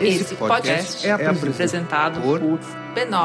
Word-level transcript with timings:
Esse 0.00 0.34
podcast 0.34 1.06
é 1.06 1.12
apresentado 1.12 2.22
por 2.22 2.40
b9.com.br. 2.40 3.20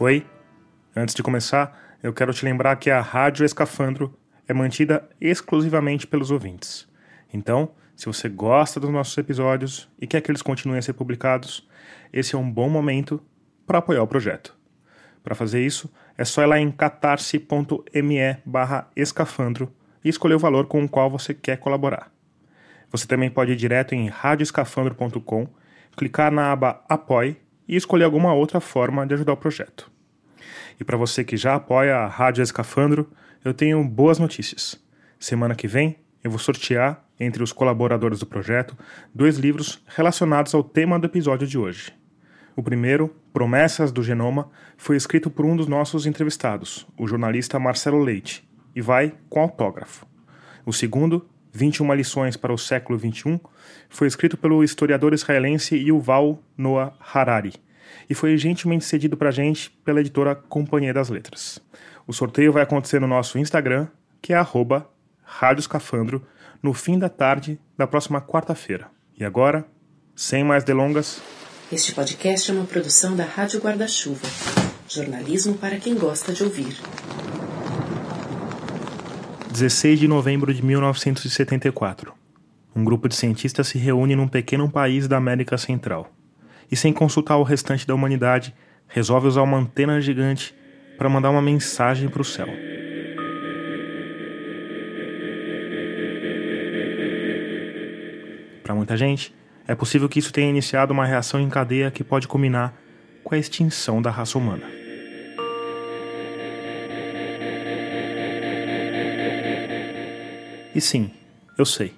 Oi, 0.00 0.26
antes 0.96 1.14
de 1.14 1.22
começar, 1.22 1.96
eu 2.02 2.12
quero 2.12 2.34
te 2.34 2.44
lembrar 2.44 2.74
que 2.76 2.90
a 2.90 3.00
Rádio 3.00 3.46
Escafandro 3.46 4.18
é 4.48 4.52
mantida 4.52 5.08
exclusivamente 5.20 6.04
pelos 6.04 6.32
ouvintes. 6.32 6.88
Então, 7.32 7.70
se 7.94 8.06
você 8.06 8.28
gosta 8.28 8.80
dos 8.80 8.90
nossos 8.90 9.16
episódios 9.16 9.88
e 10.00 10.06
quer 10.08 10.20
que 10.20 10.32
eles 10.32 10.42
continuem 10.42 10.80
a 10.80 10.82
ser 10.82 10.94
publicados, 10.94 11.68
esse 12.12 12.34
é 12.34 12.38
um 12.38 12.50
bom 12.50 12.68
momento 12.68 13.22
para 13.64 13.78
apoiar 13.78 14.02
o 14.02 14.08
projeto. 14.08 14.58
Para 15.22 15.36
fazer 15.36 15.64
isso, 15.64 15.88
é 16.20 16.24
só 16.26 16.42
ir 16.42 16.46
lá 16.46 16.60
em 16.60 16.70
catarse.me 16.70 18.36
barra 18.44 18.90
escafandro 18.94 19.72
e 20.04 20.10
escolher 20.10 20.34
o 20.34 20.38
valor 20.38 20.66
com 20.66 20.84
o 20.84 20.88
qual 20.88 21.08
você 21.08 21.32
quer 21.32 21.56
colaborar. 21.56 22.12
Você 22.92 23.06
também 23.06 23.30
pode 23.30 23.52
ir 23.52 23.56
direto 23.56 23.94
em 23.94 24.06
radioescafandro.com, 24.06 25.48
clicar 25.96 26.30
na 26.30 26.52
aba 26.52 26.84
Apoie 26.90 27.38
e 27.66 27.74
escolher 27.74 28.04
alguma 28.04 28.34
outra 28.34 28.60
forma 28.60 29.06
de 29.06 29.14
ajudar 29.14 29.32
o 29.32 29.36
projeto. 29.38 29.90
E 30.78 30.84
para 30.84 30.98
você 30.98 31.24
que 31.24 31.38
já 31.38 31.54
apoia 31.54 31.96
a 31.96 32.06
Rádio 32.06 32.42
Escafandro, 32.42 33.10
eu 33.42 33.54
tenho 33.54 33.82
boas 33.82 34.18
notícias. 34.18 34.78
Semana 35.18 35.54
que 35.54 35.66
vem 35.66 35.96
eu 36.22 36.30
vou 36.30 36.38
sortear, 36.38 37.02
entre 37.18 37.42
os 37.42 37.50
colaboradores 37.50 38.18
do 38.18 38.26
projeto, 38.26 38.76
dois 39.14 39.38
livros 39.38 39.82
relacionados 39.86 40.54
ao 40.54 40.62
tema 40.62 40.98
do 40.98 41.06
episódio 41.06 41.46
de 41.46 41.56
hoje. 41.56 41.98
O 42.56 42.62
primeiro, 42.62 43.14
Promessas 43.32 43.92
do 43.92 44.02
Genoma, 44.02 44.50
foi 44.76 44.96
escrito 44.96 45.30
por 45.30 45.44
um 45.44 45.56
dos 45.56 45.66
nossos 45.66 46.06
entrevistados, 46.06 46.86
o 46.98 47.06
jornalista 47.06 47.58
Marcelo 47.58 47.98
Leite, 47.98 48.48
e 48.74 48.80
vai 48.80 49.14
com 49.28 49.40
autógrafo. 49.40 50.06
O 50.66 50.72
segundo, 50.72 51.26
21 51.52 51.94
lições 51.94 52.36
para 52.36 52.52
o 52.52 52.58
século 52.58 52.98
XXI, 52.98 53.40
foi 53.88 54.06
escrito 54.06 54.36
pelo 54.36 54.62
historiador 54.62 55.14
israelense 55.14 55.76
Yuval 55.76 56.42
Noah 56.56 56.92
Harari 57.12 57.54
e 58.08 58.14
foi 58.14 58.36
gentilmente 58.36 58.84
cedido 58.84 59.16
para 59.16 59.28
a 59.28 59.32
gente 59.32 59.70
pela 59.84 60.00
editora 60.00 60.34
Companhia 60.34 60.92
das 60.92 61.08
Letras. 61.08 61.60
O 62.06 62.12
sorteio 62.12 62.52
vai 62.52 62.62
acontecer 62.62 63.00
no 63.00 63.06
nosso 63.06 63.38
Instagram, 63.38 63.88
que 64.20 64.32
é 64.32 64.42
Escafandro, 65.58 66.26
no 66.62 66.74
fim 66.74 66.98
da 66.98 67.08
tarde 67.08 67.58
da 67.76 67.86
próxima 67.86 68.20
quarta-feira. 68.20 68.88
E 69.18 69.24
agora, 69.24 69.66
sem 70.14 70.44
mais 70.44 70.64
delongas. 70.64 71.22
Este 71.72 71.94
podcast 71.94 72.50
é 72.50 72.54
uma 72.54 72.64
produção 72.64 73.14
da 73.14 73.22
Rádio 73.22 73.60
Guarda-Chuva. 73.60 74.26
Jornalismo 74.88 75.54
para 75.54 75.78
quem 75.78 75.94
gosta 75.94 76.32
de 76.32 76.42
ouvir. 76.42 76.76
16 79.52 80.00
de 80.00 80.08
novembro 80.08 80.52
de 80.52 80.64
1974. 80.64 82.12
Um 82.74 82.82
grupo 82.82 83.08
de 83.08 83.14
cientistas 83.14 83.68
se 83.68 83.78
reúne 83.78 84.16
num 84.16 84.26
pequeno 84.26 84.68
país 84.68 85.06
da 85.06 85.16
América 85.16 85.56
Central. 85.56 86.10
E, 86.68 86.74
sem 86.74 86.92
consultar 86.92 87.36
o 87.36 87.44
restante 87.44 87.86
da 87.86 87.94
humanidade, 87.94 88.52
resolve 88.88 89.28
usar 89.28 89.42
uma 89.42 89.58
antena 89.58 90.00
gigante 90.00 90.52
para 90.98 91.08
mandar 91.08 91.30
uma 91.30 91.40
mensagem 91.40 92.08
para 92.08 92.20
o 92.20 92.24
céu. 92.24 92.48
Para 98.64 98.74
muita 98.74 98.96
gente, 98.96 99.32
é 99.70 99.74
possível 99.76 100.08
que 100.08 100.18
isso 100.18 100.32
tenha 100.32 100.50
iniciado 100.50 100.92
uma 100.92 101.06
reação 101.06 101.40
em 101.40 101.48
cadeia 101.48 101.92
que 101.92 102.02
pode 102.02 102.26
culminar 102.26 102.74
com 103.22 103.36
a 103.36 103.38
extinção 103.38 104.02
da 104.02 104.10
raça 104.10 104.36
humana. 104.36 104.64
E 110.74 110.80
sim, 110.80 111.12
eu 111.56 111.64
sei, 111.64 111.94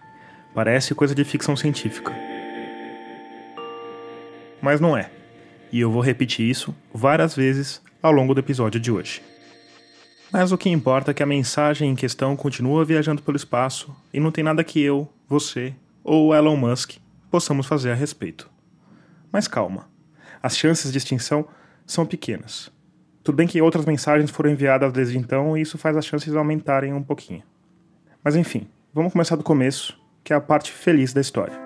parece 0.54 0.94
coisa 0.94 1.14
de 1.14 1.24
ficção 1.24 1.56
científica. 1.56 2.14
Mas 4.60 4.78
não 4.78 4.94
é. 4.94 5.10
E 5.72 5.80
eu 5.80 5.90
vou 5.90 6.02
repetir 6.02 6.46
isso 6.50 6.76
várias 6.92 7.34
vezes 7.34 7.80
ao 8.02 8.12
longo 8.12 8.34
do 8.34 8.40
episódio 8.40 8.78
de 8.78 8.92
hoje. 8.92 9.22
Mas 10.30 10.52
o 10.52 10.58
que 10.58 10.68
importa 10.68 11.12
é 11.12 11.14
que 11.14 11.22
a 11.22 11.26
mensagem 11.26 11.88
em 11.88 11.96
questão 11.96 12.36
continua 12.36 12.84
viajando 12.84 13.22
pelo 13.22 13.38
espaço 13.38 13.96
e 14.12 14.20
não 14.20 14.30
tem 14.30 14.44
nada 14.44 14.62
que 14.62 14.78
eu, 14.78 15.10
você 15.26 15.74
ou 16.04 16.34
Elon 16.34 16.56
Musk 16.56 17.00
possamos 17.32 17.66
fazer 17.66 17.90
a 17.90 17.94
respeito. 17.94 18.50
Mas 19.32 19.48
calma, 19.48 19.88
as 20.42 20.54
chances 20.54 20.92
de 20.92 20.98
extinção 20.98 21.48
são 21.86 22.04
pequenas. 22.04 22.70
Tudo 23.24 23.36
bem 23.36 23.46
que 23.46 23.62
outras 23.62 23.86
mensagens 23.86 24.30
foram 24.30 24.50
enviadas 24.50 24.92
desde 24.92 25.16
então 25.16 25.56
e 25.56 25.62
isso 25.62 25.78
faz 25.78 25.96
as 25.96 26.04
chances 26.04 26.36
aumentarem 26.36 26.92
um 26.92 27.02
pouquinho. 27.02 27.42
Mas 28.22 28.36
enfim, 28.36 28.68
vamos 28.92 29.12
começar 29.12 29.36
do 29.36 29.42
começo, 29.42 29.98
que 30.22 30.34
é 30.34 30.36
a 30.36 30.40
parte 30.42 30.70
feliz 30.70 31.14
da 31.14 31.22
história. 31.22 31.58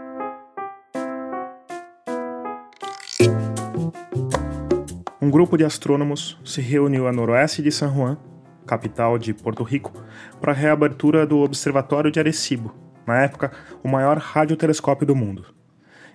Um 5.21 5.29
grupo 5.29 5.59
de 5.59 5.65
astrônomos 5.65 6.39
se 6.45 6.61
reuniu 6.61 7.09
a 7.09 7.13
noroeste 7.13 7.61
de 7.61 7.73
San 7.73 7.93
Juan, 7.93 8.17
capital 8.65 9.19
de 9.19 9.35
Porto 9.35 9.65
Rico, 9.65 9.93
para 10.41 10.53
a 10.53 10.55
reabertura 10.55 11.27
do 11.27 11.39
Observatório 11.39 12.13
de 12.13 12.21
Arecibo, 12.21 12.73
na 13.05 13.21
época 13.21 13.51
o 13.83 13.89
maior 13.89 14.19
radiotelescópio 14.19 15.05
do 15.05 15.17
mundo. 15.17 15.56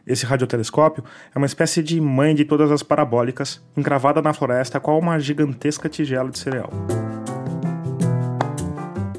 Esse 0.06 0.26
radiotelescópio 0.26 1.04
é 1.34 1.38
uma 1.38 1.46
espécie 1.46 1.84
de 1.84 2.00
mãe 2.02 2.34
de 2.34 2.44
todas 2.44 2.72
as 2.72 2.82
parabólicas, 2.82 3.62
encravada 3.78 4.22
na 4.22 4.34
floresta 4.34 4.80
qual 4.80 4.98
uma 4.98 5.20
gigantesca 5.20 5.88
tigela 5.88 6.30
de 6.30 6.40
cereal. 6.40 6.72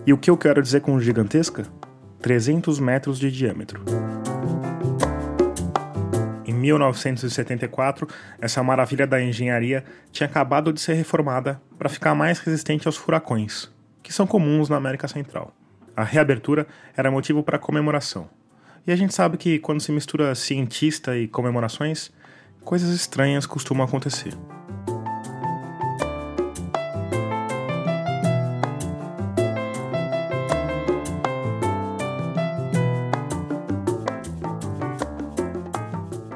E 0.04 0.12
o 0.12 0.18
que 0.18 0.28
eu 0.28 0.36
quero 0.36 0.60
dizer 0.60 0.80
com 0.80 0.98
gigantesca? 0.98 1.64
300 2.20 2.80
metros 2.80 3.18
de 3.18 3.30
diâmetro. 3.30 3.82
Em 6.44 6.52
1974, 6.52 8.08
essa 8.40 8.62
maravilha 8.62 9.06
da 9.06 9.22
engenharia 9.22 9.84
tinha 10.10 10.28
acabado 10.28 10.72
de 10.72 10.80
ser 10.80 10.94
reformada 10.94 11.60
para 11.78 11.88
ficar 11.88 12.14
mais 12.14 12.40
resistente 12.40 12.88
aos 12.88 12.96
furacões, 12.96 13.70
que 14.02 14.12
são 14.12 14.26
comuns 14.26 14.68
na 14.68 14.76
América 14.76 15.06
Central. 15.06 15.52
A 15.96 16.02
reabertura 16.02 16.66
era 16.96 17.10
motivo 17.10 17.42
para 17.42 17.58
comemoração. 17.58 18.28
E 18.84 18.90
a 18.90 18.96
gente 18.96 19.14
sabe 19.14 19.36
que 19.36 19.60
quando 19.60 19.80
se 19.80 19.92
mistura 19.92 20.34
cientista 20.34 21.16
e 21.16 21.28
comemorações, 21.28 22.10
coisas 22.64 22.90
estranhas 22.90 23.46
costumam 23.46 23.86
acontecer. 23.86 24.32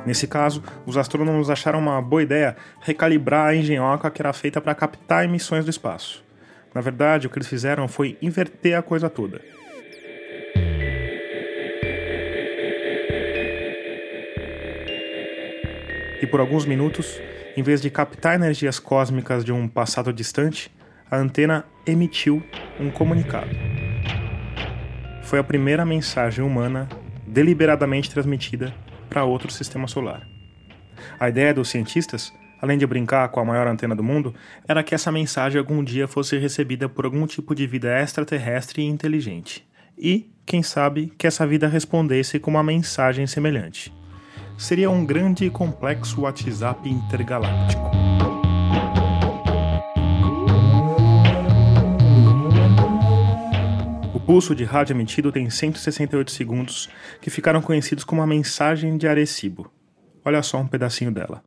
Nesse 0.07 0.28
caso, 0.28 0.63
os 0.87 0.97
astrônomos 0.97 1.51
acharam 1.51 1.81
uma 1.81 2.01
boa 2.01 2.23
ideia 2.23 2.57
recalibrar 2.81 3.49
a 3.49 3.57
engenhoca 3.57 4.09
que 4.09 4.23
era 4.23 4.33
feita 4.33 4.61
para 4.61 4.73
captar 4.73 5.25
emissões 5.25 5.65
do 5.65 5.71
espaço. 5.71 6.25
Na 6.73 6.81
verdade, 6.81 7.27
o 7.27 7.31
que 7.31 7.39
eles 7.39 7.49
fizeram 7.49 7.89
foi 7.89 8.17
inverter 8.23 8.78
a 8.78 8.83
coisa 8.83 9.11
toda. 9.11 9.56
E 16.26 16.28
por 16.28 16.41
alguns 16.41 16.66
minutos, 16.66 17.20
em 17.56 17.62
vez 17.62 17.81
de 17.81 17.88
captar 17.88 18.34
energias 18.34 18.81
cósmicas 18.81 19.44
de 19.44 19.53
um 19.53 19.69
passado 19.69 20.12
distante, 20.12 20.75
a 21.09 21.16
antena 21.16 21.64
emitiu 21.87 22.42
um 22.81 22.91
comunicado. 22.91 23.50
Foi 25.22 25.38
a 25.38 25.44
primeira 25.44 25.86
mensagem 25.86 26.44
humana 26.44 26.88
deliberadamente 27.25 28.10
transmitida 28.10 28.75
para 29.09 29.22
outro 29.22 29.53
sistema 29.53 29.86
solar. 29.86 30.26
A 31.20 31.28
ideia 31.28 31.54
dos 31.54 31.69
cientistas, 31.69 32.32
além 32.60 32.76
de 32.76 32.88
brincar 32.88 33.28
com 33.28 33.38
a 33.38 33.44
maior 33.44 33.69
antena 33.69 33.94
do 33.94 34.03
mundo, 34.03 34.34
era 34.66 34.82
que 34.82 34.97
essa 34.97 35.12
mensagem 35.12 35.60
algum 35.60 35.84
dia 35.84 36.09
fosse 36.09 36.36
recebida 36.36 36.89
por 36.89 37.04
algum 37.04 37.24
tipo 37.24 37.54
de 37.54 37.68
vida 37.68 37.97
extraterrestre 38.01 38.83
e 38.83 38.86
inteligente. 38.86 39.65
E, 39.97 40.28
quem 40.45 40.60
sabe, 40.60 41.12
que 41.16 41.28
essa 41.28 41.47
vida 41.47 41.68
respondesse 41.68 42.41
com 42.41 42.51
uma 42.51 42.65
mensagem 42.65 43.28
semelhante. 43.28 43.95
Seria 44.58 44.91
um 44.91 45.04
grande 45.04 45.44
e 45.44 45.50
complexo 45.50 46.22
WhatsApp 46.22 46.88
intergaláctico. 46.88 47.91
O 54.14 54.20
pulso 54.20 54.54
de 54.54 54.64
rádio 54.64 54.94
emitido 54.94 55.30
tem 55.30 55.50
168 55.50 56.30
segundos, 56.30 56.88
que 57.20 57.28
ficaram 57.28 57.60
conhecidos 57.60 58.03
como 58.03 58.22
a 58.22 58.26
mensagem 58.26 58.97
de 58.97 59.06
Arecibo. 59.06 59.70
Olha 60.24 60.42
só 60.42 60.58
um 60.58 60.66
pedacinho 60.66 61.12
dela. 61.12 61.42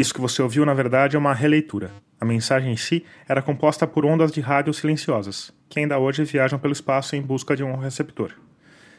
Isso 0.00 0.14
que 0.14 0.20
você 0.20 0.40
ouviu, 0.40 0.64
na 0.64 0.72
verdade, 0.72 1.14
é 1.14 1.18
uma 1.18 1.34
releitura. 1.34 1.90
A 2.18 2.24
mensagem 2.24 2.72
em 2.72 2.76
si 2.76 3.04
era 3.28 3.42
composta 3.42 3.86
por 3.86 4.06
ondas 4.06 4.32
de 4.32 4.40
rádio 4.40 4.72
silenciosas, 4.72 5.52
que 5.68 5.78
ainda 5.78 5.98
hoje 5.98 6.24
viajam 6.24 6.58
pelo 6.58 6.72
espaço 6.72 7.16
em 7.16 7.20
busca 7.20 7.54
de 7.54 7.62
um 7.62 7.76
receptor. 7.76 8.32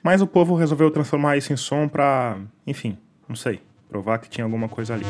Mas 0.04 0.22
o 0.22 0.28
povo 0.28 0.54
resolveu 0.54 0.92
transformar 0.92 1.38
isso 1.38 1.52
em 1.52 1.58
som 1.58 1.88
para, 1.88 2.38
enfim, 2.68 3.00
não 3.28 3.36
sei, 3.36 3.64
provar 3.90 4.20
que 4.20 4.30
tinha 4.30 4.46
alguma 4.46 4.70
coisa 4.70 4.94
ali. 4.94 5.04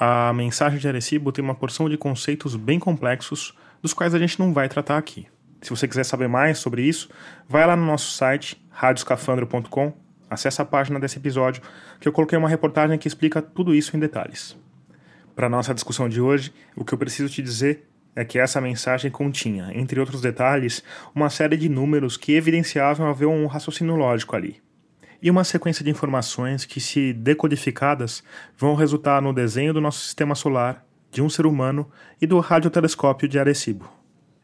A 0.00 0.32
mensagem 0.32 0.80
de 0.80 0.88
Arecibo 0.88 1.30
tem 1.30 1.44
uma 1.44 1.54
porção 1.54 1.88
de 1.88 1.96
conceitos 1.96 2.56
bem 2.56 2.80
complexos, 2.80 3.56
dos 3.80 3.94
quais 3.94 4.16
a 4.16 4.18
gente 4.18 4.36
não 4.40 4.52
vai 4.52 4.68
tratar 4.68 4.98
aqui. 4.98 5.28
Se 5.62 5.70
você 5.70 5.86
quiser 5.86 6.02
saber 6.02 6.26
mais 6.26 6.58
sobre 6.58 6.82
isso, 6.82 7.08
vai 7.48 7.64
lá 7.64 7.76
no 7.76 7.86
nosso 7.86 8.10
site, 8.10 8.60
radioscafandro.com, 8.68 10.07
acesse 10.28 10.60
a 10.60 10.64
página 10.64 10.98
desse 10.98 11.18
episódio, 11.18 11.62
que 12.00 12.08
eu 12.08 12.12
coloquei 12.12 12.38
uma 12.38 12.48
reportagem 12.48 12.98
que 12.98 13.08
explica 13.08 13.40
tudo 13.42 13.74
isso 13.74 13.96
em 13.96 14.00
detalhes. 14.00 14.56
Para 15.34 15.48
nossa 15.48 15.74
discussão 15.74 16.08
de 16.08 16.20
hoje, 16.20 16.52
o 16.74 16.84
que 16.84 16.92
eu 16.92 16.98
preciso 16.98 17.32
te 17.32 17.42
dizer 17.42 17.88
é 18.14 18.24
que 18.24 18.38
essa 18.38 18.60
mensagem 18.60 19.10
continha, 19.10 19.70
entre 19.72 20.00
outros 20.00 20.20
detalhes, 20.20 20.82
uma 21.14 21.30
série 21.30 21.56
de 21.56 21.68
números 21.68 22.16
que 22.16 22.32
evidenciavam 22.32 23.06
haver 23.06 23.26
um 23.26 23.46
raciocínio 23.46 23.94
lógico 23.94 24.34
ali 24.34 24.60
e 25.20 25.30
uma 25.30 25.44
sequência 25.44 25.84
de 25.84 25.90
informações 25.90 26.64
que, 26.64 26.80
se 26.80 27.12
decodificadas, 27.12 28.22
vão 28.56 28.74
resultar 28.74 29.20
no 29.20 29.32
desenho 29.32 29.72
do 29.72 29.80
nosso 29.80 30.00
sistema 30.00 30.34
solar, 30.34 30.84
de 31.10 31.22
um 31.22 31.28
ser 31.28 31.46
humano 31.46 31.90
e 32.20 32.26
do 32.26 32.38
radiotelescópio 32.38 33.28
de 33.28 33.38
Arecibo. 33.38 33.90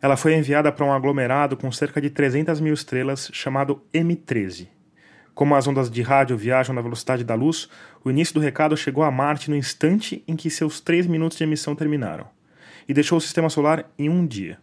Ela 0.00 0.16
foi 0.16 0.34
enviada 0.34 0.70
para 0.72 0.84
um 0.84 0.92
aglomerado 0.92 1.56
com 1.56 1.70
cerca 1.70 2.00
de 2.00 2.10
300 2.10 2.60
mil 2.60 2.74
estrelas 2.74 3.30
chamado 3.32 3.82
M13. 3.92 4.68
Como 5.34 5.54
as 5.54 5.66
ondas 5.66 5.90
de 5.90 6.00
rádio 6.00 6.36
viajam 6.36 6.74
na 6.74 6.80
velocidade 6.80 7.24
da 7.24 7.34
luz, 7.34 7.68
o 8.04 8.10
início 8.10 8.34
do 8.34 8.40
recado 8.40 8.76
chegou 8.76 9.02
a 9.02 9.10
Marte 9.10 9.50
no 9.50 9.56
instante 9.56 10.22
em 10.28 10.36
que 10.36 10.48
seus 10.48 10.80
três 10.80 11.06
minutos 11.06 11.36
de 11.36 11.44
emissão 11.44 11.74
terminaram, 11.74 12.26
e 12.88 12.94
deixou 12.94 13.18
o 13.18 13.20
sistema 13.20 13.50
solar 13.50 13.90
em 13.98 14.08
um 14.08 14.24
dia. 14.24 14.58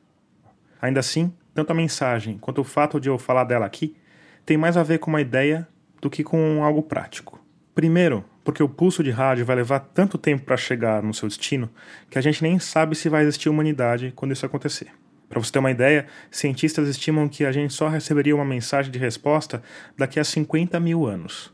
Ainda 0.81 1.01
assim, 1.01 1.33
tanto 1.53 1.71
a 1.71 1.75
mensagem 1.75 2.37
quanto 2.37 2.61
o 2.61 2.63
fato 2.63 2.99
de 2.99 3.09
eu 3.09 3.17
falar 3.17 3.43
dela 3.43 3.65
aqui 3.65 3.95
tem 4.45 4.57
mais 4.57 4.77
a 4.77 4.83
ver 4.83 4.99
com 4.99 5.11
uma 5.11 5.21
ideia 5.21 5.67
do 6.01 6.09
que 6.09 6.23
com 6.23 6.63
algo 6.63 6.81
prático. 6.81 7.39
Primeiro, 7.75 8.23
porque 8.43 8.63
o 8.63 8.69
pulso 8.69 9.03
de 9.03 9.11
rádio 9.11 9.45
vai 9.45 9.55
levar 9.55 9.79
tanto 9.79 10.17
tempo 10.17 10.43
para 10.43 10.57
chegar 10.57 11.03
no 11.03 11.13
seu 11.13 11.27
destino 11.27 11.69
que 12.09 12.17
a 12.17 12.21
gente 12.21 12.41
nem 12.41 12.57
sabe 12.59 12.95
se 12.95 13.09
vai 13.09 13.23
existir 13.23 13.49
humanidade 13.49 14.11
quando 14.15 14.31
isso 14.31 14.45
acontecer. 14.45 15.00
Para 15.31 15.39
você 15.39 15.49
ter 15.49 15.59
uma 15.59 15.71
ideia, 15.71 16.07
cientistas 16.29 16.89
estimam 16.89 17.29
que 17.29 17.45
a 17.45 17.53
gente 17.53 17.73
só 17.73 17.87
receberia 17.87 18.35
uma 18.35 18.43
mensagem 18.43 18.91
de 18.91 18.99
resposta 18.99 19.63
daqui 19.97 20.19
a 20.19 20.25
50 20.25 20.77
mil 20.77 21.05
anos. 21.05 21.53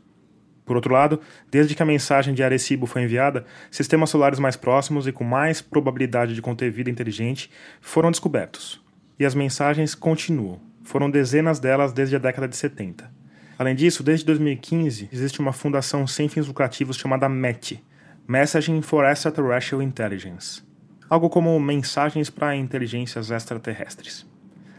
Por 0.66 0.74
outro 0.74 0.92
lado, 0.92 1.20
desde 1.48 1.76
que 1.76 1.82
a 1.82 1.86
mensagem 1.86 2.34
de 2.34 2.42
Arecibo 2.42 2.86
foi 2.86 3.04
enviada, 3.04 3.46
sistemas 3.70 4.10
solares 4.10 4.40
mais 4.40 4.56
próximos 4.56 5.06
e 5.06 5.12
com 5.12 5.22
mais 5.22 5.62
probabilidade 5.62 6.34
de 6.34 6.42
conter 6.42 6.72
vida 6.72 6.90
inteligente 6.90 7.52
foram 7.80 8.10
descobertos. 8.10 8.84
E 9.16 9.24
as 9.24 9.34
mensagens 9.34 9.94
continuam. 9.94 10.60
Foram 10.82 11.08
dezenas 11.08 11.60
delas 11.60 11.92
desde 11.92 12.16
a 12.16 12.18
década 12.18 12.48
de 12.48 12.56
70. 12.56 13.08
Além 13.56 13.76
disso, 13.76 14.02
desde 14.02 14.26
2015 14.26 15.08
existe 15.12 15.38
uma 15.38 15.52
fundação 15.52 16.04
sem 16.04 16.28
fins 16.28 16.48
lucrativos 16.48 16.96
chamada 16.96 17.28
MET 17.28 17.80
Messaging 18.26 18.82
for 18.82 19.04
Extraterrestrial 19.04 19.80
Intelligence 19.80 20.66
algo 21.08 21.28
como 21.30 21.58
mensagens 21.58 22.30
para 22.30 22.56
inteligências 22.56 23.30
extraterrestres. 23.30 24.26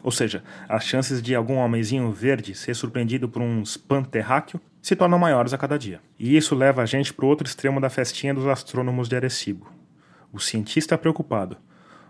Ou 0.01 0.11
seja, 0.11 0.43
as 0.67 0.85
chances 0.85 1.21
de 1.21 1.35
algum 1.35 1.57
homenzinho 1.57 2.11
verde 2.11 2.55
ser 2.55 2.73
surpreendido 2.73 3.27
por 3.27 3.41
um 3.41 3.61
spam 3.63 4.03
terráqueo 4.03 4.59
se 4.81 4.95
tornam 4.95 5.19
maiores 5.19 5.53
a 5.53 5.57
cada 5.57 5.77
dia. 5.77 5.99
E 6.17 6.37
isso 6.37 6.55
leva 6.55 6.81
a 6.81 6.85
gente 6.85 7.13
para 7.13 7.25
o 7.25 7.27
outro 7.29 7.47
extremo 7.47 7.81
da 7.81 7.89
festinha 7.89 8.33
dos 8.33 8.47
astrônomos 8.47 9.09
de 9.09 9.15
Arecibo. 9.15 9.69
O 10.31 10.39
cientista 10.39 10.97
preocupado, 10.97 11.57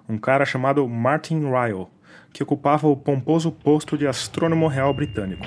um 0.07 0.17
cara 0.17 0.45
chamado 0.45 0.87
Martin 0.87 1.41
Ryle, 1.49 1.87
que 2.31 2.43
ocupava 2.43 2.87
o 2.87 2.95
pomposo 2.95 3.51
posto 3.51 3.97
de 3.97 4.07
astrônomo 4.07 4.67
real 4.67 4.93
britânico. 4.93 5.45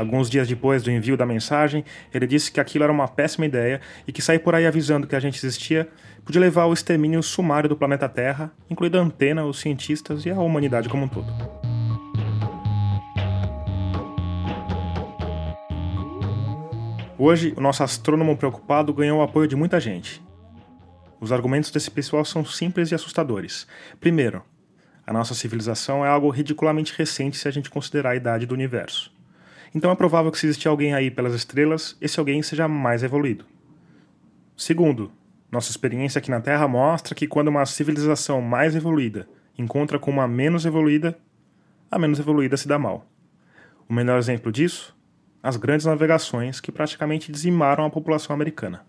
Alguns 0.00 0.30
dias 0.30 0.48
depois 0.48 0.82
do 0.82 0.90
envio 0.90 1.14
da 1.14 1.26
mensagem, 1.26 1.84
ele 2.12 2.26
disse 2.26 2.50
que 2.50 2.58
aquilo 2.58 2.84
era 2.84 2.92
uma 2.92 3.06
péssima 3.06 3.44
ideia 3.44 3.82
e 4.08 4.12
que 4.12 4.22
sair 4.22 4.38
por 4.38 4.54
aí 4.54 4.66
avisando 4.66 5.06
que 5.06 5.14
a 5.14 5.20
gente 5.20 5.36
existia 5.36 5.90
podia 6.24 6.40
levar 6.40 6.62
ao 6.62 6.72
extermínio 6.72 7.22
sumário 7.22 7.68
do 7.68 7.76
planeta 7.76 8.08
Terra, 8.08 8.50
incluindo 8.70 8.98
a 8.98 9.02
antena, 9.02 9.44
os 9.44 9.60
cientistas 9.60 10.24
e 10.24 10.30
a 10.30 10.40
humanidade 10.40 10.88
como 10.88 11.04
um 11.04 11.08
todo. 11.08 11.30
Hoje, 17.18 17.52
o 17.54 17.60
nosso 17.60 17.82
astrônomo 17.82 18.34
preocupado 18.38 18.94
ganhou 18.94 19.18
o 19.18 19.22
apoio 19.22 19.46
de 19.46 19.54
muita 19.54 19.78
gente. 19.78 20.22
Os 21.20 21.30
argumentos 21.30 21.70
desse 21.70 21.90
pessoal 21.90 22.24
são 22.24 22.42
simples 22.42 22.90
e 22.90 22.94
assustadores. 22.94 23.66
Primeiro, 24.00 24.42
a 25.06 25.12
nossa 25.12 25.34
civilização 25.34 26.06
é 26.06 26.08
algo 26.08 26.30
ridiculamente 26.30 26.94
recente 26.96 27.36
se 27.36 27.46
a 27.46 27.50
gente 27.50 27.68
considerar 27.68 28.12
a 28.12 28.16
idade 28.16 28.46
do 28.46 28.54
universo. 28.54 29.19
Então 29.74 29.90
é 29.90 29.94
provável 29.94 30.32
que 30.32 30.38
se 30.38 30.46
existir 30.46 30.68
alguém 30.68 30.94
aí 30.94 31.10
pelas 31.10 31.34
estrelas, 31.34 31.96
esse 32.00 32.18
alguém 32.18 32.42
seja 32.42 32.66
mais 32.66 33.02
evoluído. 33.02 33.44
Segundo, 34.56 35.12
nossa 35.50 35.70
experiência 35.70 36.18
aqui 36.18 36.30
na 36.30 36.40
Terra 36.40 36.68
mostra 36.68 37.14
que 37.14 37.26
quando 37.26 37.48
uma 37.48 37.64
civilização 37.66 38.40
mais 38.40 38.74
evoluída 38.74 39.28
encontra 39.56 39.98
com 39.98 40.10
uma 40.10 40.26
menos 40.26 40.64
evoluída, 40.64 41.16
a 41.90 41.98
menos 41.98 42.18
evoluída 42.18 42.56
se 42.56 42.68
dá 42.68 42.78
mal. 42.78 43.06
O 43.88 43.92
melhor 43.92 44.18
exemplo 44.18 44.52
disso? 44.52 44.96
As 45.42 45.56
grandes 45.56 45.86
navegações 45.86 46.60
que 46.60 46.70
praticamente 46.70 47.32
dizimaram 47.32 47.84
a 47.84 47.90
população 47.90 48.34
americana. 48.34 48.84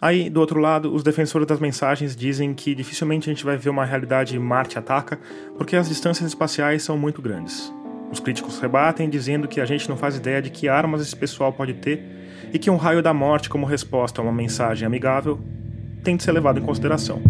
Aí, 0.00 0.30
do 0.30 0.40
outro 0.40 0.58
lado, 0.58 0.94
os 0.94 1.02
defensores 1.02 1.46
das 1.46 1.60
mensagens 1.60 2.16
dizem 2.16 2.54
que 2.54 2.74
dificilmente 2.74 3.28
a 3.28 3.32
gente 3.32 3.44
vai 3.44 3.56
ver 3.56 3.68
uma 3.68 3.84
realidade 3.84 4.38
Marte 4.38 4.78
ataca 4.78 5.18
porque 5.56 5.76
as 5.76 5.88
distâncias 5.88 6.26
espaciais 6.26 6.82
são 6.82 6.96
muito 6.96 7.20
grandes. 7.20 7.72
Os 8.10 8.18
críticos 8.18 8.58
rebatem 8.58 9.08
dizendo 9.08 9.46
que 9.46 9.60
a 9.60 9.64
gente 9.64 9.88
não 9.88 9.96
faz 9.96 10.16
ideia 10.16 10.42
de 10.42 10.50
que 10.50 10.68
armas 10.68 11.00
esse 11.00 11.14
pessoal 11.14 11.52
pode 11.52 11.74
ter 11.74 12.02
e 12.52 12.58
que 12.58 12.68
um 12.68 12.76
raio 12.76 13.00
da 13.00 13.14
morte 13.14 13.48
como 13.48 13.64
resposta 13.64 14.20
a 14.20 14.24
uma 14.24 14.32
mensagem 14.32 14.84
amigável 14.84 15.40
tem 16.02 16.16
de 16.16 16.24
ser 16.24 16.32
levado 16.32 16.58
em 16.58 16.62
consideração. 16.62 17.22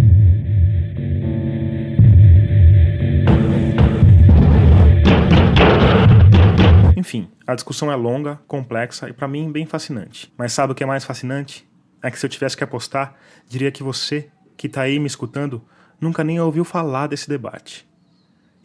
Enfim, 6.96 7.28
a 7.46 7.54
discussão 7.54 7.92
é 7.92 7.96
longa, 7.96 8.40
complexa 8.46 9.06
e 9.08 9.12
para 9.12 9.28
mim 9.28 9.52
bem 9.52 9.66
fascinante. 9.66 10.32
Mas 10.38 10.54
sabe 10.54 10.72
o 10.72 10.74
que 10.74 10.82
é 10.82 10.86
mais 10.86 11.04
fascinante? 11.04 11.68
É 12.02 12.10
que 12.10 12.18
se 12.18 12.24
eu 12.24 12.30
tivesse 12.30 12.56
que 12.56 12.64
apostar, 12.64 13.16
diria 13.46 13.70
que 13.70 13.82
você, 13.82 14.30
que 14.56 14.66
está 14.66 14.82
aí 14.82 14.98
me 14.98 15.06
escutando, 15.06 15.62
nunca 16.00 16.24
nem 16.24 16.40
ouviu 16.40 16.64
falar 16.64 17.06
desse 17.06 17.28
debate. 17.28 17.86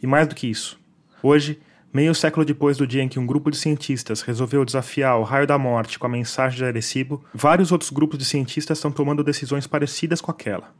E 0.02 0.06
mais 0.06 0.26
do 0.26 0.34
que 0.34 0.46
isso, 0.46 0.80
hoje 1.22 1.60
Meio 1.92 2.14
século 2.14 2.44
depois 2.44 2.76
do 2.76 2.86
dia 2.86 3.02
em 3.02 3.08
que 3.08 3.18
um 3.18 3.26
grupo 3.26 3.50
de 3.50 3.56
cientistas 3.56 4.20
resolveu 4.20 4.64
desafiar 4.64 5.18
o 5.18 5.22
raio 5.22 5.46
da 5.46 5.56
morte 5.56 5.98
com 5.98 6.06
a 6.06 6.10
mensagem 6.10 6.58
de 6.58 6.64
Arecibo, 6.64 7.24
vários 7.32 7.72
outros 7.72 7.90
grupos 7.90 8.18
de 8.18 8.24
cientistas 8.24 8.78
estão 8.78 8.92
tomando 8.92 9.24
decisões 9.24 9.66
parecidas 9.66 10.20
com 10.20 10.30
aquela. 10.30 10.74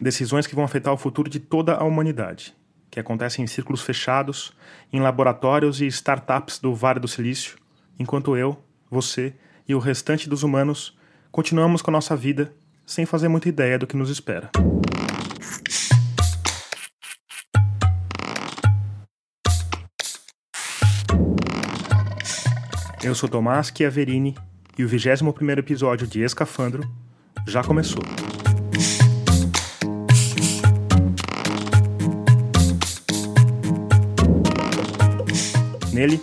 Decisões 0.00 0.46
que 0.46 0.54
vão 0.54 0.64
afetar 0.64 0.92
o 0.92 0.96
futuro 0.96 1.30
de 1.30 1.38
toda 1.38 1.74
a 1.74 1.84
humanidade, 1.84 2.54
que 2.90 2.98
acontecem 2.98 3.44
em 3.44 3.48
círculos 3.48 3.82
fechados, 3.82 4.52
em 4.92 5.00
laboratórios 5.00 5.80
e 5.80 5.86
startups 5.86 6.58
do 6.58 6.74
Vale 6.74 7.00
do 7.00 7.08
Silício, 7.08 7.56
enquanto 7.98 8.36
eu, 8.36 8.58
você 8.90 9.34
e 9.68 9.74
o 9.74 9.78
restante 9.78 10.28
dos 10.28 10.42
humanos 10.42 10.96
continuamos 11.30 11.82
com 11.82 11.90
a 11.90 11.92
nossa 11.92 12.16
vida 12.16 12.52
sem 12.86 13.04
fazer 13.04 13.28
muita 13.28 13.48
ideia 13.48 13.78
do 13.78 13.86
que 13.86 13.96
nos 13.96 14.08
espera. 14.08 14.50
Eu 23.08 23.14
sou 23.14 23.26
Tomás 23.26 23.72
Chiaverini 23.74 24.36
e 24.76 24.84
o 24.84 24.88
21 24.88 25.30
episódio 25.56 26.06
de 26.06 26.20
Escafandro 26.20 26.86
já 27.46 27.64
começou. 27.64 28.02
Nele, 35.90 36.20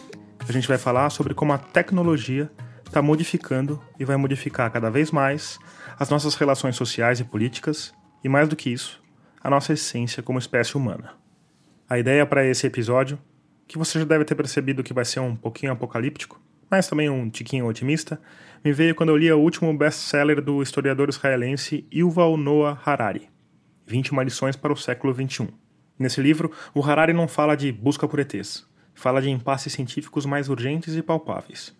a 0.48 0.52
gente 0.52 0.68
vai 0.68 0.78
falar 0.78 1.10
sobre 1.10 1.34
como 1.34 1.54
a 1.54 1.58
tecnologia 1.58 2.52
está 2.86 3.02
modificando 3.02 3.82
e 4.00 4.06
vai 4.06 4.16
modificar 4.16 4.72
cada 4.72 4.92
vez 4.92 5.10
mais 5.10 5.58
as 5.98 6.12
nossas 6.12 6.36
relações 6.36 6.76
sociais 6.76 7.20
e 7.20 7.24
políticas, 7.24 7.96
e 8.24 8.30
mais 8.30 8.48
do 8.48 8.56
que 8.56 8.70
isso, 8.70 9.02
a 9.44 9.50
nossa 9.50 9.74
essência 9.74 10.22
como 10.22 10.38
espécie 10.38 10.78
humana. 10.78 11.14
A 11.90 11.98
ideia 11.98 12.28
para 12.28 12.46
esse 12.46 12.68
episódio, 12.68 13.18
que 13.68 13.76
você 13.76 13.98
já 13.98 14.06
deve 14.06 14.24
ter 14.24 14.36
percebido 14.36 14.84
que 14.84 14.94
vai 14.94 15.04
ser 15.04 15.20
um 15.20 15.36
pouquinho 15.36 15.72
apocalíptico, 15.72 16.40
mas 16.70 16.88
também 16.88 17.10
um 17.10 17.30
tiquinho 17.30 17.68
otimista, 17.68 18.20
me 18.64 18.74
veio 18.74 18.96
quando 18.96 19.10
eu 19.10 19.18
li 19.18 19.32
o 19.32 19.40
último 19.40 19.76
best-seller 19.78 20.42
do 20.42 20.62
historiador 20.62 21.10
israelense 21.10 21.88
Yuval 21.94 22.36
Noah 22.36 22.80
Harari, 22.84 23.30
21 23.86 24.22
lições 24.22 24.56
para 24.56 24.74
o 24.74 24.78
século 24.78 25.14
XXI. 25.14 25.48
Nesse 25.98 26.22
livro, 26.22 26.52
o 26.74 26.84
Harari 26.84 27.14
não 27.14 27.28
fala 27.28 27.56
de 27.56 27.72
busca 27.72 28.08
por 28.08 28.20
ETs, 28.20 28.68
fala 28.94 29.22
de 29.22 29.30
impasses 29.30 29.72
científicos 29.72 30.26
mais 30.26 30.50
urgentes 30.50 30.96
e 30.96 31.02
palpáveis. 31.02 31.76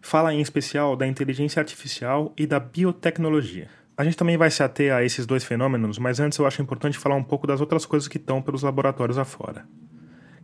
Fala 0.00 0.32
em 0.32 0.40
especial 0.40 0.96
da 0.96 1.06
inteligência 1.06 1.60
artificial 1.60 2.32
e 2.36 2.46
da 2.46 2.58
biotecnologia. 2.58 3.68
A 3.96 4.02
gente 4.02 4.16
também 4.16 4.38
vai 4.38 4.50
se 4.50 4.62
ater 4.62 4.94
a 4.94 5.04
esses 5.04 5.26
dois 5.26 5.44
fenômenos, 5.44 5.98
mas 5.98 6.18
antes 6.18 6.38
eu 6.38 6.46
acho 6.46 6.62
importante 6.62 6.96
falar 6.96 7.16
um 7.16 7.22
pouco 7.22 7.46
das 7.46 7.60
outras 7.60 7.84
coisas 7.84 8.08
que 8.08 8.16
estão 8.16 8.40
pelos 8.40 8.62
laboratórios 8.62 9.18
afora. 9.18 9.66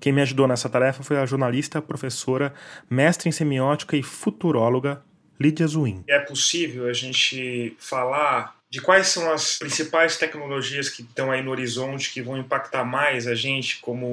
Quem 0.00 0.12
me 0.12 0.22
ajudou 0.22 0.46
nessa 0.46 0.68
tarefa 0.68 1.02
foi 1.02 1.18
a 1.18 1.26
jornalista, 1.26 1.80
professora, 1.80 2.52
mestre 2.88 3.28
em 3.28 3.32
semiótica 3.32 3.96
e 3.96 4.02
futuróloga 4.02 5.02
Lídia 5.38 5.66
Zuin. 5.66 6.04
É 6.08 6.18
possível 6.18 6.88
a 6.88 6.92
gente 6.92 7.76
falar 7.78 8.56
de 8.68 8.80
quais 8.80 9.06
são 9.06 9.30
as 9.30 9.58
principais 9.58 10.16
tecnologias 10.16 10.88
que 10.88 11.02
estão 11.02 11.30
aí 11.30 11.42
no 11.42 11.50
horizonte 11.50 12.12
que 12.12 12.20
vão 12.20 12.36
impactar 12.36 12.84
mais 12.84 13.26
a 13.26 13.34
gente 13.34 13.78
como 13.80 14.06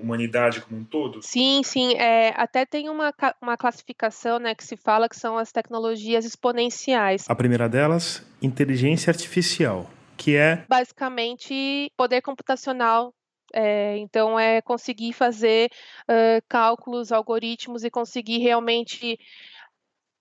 humanidade 0.00 0.60
como 0.60 0.80
um 0.80 0.84
todo? 0.84 1.20
Sim, 1.22 1.62
sim. 1.64 1.94
É, 1.96 2.32
até 2.36 2.64
tem 2.64 2.88
uma, 2.88 3.12
uma 3.42 3.56
classificação 3.56 4.38
né, 4.38 4.54
que 4.54 4.64
se 4.64 4.76
fala 4.76 5.08
que 5.08 5.16
são 5.16 5.36
as 5.36 5.50
tecnologias 5.50 6.24
exponenciais. 6.24 7.24
A 7.28 7.34
primeira 7.34 7.68
delas, 7.68 8.24
inteligência 8.40 9.10
artificial, 9.10 9.90
que 10.16 10.36
é 10.36 10.64
basicamente 10.68 11.90
poder 11.96 12.22
computacional 12.22 13.12
é, 13.52 13.96
então, 13.98 14.38
é 14.38 14.60
conseguir 14.60 15.12
fazer 15.12 15.70
uh, 16.08 16.42
cálculos, 16.48 17.12
algoritmos 17.12 17.84
e 17.84 17.90
conseguir 17.90 18.38
realmente 18.38 19.18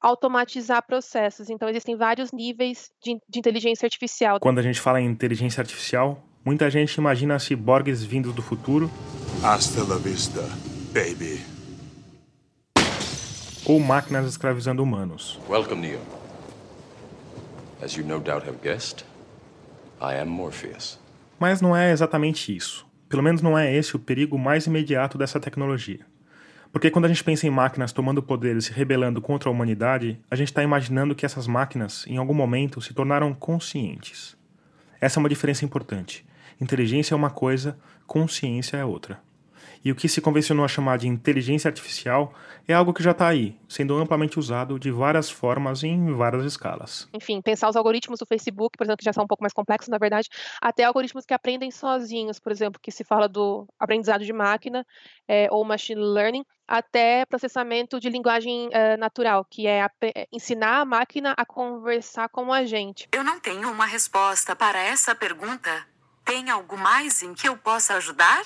automatizar 0.02 0.86
processos. 0.86 1.50
Então, 1.50 1.68
existem 1.70 1.96
vários 1.96 2.32
níveis 2.32 2.92
de, 3.04 3.20
de, 3.28 3.40
inteligência 3.40 3.86
artificial. 3.86 4.40
Quando 4.40 4.60
a 4.60 4.64
gente 4.64 4.80
fala 4.80 5.02
em 5.02 5.06
inteligência 5.06 5.62
artificial, 5.62 6.24
muita 6.44 6.70
gente 6.70 6.96
imagina 6.96 7.38
ciborgues 7.38 8.04
vindos 8.04 8.34
do 8.34 8.42
futuro. 8.42 8.90
Hasta 9.44 9.84
la 9.84 9.98
vista, 9.98 10.42
baby. 10.94 11.40
Ou 13.66 13.80
máquinas 13.80 14.26
escravizando 14.26 14.82
humanos. 14.82 15.40
Welcome, 15.48 15.88
Neo. 15.88 16.00
As 17.82 17.94
you 17.94 18.04
no 18.04 18.20
doubt 18.20 18.48
have 18.48 18.60
guessed, 18.62 19.06
I 20.02 20.20
am 20.20 20.30
Morpheus. 20.30 21.00
Mas 21.40 21.62
não 21.62 21.76
é 21.76 21.92
exatamente 21.92 22.54
isso. 22.54 22.89
Pelo 23.10 23.24
menos 23.24 23.42
não 23.42 23.58
é 23.58 23.76
esse 23.76 23.96
o 23.96 24.00
perigo 24.00 24.38
mais 24.38 24.68
imediato 24.68 25.18
dessa 25.18 25.40
tecnologia. 25.40 26.06
Porque 26.72 26.92
quando 26.92 27.06
a 27.06 27.08
gente 27.08 27.24
pensa 27.24 27.48
em 27.48 27.50
máquinas 27.50 27.92
tomando 27.92 28.22
poder 28.22 28.56
e 28.56 28.62
se 28.62 28.72
rebelando 28.72 29.20
contra 29.20 29.50
a 29.50 29.52
humanidade, 29.52 30.20
a 30.30 30.36
gente 30.36 30.50
está 30.50 30.62
imaginando 30.62 31.16
que 31.16 31.26
essas 31.26 31.48
máquinas, 31.48 32.06
em 32.08 32.18
algum 32.18 32.36
momento, 32.36 32.80
se 32.80 32.94
tornaram 32.94 33.34
conscientes. 33.34 34.38
Essa 35.02 35.20
é 35.20 35.22
uma 35.22 35.30
diferença 35.30 35.66
importante. 35.66 36.24
Inteligência 36.62 37.16
é 37.16 37.18
uma 37.18 37.32
coisa, 37.32 37.80
consciência 38.06 38.78
é 38.78 38.86
outra. 38.86 39.20
E 39.84 39.92
o 39.92 39.96
que 39.96 40.10
se 40.10 40.22
convencionou 40.22 40.66
a 40.66 40.68
chamar 40.68 40.98
de 40.98 41.08
inteligência 41.08 41.70
artificial 41.70 42.34
é 42.68 42.74
algo 42.74 42.94
que 42.94 43.02
já 43.02 43.12
está 43.12 43.28
aí, 43.28 43.58
sendo 43.68 43.96
amplamente 43.98 44.38
usado 44.38 44.78
de 44.78 44.92
várias 44.92 45.30
formas 45.30 45.84
e 45.84 45.88
em 45.88 46.14
várias 46.14 46.44
escalas. 46.44 47.08
Enfim, 47.14 47.42
pensar 47.42 47.70
os 47.70 47.76
algoritmos 47.76 48.20
do 48.20 48.26
Facebook, 48.26 48.78
por 48.78 48.84
exemplo, 48.84 48.98
que 48.98 49.06
já 49.06 49.14
são 49.14 49.24
um 49.24 49.28
pouco 49.28 49.44
mais 49.44 49.54
complexos, 49.54 49.90
na 49.90 49.98
verdade, 49.98 50.28
até 50.62 50.84
algoritmos 50.84 51.26
que 51.26 51.34
aprendem 51.34 51.72
sozinhos, 51.72 52.40
por 52.40 52.52
exemplo, 52.52 52.80
que 52.82 52.92
se 52.92 53.04
fala 53.04 53.28
do 53.28 53.66
aprendizado 53.80 54.26
de 54.26 54.34
máquina 54.34 54.86
é, 55.28 55.48
ou 55.50 55.64
machine 55.64 56.02
learning, 56.02 56.44
até 56.68 57.26
processamento 57.26 58.00
de 58.00 58.10
linguagem 58.10 58.68
uh, 58.68 59.00
natural, 59.00 59.44
que 59.50 59.66
é 59.66 59.82
a, 59.82 59.92
ensinar 60.32 60.82
a 60.82 60.86
máquina 60.86 61.34
a 61.36 61.44
conversar 61.44 62.30
com 62.30 62.54
a 62.54 62.64
gente. 62.66 63.08
Eu 63.12 63.24
não 63.24 63.40
tenho 63.40 63.72
uma 63.72 63.86
resposta 63.86 64.56
para 64.56 64.80
essa 64.80 65.16
pergunta. 65.16 65.88
Tem 66.24 66.50
algo 66.52 66.78
mais 66.78 67.24
em 67.24 67.34
que 67.34 67.50
eu 67.50 67.58
possa 67.58 67.96
ajudar? 67.96 68.44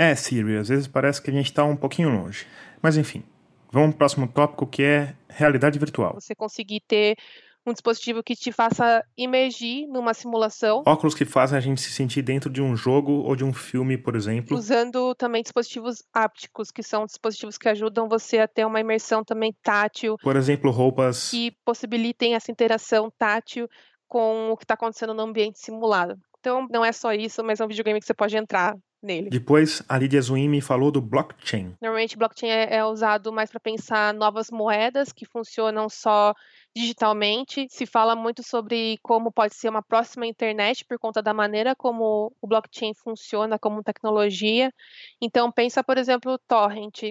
É, 0.00 0.14
Siri, 0.14 0.56
às 0.56 0.68
vezes 0.68 0.88
parece 0.88 1.20
que 1.20 1.28
a 1.28 1.32
gente 1.34 1.44
está 1.44 1.62
um 1.62 1.76
pouquinho 1.76 2.08
longe. 2.08 2.46
Mas 2.80 2.96
enfim, 2.96 3.22
vamos 3.70 3.90
para 3.90 3.96
o 3.96 3.98
próximo 3.98 4.26
tópico 4.26 4.66
que 4.66 4.82
é 4.82 5.14
realidade 5.28 5.78
virtual. 5.78 6.14
Você 6.14 6.34
conseguir 6.34 6.80
ter 6.88 7.18
um 7.66 7.72
dispositivo 7.74 8.22
que 8.22 8.34
te 8.34 8.50
faça 8.50 9.04
imergir 9.14 9.86
numa 9.88 10.14
simulação. 10.14 10.82
Óculos 10.86 11.14
que 11.14 11.26
fazem 11.26 11.58
a 11.58 11.60
gente 11.60 11.82
se 11.82 11.90
sentir 11.90 12.22
dentro 12.22 12.48
de 12.48 12.62
um 12.62 12.74
jogo 12.74 13.12
ou 13.12 13.36
de 13.36 13.44
um 13.44 13.52
filme, 13.52 13.98
por 13.98 14.16
exemplo. 14.16 14.56
Usando 14.56 15.14
também 15.16 15.42
dispositivos 15.42 16.02
ápticos, 16.14 16.70
que 16.70 16.82
são 16.82 17.04
dispositivos 17.04 17.58
que 17.58 17.68
ajudam 17.68 18.08
você 18.08 18.38
a 18.38 18.48
ter 18.48 18.64
uma 18.64 18.80
imersão 18.80 19.22
também 19.22 19.54
tátil. 19.62 20.16
Por 20.22 20.34
exemplo, 20.34 20.70
roupas. 20.70 21.30
Que 21.30 21.52
possibilitem 21.62 22.34
essa 22.34 22.50
interação 22.50 23.12
tátil 23.18 23.68
com 24.08 24.50
o 24.50 24.56
que 24.56 24.64
está 24.64 24.72
acontecendo 24.72 25.12
no 25.12 25.24
ambiente 25.24 25.58
simulado. 25.58 26.16
Então, 26.38 26.66
não 26.70 26.82
é 26.82 26.90
só 26.90 27.12
isso, 27.12 27.44
mas 27.44 27.60
é 27.60 27.64
um 27.66 27.68
videogame 27.68 28.00
que 28.00 28.06
você 28.06 28.14
pode 28.14 28.34
entrar 28.34 28.74
nele. 29.02 29.30
Depois, 29.30 29.82
a 29.88 29.98
Lídia 29.98 30.20
Zuimi 30.20 30.60
falou 30.60 30.90
do 30.90 31.00
blockchain. 31.00 31.74
Normalmente, 31.80 32.16
blockchain 32.16 32.50
é, 32.50 32.76
é 32.76 32.84
usado 32.84 33.32
mais 33.32 33.50
para 33.50 33.60
pensar 33.60 34.14
novas 34.14 34.50
moedas 34.50 35.12
que 35.12 35.24
funcionam 35.24 35.88
só 35.88 36.34
digitalmente. 36.74 37.66
Se 37.70 37.86
fala 37.86 38.14
muito 38.14 38.42
sobre 38.42 38.98
como 39.02 39.32
pode 39.32 39.54
ser 39.54 39.68
uma 39.68 39.82
próxima 39.82 40.26
internet 40.26 40.84
por 40.84 40.98
conta 40.98 41.22
da 41.22 41.34
maneira 41.34 41.74
como 41.74 42.32
o 42.40 42.46
blockchain 42.46 42.94
funciona 42.94 43.58
como 43.58 43.82
tecnologia. 43.82 44.72
Então 45.20 45.50
pensa, 45.50 45.82
por 45.82 45.98
exemplo, 45.98 46.32
o 46.32 46.38
torrent. 46.38 47.02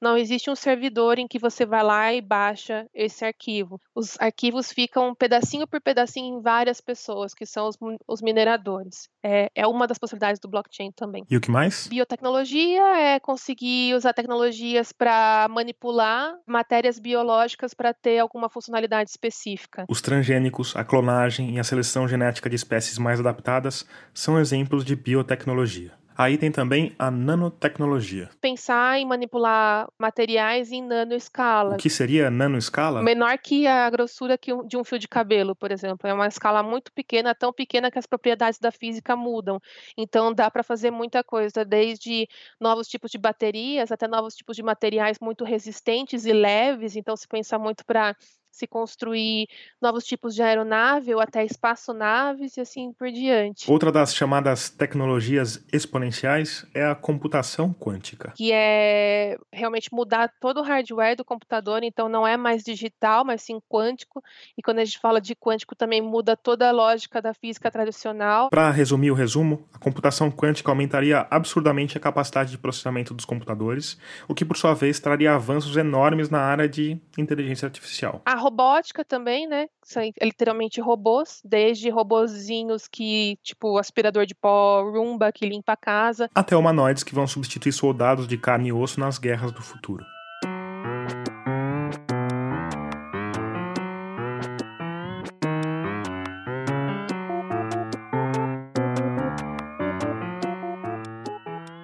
Não 0.00 0.16
existe 0.16 0.50
um 0.50 0.54
servidor 0.54 1.18
em 1.18 1.28
que 1.28 1.38
você 1.38 1.66
vai 1.66 1.82
lá 1.82 2.12
e 2.12 2.20
baixa 2.20 2.86
esse 2.94 3.24
arquivo. 3.24 3.80
Os 3.94 4.18
arquivos 4.20 4.72
ficam 4.72 5.14
pedacinho 5.14 5.66
por 5.66 5.80
pedacinho 5.80 6.38
em 6.38 6.42
várias 6.42 6.80
pessoas, 6.80 7.34
que 7.34 7.46
são 7.46 7.68
os, 7.68 7.78
os 8.06 8.22
mineradores. 8.22 9.08
É, 9.22 9.50
é 9.54 9.66
uma 9.66 9.86
das 9.86 9.98
possibilidades 9.98 10.40
do 10.40 10.48
blockchain 10.48 10.90
também. 10.92 11.24
E 11.30 11.36
o 11.36 11.40
que 11.40 11.50
mais? 11.50 11.86
Biotecnologia 11.86 12.82
é 12.98 13.20
conseguir 13.20 13.94
usar 13.94 14.12
tecnologias 14.12 14.92
para 14.92 15.46
manipular 15.50 16.34
matérias 16.46 16.98
biológicas 16.98 17.74
para 17.74 17.92
ter 17.94 18.18
alguma 18.18 18.48
funcionalidade 18.48 19.01
específica. 19.10 19.84
Os 19.88 20.00
transgênicos, 20.00 20.74
a 20.76 20.84
clonagem 20.84 21.56
e 21.56 21.60
a 21.60 21.64
seleção 21.64 22.06
genética 22.06 22.48
de 22.48 22.56
espécies 22.56 22.98
mais 22.98 23.20
adaptadas 23.20 23.86
são 24.12 24.38
exemplos 24.38 24.84
de 24.84 24.94
biotecnologia. 24.94 25.92
Aí 26.16 26.36
tem 26.36 26.52
também 26.52 26.94
a 26.98 27.10
nanotecnologia. 27.10 28.28
Pensar 28.40 28.98
em 28.98 29.06
manipular 29.06 29.88
materiais 29.98 30.70
em 30.70 30.82
nanoescala. 30.82 31.74
O 31.74 31.78
que 31.78 31.88
seria 31.88 32.30
nanoescala? 32.30 33.02
Menor 33.02 33.38
que 33.38 33.66
a 33.66 33.88
grossura 33.88 34.38
de 34.66 34.76
um 34.76 34.84
fio 34.84 34.98
de 34.98 35.08
cabelo, 35.08 35.56
por 35.56 35.72
exemplo. 35.72 36.08
É 36.08 36.12
uma 36.12 36.26
escala 36.26 36.62
muito 36.62 36.92
pequena, 36.92 37.34
tão 37.34 37.52
pequena 37.52 37.90
que 37.90 37.98
as 37.98 38.06
propriedades 38.06 38.58
da 38.58 38.70
física 38.70 39.16
mudam. 39.16 39.58
Então 39.96 40.32
dá 40.32 40.50
para 40.50 40.62
fazer 40.62 40.90
muita 40.90 41.24
coisa, 41.24 41.64
desde 41.64 42.28
novos 42.60 42.88
tipos 42.88 43.10
de 43.10 43.18
baterias 43.18 43.90
até 43.90 44.06
novos 44.06 44.34
tipos 44.34 44.54
de 44.54 44.62
materiais 44.62 45.18
muito 45.20 45.44
resistentes 45.44 46.26
e 46.26 46.32
leves. 46.32 46.94
Então 46.94 47.16
se 47.16 47.26
pensa 47.26 47.58
muito 47.58 47.84
para 47.86 48.14
se 48.52 48.66
construir 48.66 49.48
novos 49.80 50.04
tipos 50.04 50.34
de 50.34 50.42
aeronave 50.42 51.14
ou 51.14 51.20
até 51.20 51.44
espaçonaves 51.44 52.56
e 52.56 52.60
assim 52.60 52.92
por 52.92 53.10
diante. 53.10 53.70
Outra 53.70 53.90
das 53.90 54.14
chamadas 54.14 54.68
tecnologias 54.68 55.64
exponenciais 55.72 56.66
é 56.74 56.84
a 56.84 56.94
computação 56.94 57.72
quântica. 57.72 58.32
Que 58.36 58.52
é 58.52 59.38
realmente 59.50 59.92
mudar 59.92 60.30
todo 60.38 60.60
o 60.60 60.62
hardware 60.62 61.16
do 61.16 61.24
computador, 61.24 61.82
então 61.82 62.08
não 62.08 62.26
é 62.26 62.36
mais 62.36 62.62
digital, 62.62 63.24
mas 63.24 63.42
sim 63.42 63.58
quântico. 63.68 64.22
E 64.56 64.62
quando 64.62 64.80
a 64.80 64.84
gente 64.84 64.98
fala 64.98 65.20
de 65.20 65.34
quântico 65.34 65.74
também 65.74 66.02
muda 66.02 66.36
toda 66.36 66.68
a 66.68 66.72
lógica 66.72 67.22
da 67.22 67.32
física 67.32 67.70
tradicional. 67.70 68.50
Para 68.50 68.70
resumir 68.70 69.10
o 69.10 69.14
resumo, 69.14 69.66
a 69.72 69.78
computação 69.78 70.30
quântica 70.30 70.70
aumentaria 70.70 71.26
absurdamente 71.30 71.96
a 71.96 72.00
capacidade 72.00 72.50
de 72.50 72.58
processamento 72.58 73.14
dos 73.14 73.24
computadores, 73.24 73.98
o 74.28 74.34
que 74.34 74.44
por 74.44 74.58
sua 74.58 74.74
vez 74.74 75.00
traria 75.00 75.34
avanços 75.34 75.76
enormes 75.76 76.28
na 76.28 76.40
área 76.40 76.68
de 76.68 77.00
inteligência 77.16 77.66
artificial. 77.66 78.20
A 78.26 78.41
robótica 78.42 79.04
também, 79.04 79.46
né? 79.46 79.68
São 79.82 80.02
literalmente 80.20 80.80
robôs, 80.80 81.40
desde 81.44 81.88
robozinhos 81.88 82.88
que, 82.88 83.38
tipo, 83.42 83.78
aspirador 83.78 84.26
de 84.26 84.34
pó, 84.34 84.82
Roomba 84.82 85.32
que 85.32 85.46
limpa 85.46 85.72
a 85.72 85.76
casa. 85.76 86.28
Até 86.34 86.56
humanoides 86.56 87.04
que 87.04 87.14
vão 87.14 87.26
substituir 87.26 87.72
soldados 87.72 88.26
de 88.26 88.36
carne 88.36 88.68
e 88.68 88.72
osso 88.72 88.98
nas 88.98 89.18
guerras 89.18 89.52
do 89.52 89.62
futuro. 89.62 90.04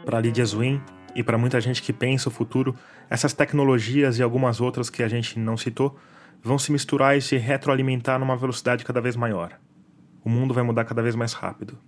Para 0.05 0.21
Lydia 0.21 0.45
Zwin 0.45 0.81
e 1.15 1.23
para 1.23 1.39
muita 1.39 1.61
gente 1.61 1.83
que 1.83 1.93
pensa 1.93 2.29
o 2.29 2.33
futuro, 2.33 2.75
essas 3.11 3.33
tecnologias 3.33 4.19
e 4.19 4.23
algumas 4.23 4.61
outras 4.61 4.89
que 4.89 5.03
a 5.03 5.09
gente 5.09 5.39
não 5.39 5.57
citou 5.57 5.97
vão 6.43 6.59
se 6.59 6.73
misturar 6.73 7.17
e 7.17 7.23
se 7.23 7.37
retroalimentar 7.37 8.19
numa 8.19 8.37
velocidade 8.37 8.85
cada 8.85 9.01
vez 9.01 9.17
maior. 9.17 9.59
O 10.25 10.29
mundo 10.29 10.55
vai 10.55 10.63
mudar 10.63 10.85
cada 10.85 11.03
vez 11.03 11.15
mais 11.15 11.33
rápido. 11.33 11.79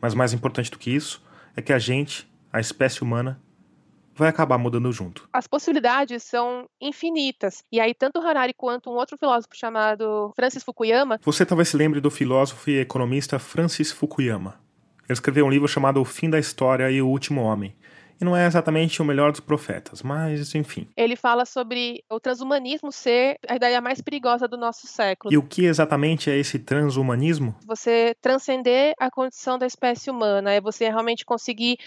Mas 0.00 0.14
mais 0.14 0.32
importante 0.32 0.70
do 0.70 0.78
que 0.78 0.90
isso 0.90 1.22
é 1.56 1.62
que 1.62 1.72
a 1.72 1.78
gente, 1.78 2.30
a 2.52 2.60
espécie 2.60 3.02
humana, 3.02 3.40
vai 4.14 4.28
acabar 4.28 4.58
mudando 4.58 4.92
junto. 4.92 5.28
As 5.32 5.46
possibilidades 5.46 6.22
são 6.22 6.68
infinitas. 6.80 7.64
E 7.72 7.80
aí, 7.80 7.94
tanto 7.94 8.20
Harari 8.20 8.52
quanto 8.52 8.90
um 8.90 8.94
outro 8.94 9.16
filósofo 9.16 9.56
chamado 9.56 10.32
Francis 10.36 10.62
Fukuyama. 10.62 11.18
Você 11.22 11.46
talvez 11.46 11.68
se 11.68 11.76
lembre 11.76 12.00
do 12.00 12.10
filósofo 12.10 12.68
e 12.70 12.80
economista 12.80 13.38
Francis 13.38 13.90
Fukuyama. 13.90 14.60
Ele 15.04 15.14
escreveu 15.14 15.46
um 15.46 15.50
livro 15.50 15.68
chamado 15.68 16.00
O 16.00 16.04
Fim 16.04 16.30
da 16.30 16.38
História 16.38 16.90
e 16.90 17.00
o 17.02 17.08
Último 17.08 17.42
Homem, 17.42 17.74
e 18.22 18.24
não 18.24 18.36
é 18.36 18.46
exatamente 18.46 19.02
o 19.02 19.04
melhor 19.04 19.32
dos 19.32 19.40
profetas, 19.40 20.00
mas 20.00 20.54
enfim. 20.54 20.88
Ele 20.96 21.16
fala 21.16 21.44
sobre 21.44 22.04
o 22.08 22.20
transhumanismo 22.20 22.92
ser 22.92 23.36
a 23.48 23.56
ideia 23.56 23.80
mais 23.80 24.00
perigosa 24.00 24.46
do 24.46 24.56
nosso 24.56 24.86
século. 24.86 25.34
E 25.34 25.36
o 25.36 25.42
que 25.42 25.64
exatamente 25.64 26.30
é 26.30 26.38
esse 26.38 26.58
transhumanismo? 26.60 27.56
Você 27.66 28.14
transcender 28.20 28.94
a 28.98 29.10
condição 29.10 29.58
da 29.58 29.66
espécie 29.66 30.08
humana, 30.08 30.52
é 30.52 30.60
você 30.60 30.88
realmente 30.88 31.24
conseguir 31.24 31.78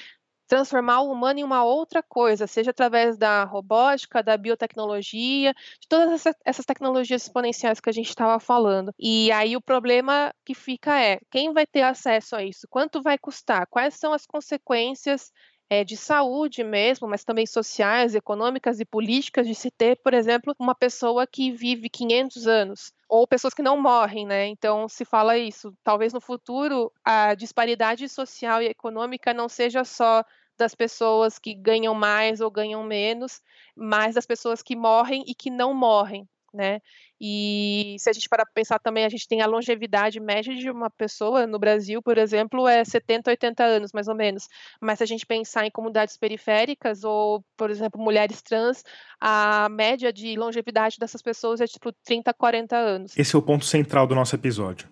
transformar 0.48 1.01
o 1.01 1.12
humano 1.12 1.39
em 1.39 1.44
uma 1.44 1.63
outra 1.63 2.04
coisa, 2.04 2.46
seja 2.46 2.70
através 2.70 3.18
da 3.18 3.44
robótica, 3.46 4.22
da 4.22 4.38
biotecnologia, 4.38 5.54
de 5.54 5.88
todas 5.88 6.24
essas 6.44 6.65
tecnologias 6.65 7.24
exponenciais 7.24 7.80
que 7.80 7.89
a 7.89 7.94
gente 7.94 8.10
estava 8.10 8.39
falando. 8.39 8.94
E 9.00 9.32
aí 9.32 9.56
o 9.56 9.62
problema 9.62 10.32
que 10.46 10.54
fica 10.54 11.01
é 11.01 11.18
quem 11.32 11.51
vai 11.54 11.65
ter 11.65 11.82
acesso 11.82 12.36
a 12.36 12.44
isso? 12.44 12.68
Quanto 12.70 13.01
vai 13.01 13.18
custar? 13.18 13.65
Quais 13.68 13.96
são 13.96 14.13
as 14.13 14.25
consequências 14.25 15.32
é, 15.69 15.84
de 15.84 15.98
saúde 15.98 16.63
mesmo, 16.63 17.07
mas 17.07 17.24
também 17.24 17.45
sociais, 17.45 18.15
econômicas 18.15 18.79
e 18.79 18.86
políticas 18.86 19.48
de 19.48 19.55
se 19.55 19.72
ter, 19.72 19.98
por 19.98 20.13
exemplo, 20.13 20.55
uma 20.60 20.75
pessoa 20.75 21.25
que 21.25 21.51
vive 21.51 21.89
500 21.89 22.48
anos 22.48 22.93
ou 23.10 23.27
pessoas 23.27 23.53
que 23.53 23.62
não 23.62 23.81
morrem, 23.81 24.25
né? 24.25 24.48
Então 24.48 24.88
se 24.88 25.05
fala 25.05 25.38
isso. 25.38 25.74
Talvez 25.84 26.13
no 26.13 26.22
futuro 26.22 26.91
a 27.03 27.36
disparidade 27.36 28.07
social 28.10 28.62
e 28.62 28.67
econômica 28.67 29.34
não 29.34 29.50
seja 29.50 29.84
só 29.84 30.24
das 30.57 30.74
pessoas 30.74 31.38
que 31.38 31.53
ganham 31.53 31.93
mais 31.93 32.39
ou 32.41 32.50
ganham 32.50 32.84
menos, 32.84 33.41
mas 33.75 34.15
das 34.15 34.25
pessoas 34.25 34.62
que 34.62 34.75
morrem 34.75 35.24
e 35.27 35.36
que 35.36 35.50
não 35.50 35.74
morrem, 35.74 36.27
né? 36.55 36.79
E 37.19 37.95
se 38.00 38.09
a 38.09 38.13
gente 38.13 38.27
para 38.27 38.45
pensar 38.45 38.79
também, 38.79 39.05
a 39.05 39.09
gente 39.09 39.27
tem 39.27 39.41
a 39.41 39.45
longevidade 39.45 40.19
média 40.19 40.53
de 40.55 40.69
uma 40.69 40.89
pessoa 40.89 41.45
no 41.45 41.59
Brasil, 41.59 42.01
por 42.01 42.17
exemplo, 42.17 42.67
é 42.67 42.83
70, 42.83 43.29
80 43.29 43.63
anos, 43.63 43.91
mais 43.93 44.07
ou 44.07 44.15
menos. 44.15 44.47
Mas 44.81 44.97
se 44.97 45.03
a 45.03 45.07
gente 45.07 45.25
pensar 45.25 45.65
em 45.65 45.71
comunidades 45.71 46.17
periféricas 46.17 47.03
ou, 47.03 47.43
por 47.55 47.69
exemplo, 47.69 48.01
mulheres 48.01 48.41
trans, 48.41 48.83
a 49.19 49.69
média 49.69 50.12
de 50.12 50.35
longevidade 50.35 50.97
dessas 51.00 51.21
pessoas 51.21 51.62
é 51.62 51.67
tipo 51.67 51.91
30, 52.03 52.33
40 52.33 52.75
anos. 52.75 53.17
Esse 53.17 53.35
é 53.35 53.39
o 53.39 53.41
ponto 53.41 53.65
central 53.65 54.07
do 54.07 54.15
nosso 54.15 54.35
episódio. 54.35 54.88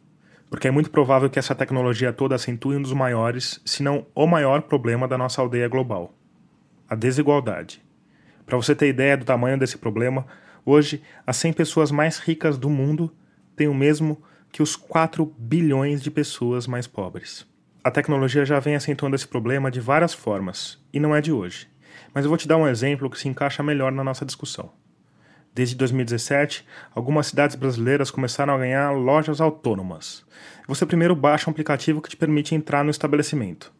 Porque 0.53 0.67
é 0.67 0.72
muito 0.72 0.91
provável 0.91 1.32
que 1.32 1.39
essa 1.39 1.55
tecnologia 1.55 2.13
toda 2.13 2.36
acentue 2.36 2.77
um 2.77 2.82
dos 2.84 2.93
maiores, 2.93 3.60
se 3.65 3.82
não 3.82 4.05
o 4.13 4.27
maior 4.27 4.62
problema 4.62 5.08
da 5.08 5.17
nossa 5.17 5.41
aldeia 5.41 5.67
global: 5.67 6.13
a 6.88 6.93
desigualdade. 6.93 7.82
Para 8.46 8.55
você 8.55 8.75
ter 8.75 8.88
ideia 8.88 9.17
do 9.17 9.25
tamanho 9.25 9.58
desse 9.58 9.79
problema, 9.79 10.27
Hoje, 10.65 11.01
as 11.27 11.36
100 11.38 11.53
pessoas 11.53 11.91
mais 11.91 12.17
ricas 12.20 12.58
do 12.58 12.70
mundo 12.70 13.13
têm 13.55 13.67
o 13.67 13.74
mesmo 13.74 14.22
que 14.51 14.63
os 14.63 14.75
4 14.75 15.25
bilhões 15.38 16.01
de 16.01 16.10
pessoas 16.10 16.67
mais 16.67 16.88
pobres. 16.88 17.46
A 17.84 17.91
tecnologia 17.91 18.46
já 18.46 18.60
vem 18.60 18.75
acentuando 18.75 19.15
esse 19.15 19.27
problema 19.27 19.70
de 19.70 19.82
várias 19.82 20.13
formas, 20.13 20.82
e 20.93 21.00
não 21.00 21.13
é 21.13 21.20
de 21.20 21.34
hoje. 21.34 21.67
Mas 22.13 22.24
eu 22.24 22.29
vou 22.29 22.38
te 22.38 22.48
dar 22.48 22.58
um 22.58 22.67
exemplo 22.67 23.10
que 23.10 23.20
se 23.20 23.27
encaixa 23.27 23.62
melhor 23.62 23.91
na 23.91 24.03
nossa 24.03 24.25
discussão. 24.25 24.72
Desde 25.53 25.75
2017, 25.75 26.65
algumas 26.96 27.27
cidades 27.27 27.55
brasileiras 27.55 28.10
começaram 28.10 28.55
a 28.55 28.58
ganhar 28.58 28.91
lojas 28.91 29.41
autônomas. 29.41 30.25
Você 30.67 30.86
primeiro 30.86 31.15
baixa 31.15 31.50
um 31.50 31.51
aplicativo 31.51 32.01
que 32.01 32.10
te 32.10 32.17
permite 32.17 32.55
entrar 32.55 32.84
no 32.84 32.89
estabelecimento. 32.89 33.72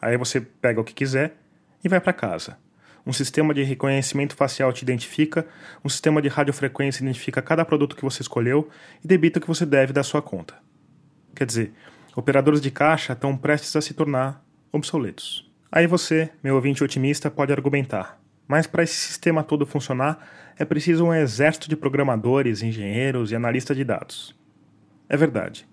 Aí 0.00 0.16
você 0.16 0.40
pega 0.40 0.80
o 0.80 0.84
que 0.84 0.94
quiser 0.94 1.36
e 1.82 1.88
vai 1.88 2.00
para 2.00 2.12
casa 2.12 2.58
um 3.06 3.12
sistema 3.12 3.54
de 3.54 3.62
reconhecimento 3.62 4.34
facial 4.34 4.72
te 4.72 4.82
identifica, 4.82 5.46
um 5.84 5.88
sistema 5.88 6.20
de 6.20 6.26
radiofrequência 6.28 7.02
identifica 7.02 7.40
cada 7.40 7.64
produto 7.64 7.94
que 7.94 8.02
você 8.02 8.20
escolheu 8.20 8.68
e 9.02 9.06
debita 9.06 9.38
o 9.38 9.42
que 9.42 9.46
você 9.46 9.64
deve 9.64 9.92
da 9.92 10.02
sua 10.02 10.20
conta. 10.20 10.54
Quer 11.34 11.46
dizer, 11.46 11.72
operadores 12.16 12.60
de 12.60 12.70
caixa 12.70 13.12
estão 13.12 13.36
prestes 13.36 13.76
a 13.76 13.80
se 13.80 13.94
tornar 13.94 14.44
obsoletos. 14.72 15.48
Aí 15.70 15.86
você, 15.86 16.30
meu 16.42 16.56
ouvinte 16.56 16.82
otimista, 16.82 17.30
pode 17.30 17.52
argumentar. 17.52 18.20
Mas 18.48 18.66
para 18.66 18.82
esse 18.82 18.94
sistema 18.94 19.44
todo 19.44 19.66
funcionar, 19.66 20.54
é 20.58 20.64
preciso 20.64 21.04
um 21.04 21.14
exército 21.14 21.68
de 21.68 21.76
programadores, 21.76 22.62
engenheiros 22.62 23.30
e 23.30 23.36
analistas 23.36 23.76
de 23.76 23.84
dados. 23.84 24.34
É 25.08 25.16
verdade. 25.16 25.68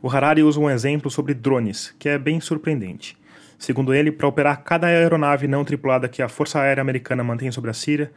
O 0.00 0.08
Harari 0.08 0.42
usa 0.42 0.60
um 0.60 0.70
exemplo 0.70 1.10
sobre 1.10 1.34
drones, 1.34 1.94
que 1.98 2.08
é 2.08 2.18
bem 2.18 2.40
surpreendente. 2.40 3.17
Segundo 3.58 3.92
ele, 3.92 4.12
para 4.12 4.28
operar 4.28 4.62
cada 4.62 4.86
aeronave 4.86 5.48
não 5.48 5.64
tripulada 5.64 6.08
que 6.08 6.22
a 6.22 6.28
Força 6.28 6.60
Aérea 6.60 6.80
Americana 6.80 7.24
mantém 7.24 7.50
sobre 7.50 7.70
a 7.70 7.74
Síria, 7.74 8.12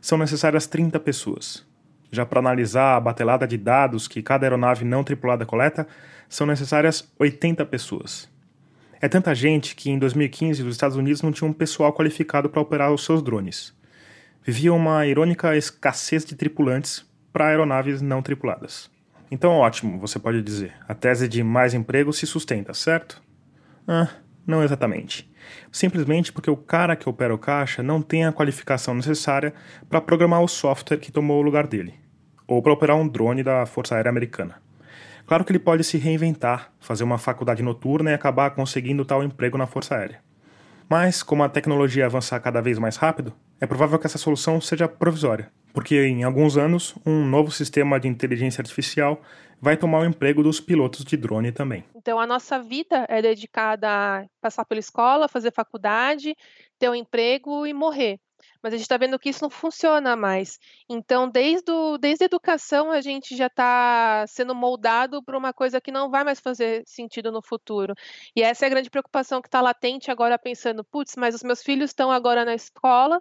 são 0.00 0.16
necessárias 0.16 0.66
30 0.66 0.98
pessoas. 1.00 1.66
Já 2.10 2.24
para 2.24 2.40
analisar 2.40 2.96
a 2.96 3.00
batelada 3.00 3.46
de 3.46 3.58
dados 3.58 4.08
que 4.08 4.22
cada 4.22 4.46
aeronave 4.46 4.84
não 4.84 5.04
tripulada 5.04 5.44
coleta, 5.44 5.86
são 6.28 6.46
necessárias 6.46 7.12
80 7.18 7.64
pessoas. 7.66 8.28
É 9.00 9.08
tanta 9.08 9.34
gente 9.34 9.76
que 9.76 9.90
em 9.90 9.98
2015 9.98 10.62
os 10.62 10.74
Estados 10.74 10.96
Unidos 10.96 11.20
não 11.20 11.30
tinham 11.30 11.52
pessoal 11.52 11.92
qualificado 11.92 12.48
para 12.48 12.62
operar 12.62 12.90
os 12.90 13.04
seus 13.04 13.22
drones. 13.22 13.74
Vivia 14.42 14.72
uma 14.72 15.06
irônica 15.06 15.56
escassez 15.56 16.24
de 16.24 16.34
tripulantes 16.34 17.04
para 17.32 17.48
aeronaves 17.48 18.00
não 18.00 18.22
tripuladas. 18.22 18.90
Então, 19.30 19.52
ótimo, 19.52 19.98
você 19.98 20.18
pode 20.18 20.40
dizer. 20.40 20.72
A 20.88 20.94
tese 20.94 21.28
de 21.28 21.42
mais 21.42 21.74
emprego 21.74 22.12
se 22.12 22.26
sustenta, 22.26 22.72
certo? 22.72 23.20
Ah, 23.86 24.08
não 24.46 24.62
exatamente. 24.62 25.30
Simplesmente 25.72 26.32
porque 26.32 26.50
o 26.50 26.56
cara 26.56 26.96
que 26.96 27.08
opera 27.08 27.34
o 27.34 27.38
caixa 27.38 27.82
não 27.82 28.00
tem 28.00 28.24
a 28.24 28.32
qualificação 28.32 28.94
necessária 28.94 29.52
para 29.88 30.00
programar 30.00 30.42
o 30.42 30.48
software 30.48 30.98
que 30.98 31.12
tomou 31.12 31.40
o 31.40 31.42
lugar 31.42 31.66
dele, 31.66 31.94
ou 32.46 32.62
para 32.62 32.72
operar 32.72 32.96
um 32.96 33.08
drone 33.08 33.42
da 33.42 33.66
Força 33.66 33.94
Aérea 33.94 34.10
Americana. 34.10 34.62
Claro 35.26 35.44
que 35.44 35.50
ele 35.50 35.58
pode 35.58 35.82
se 35.82 35.98
reinventar, 35.98 36.72
fazer 36.78 37.02
uma 37.02 37.18
faculdade 37.18 37.62
noturna 37.62 38.10
e 38.12 38.14
acabar 38.14 38.50
conseguindo 38.50 39.04
tal 39.04 39.24
emprego 39.24 39.58
na 39.58 39.66
Força 39.66 39.96
Aérea. 39.96 40.20
Mas, 40.88 41.20
como 41.20 41.42
a 41.42 41.48
tecnologia 41.48 42.06
avançar 42.06 42.38
cada 42.38 42.62
vez 42.62 42.78
mais 42.78 42.96
rápido, 42.96 43.32
é 43.60 43.66
provável 43.66 43.98
que 43.98 44.06
essa 44.06 44.18
solução 44.18 44.60
seja 44.60 44.86
provisória, 44.86 45.50
porque 45.72 46.06
em 46.06 46.22
alguns 46.22 46.56
anos 46.56 46.94
um 47.04 47.24
novo 47.24 47.50
sistema 47.50 47.98
de 47.98 48.06
inteligência 48.06 48.62
artificial 48.62 49.20
vai 49.60 49.76
tomar 49.76 50.00
o 50.00 50.04
emprego 50.04 50.42
dos 50.42 50.60
pilotos 50.60 51.04
de 51.04 51.16
drone 51.16 51.52
também. 51.52 51.84
Então 51.94 52.18
a 52.20 52.26
nossa 52.26 52.58
vida 52.58 53.06
é 53.08 53.20
dedicada 53.20 53.88
a 53.88 54.26
passar 54.40 54.64
pela 54.64 54.80
escola, 54.80 55.28
fazer 55.28 55.52
faculdade, 55.52 56.36
ter 56.78 56.88
um 56.88 56.94
emprego 56.94 57.66
e 57.66 57.72
morrer. 57.72 58.20
Mas 58.62 58.72
a 58.72 58.76
gente 58.76 58.84
está 58.84 58.96
vendo 58.96 59.18
que 59.18 59.28
isso 59.28 59.42
não 59.42 59.50
funciona 59.50 60.16
mais. 60.16 60.58
Então, 60.88 61.28
desde, 61.28 61.70
o, 61.70 61.96
desde 61.98 62.24
a 62.24 62.26
educação, 62.26 62.90
a 62.90 63.00
gente 63.00 63.36
já 63.36 63.46
está 63.46 64.24
sendo 64.26 64.54
moldado 64.54 65.22
para 65.22 65.38
uma 65.38 65.52
coisa 65.52 65.80
que 65.80 65.92
não 65.92 66.10
vai 66.10 66.24
mais 66.24 66.40
fazer 66.40 66.82
sentido 66.86 67.30
no 67.30 67.42
futuro. 67.42 67.94
E 68.34 68.42
essa 68.42 68.64
é 68.64 68.66
a 68.66 68.70
grande 68.70 68.90
preocupação 68.90 69.40
que 69.40 69.48
está 69.48 69.60
latente 69.60 70.10
agora, 70.10 70.38
pensando: 70.38 70.84
putz, 70.84 71.16
mas 71.16 71.34
os 71.34 71.42
meus 71.42 71.62
filhos 71.62 71.90
estão 71.90 72.10
agora 72.10 72.44
na 72.44 72.54
escola 72.54 73.20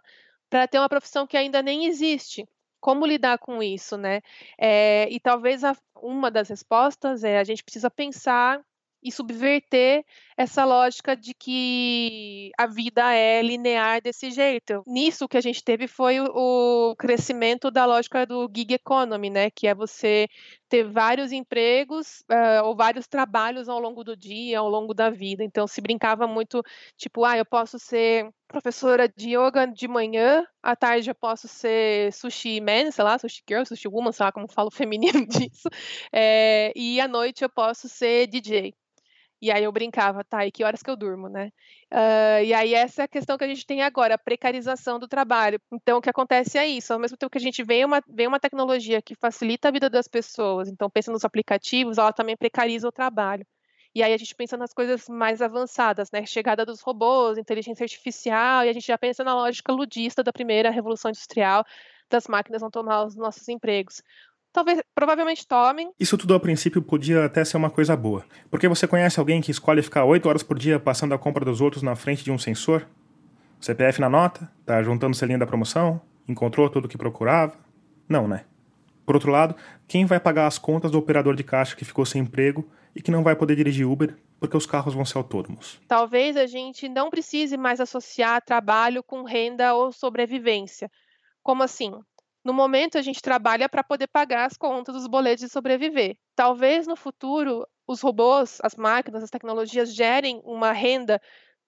para 0.50 0.68
ter 0.68 0.80
uma 0.80 0.90
profissão 0.90 1.28
que 1.28 1.38
ainda 1.38 1.62
nem 1.62 1.86
existe 1.86 2.46
como 2.86 3.04
lidar 3.04 3.40
com 3.40 3.64
isso, 3.64 3.98
né? 3.98 4.22
É, 4.60 5.08
e 5.10 5.20
talvez 5.20 5.64
a, 5.64 5.76
uma 5.96 6.30
das 6.30 6.50
respostas 6.50 7.24
é 7.24 7.40
a 7.40 7.44
gente 7.44 7.64
precisa 7.64 7.90
pensar 7.90 8.62
e 9.02 9.12
subverter 9.12 10.06
essa 10.38 10.64
lógica 10.66 11.16
de 11.16 11.34
que 11.34 12.52
a 12.56 12.68
vida 12.68 13.12
é 13.12 13.42
linear 13.42 14.04
desse 14.04 14.30
jeito. 14.30 14.84
Nisso 14.86 15.28
que 15.28 15.36
a 15.36 15.42
gente 15.42 15.64
teve 15.64 15.88
foi 15.88 16.20
o, 16.20 16.96
crescimento 16.96 17.72
da 17.72 17.86
lógica 17.88 18.24
do 18.24 18.48
gig 18.56 18.76
economy, 18.76 19.32
né, 19.32 19.50
que 19.50 19.66
é 19.66 19.74
você 19.74 20.28
ter 20.70 20.84
vários 20.84 21.32
empregos 21.32 22.24
uh, 22.32 22.66
ou 22.66 22.76
vários 22.76 23.08
trabalhos 23.08 23.70
ao 23.70 23.80
longo 23.80 24.04
do 24.04 24.16
dia, 24.16 24.60
ao 24.60 24.70
longo 24.70 24.94
da 24.94 25.10
vida. 25.10 25.44
Então 25.44 25.68
se 25.68 25.82
brincava 25.82 26.28
muito, 26.28 26.64
tipo, 26.98 27.24
ah, 27.24 27.38
eu 27.38 27.46
posso 27.46 27.78
ser 27.80 28.30
professora 28.48 29.08
de 29.08 29.36
yoga 29.36 29.66
de 29.66 29.88
manhã, 29.88 30.46
à 30.62 30.76
tarde 30.76 31.10
eu 31.10 31.16
posso 31.16 31.48
ser 31.48 32.14
sushi 32.14 32.62
man, 32.62 32.92
sei 32.92 33.04
lá, 33.04 33.18
sushi 33.18 33.44
girl, 33.48 33.64
sushi 33.66 33.88
woman, 33.88 34.12
sei 34.12 34.26
lá 34.26 34.32
como 34.32 34.48
falo 34.48 34.72
feminino 34.72 35.26
disso, 35.26 35.70
é, 36.12 36.72
e 36.76 37.00
à 37.02 37.08
noite 37.08 37.44
eu 37.44 37.50
posso 37.50 37.90
ser 37.90 38.28
DJ. 38.28 38.74
E 39.46 39.52
aí 39.52 39.64
eu 39.64 39.72
brincava, 39.72 40.24
tá, 40.24 40.44
e 40.44 40.52
que 40.52 40.64
horas 40.64 40.82
que 40.82 40.90
eu 40.90 40.96
durmo, 40.96 41.30
né? 41.30 41.52
Uh, 41.94 42.44
e 42.44 42.52
aí 42.52 42.74
essa 42.74 43.04
é 43.04 43.06
a 43.06 43.08
questão 43.08 43.38
que 43.38 43.44
a 43.44 43.48
gente 43.48 43.64
tem 43.64 43.84
agora, 43.84 44.16
a 44.16 44.18
precarização 44.18 44.98
do 44.98 45.08
trabalho. 45.08 45.62
Então 45.72 46.00
o 46.00 46.02
que 46.02 46.10
acontece 46.10 46.58
é 46.58 46.66
isso, 46.66 46.92
ao 46.92 46.98
mesmo 46.98 47.16
tempo 47.16 47.30
que 47.30 47.38
a 47.38 47.42
gente 47.42 47.64
vê 47.64 47.86
uma, 47.86 48.02
vê 48.10 48.26
uma 48.26 48.40
tecnologia 48.40 49.04
que 49.04 49.14
facilita 49.14 49.68
a 49.68 49.72
vida 49.72 49.88
das 49.88 50.08
pessoas, 50.08 50.68
então 50.68 50.90
pensa 50.90 51.12
nos 51.12 51.24
aplicativos, 51.24 52.00
ela 52.00 52.12
também 52.12 52.36
precariza 52.36 52.88
o 52.88 52.92
trabalho. 52.92 53.46
E 53.94 54.02
aí 54.02 54.14
a 54.14 54.18
gente 54.18 54.34
pensa 54.34 54.58
nas 54.58 54.74
coisas 54.74 55.08
mais 55.08 55.40
avançadas, 55.44 56.10
né? 56.12 56.26
Chegada 56.26 56.66
dos 56.66 56.82
robôs, 56.82 57.38
inteligência 57.38 57.84
artificial, 57.84 58.66
e 58.66 58.70
a 58.70 58.74
gente 58.74 58.88
já 58.88 58.98
pensa 58.98 59.24
na 59.24 59.36
lógica 59.36 59.72
ludista 59.72 60.24
da 60.24 60.34
primeira 60.34 60.72
revolução 60.72 61.10
industrial, 61.12 61.64
das 62.10 62.28
máquinas 62.28 62.62
vão 62.62 62.72
tomar 62.72 63.06
os 63.06 63.16
nossos 63.16 63.48
empregos 63.48 64.02
talvez, 64.56 64.82
provavelmente 64.96 65.46
tomem. 65.46 65.92
Isso 66.00 66.18
tudo 66.18 66.34
a 66.34 66.40
princípio 66.40 66.82
podia 66.82 67.26
até 67.26 67.44
ser 67.44 67.58
uma 67.58 67.70
coisa 67.70 67.96
boa. 67.96 68.26
Porque 68.50 68.70
você 68.70 68.88
conhece 68.88 69.20
alguém 69.20 69.42
que 69.42 69.52
escolhe 69.52 69.82
ficar 69.82 70.06
8 70.06 70.28
horas 70.30 70.42
por 70.42 70.58
dia 70.58 70.80
passando 70.80 71.14
a 71.14 71.18
compra 71.18 71.44
dos 71.44 71.60
outros 71.60 71.84
na 71.84 71.96
frente 71.96 72.24
de 72.24 72.32
um 72.32 72.38
sensor? 72.38 72.88
CPF 73.60 74.00
na 74.00 74.10
nota? 74.10 74.50
Tá 74.66 74.82
juntando 74.82 75.16
selinho 75.16 75.40
da 75.40 75.46
promoção? 75.46 76.02
Encontrou 76.28 76.70
tudo 76.70 76.86
o 76.86 76.88
que 76.88 76.98
procurava? 76.98 77.54
Não, 78.08 78.28
né? 78.28 78.46
Por 79.06 79.16
outro 79.16 79.30
lado, 79.30 79.56
quem 79.88 80.06
vai 80.06 80.20
pagar 80.20 80.48
as 80.48 80.58
contas 80.58 80.90
do 80.90 80.98
operador 80.98 81.36
de 81.36 81.44
caixa 81.44 81.76
que 81.76 81.86
ficou 81.86 82.06
sem 82.06 82.22
emprego 82.22 82.68
e 82.96 83.02
que 83.02 83.12
não 83.12 83.24
vai 83.24 83.36
poder 83.36 83.56
dirigir 83.56 83.86
Uber 83.86 84.16
porque 84.40 84.56
os 84.56 84.66
carros 84.66 84.94
vão 84.94 85.04
ser 85.04 85.18
autônomos? 85.18 85.80
Talvez 85.88 86.38
a 86.38 86.48
gente 86.48 86.88
não 86.88 87.10
precise 87.10 87.58
mais 87.58 87.82
associar 87.82 88.42
trabalho 88.42 89.04
com 89.04 89.24
renda 89.24 89.76
ou 89.76 89.92
sobrevivência. 89.92 90.90
Como 91.44 91.62
assim? 91.62 91.92
No 92.46 92.54
momento, 92.54 92.98
a 92.98 93.02
gente 93.02 93.22
trabalha 93.22 93.68
para 93.68 93.84
poder 93.84 94.08
pagar 94.08 94.46
as 94.46 94.56
contas, 94.56 94.96
os 94.96 95.08
boletos 95.08 95.44
e 95.44 95.50
sobreviver. 95.50 96.16
Talvez 96.36 96.86
no 96.88 96.96
futuro 96.96 97.68
os 97.88 98.02
robôs, 98.02 98.60
as 98.64 98.76
máquinas, 98.76 99.24
as 99.24 99.32
tecnologias 99.32 99.94
gerem 99.94 100.42
uma 100.46 100.72
renda 100.72 101.20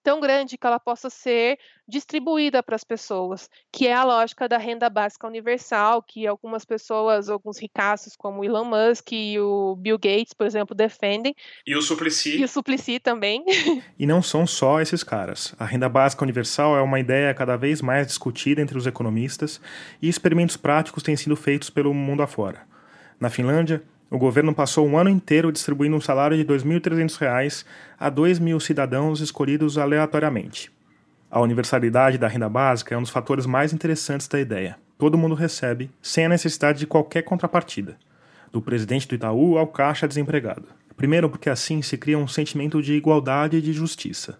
tão 0.08 0.20
grande 0.20 0.56
que 0.56 0.66
ela 0.66 0.80
possa 0.80 1.10
ser 1.10 1.58
distribuída 1.86 2.62
para 2.62 2.74
as 2.74 2.82
pessoas, 2.82 3.50
que 3.70 3.86
é 3.86 3.92
a 3.92 4.04
lógica 4.04 4.48
da 4.48 4.56
renda 4.56 4.88
básica 4.88 5.26
universal, 5.26 6.02
que 6.02 6.26
algumas 6.26 6.64
pessoas, 6.64 7.28
alguns 7.28 7.58
ricaços 7.58 8.16
como 8.16 8.42
Elon 8.42 8.64
Musk 8.64 9.12
e 9.12 9.38
o 9.38 9.76
Bill 9.76 9.98
Gates, 9.98 10.32
por 10.32 10.46
exemplo, 10.46 10.74
defendem. 10.74 11.34
E 11.66 11.76
o 11.76 11.82
Suplicy. 11.82 12.38
E 12.38 12.44
o 12.44 12.48
Suplicy 12.48 12.98
também. 12.98 13.44
E 13.98 14.06
não 14.06 14.22
são 14.22 14.46
só 14.46 14.80
esses 14.80 15.02
caras. 15.02 15.54
A 15.58 15.64
renda 15.64 15.88
básica 15.88 16.22
universal 16.22 16.76
é 16.76 16.80
uma 16.80 17.00
ideia 17.00 17.34
cada 17.34 17.56
vez 17.56 17.82
mais 17.82 18.06
discutida 18.06 18.62
entre 18.62 18.78
os 18.78 18.86
economistas 18.86 19.60
e 20.00 20.08
experimentos 20.08 20.56
práticos 20.56 21.02
têm 21.02 21.16
sido 21.16 21.36
feitos 21.36 21.68
pelo 21.68 21.92
mundo 21.92 22.22
afora. 22.22 22.62
Na 23.20 23.28
Finlândia, 23.28 23.82
o 24.10 24.16
governo 24.16 24.54
passou 24.54 24.86
um 24.86 24.96
ano 24.96 25.10
inteiro 25.10 25.52
distribuindo 25.52 25.94
um 25.94 26.00
salário 26.00 26.36
de 26.36 26.42
R$ 26.42 26.58
2.300 26.58 27.64
a 27.98 28.08
2 28.08 28.38
mil 28.38 28.58
cidadãos 28.58 29.20
escolhidos 29.20 29.76
aleatoriamente. 29.76 30.70
A 31.30 31.40
universalidade 31.40 32.16
da 32.16 32.26
renda 32.26 32.48
básica 32.48 32.94
é 32.94 32.98
um 32.98 33.02
dos 33.02 33.10
fatores 33.10 33.44
mais 33.44 33.74
interessantes 33.74 34.26
da 34.26 34.40
ideia. 34.40 34.78
Todo 34.96 35.18
mundo 35.18 35.34
recebe, 35.34 35.90
sem 36.00 36.24
a 36.24 36.28
necessidade 36.30 36.78
de 36.78 36.86
qualquer 36.86 37.20
contrapartida, 37.20 37.98
do 38.50 38.62
presidente 38.62 39.06
do 39.06 39.14
Itaú 39.14 39.58
ao 39.58 39.66
caixa 39.66 40.08
desempregado. 40.08 40.64
Primeiro, 40.96 41.28
porque 41.28 41.50
assim 41.50 41.82
se 41.82 41.98
cria 41.98 42.16
um 42.18 42.26
sentimento 42.26 42.80
de 42.80 42.94
igualdade 42.94 43.58
e 43.58 43.62
de 43.62 43.74
justiça. 43.74 44.38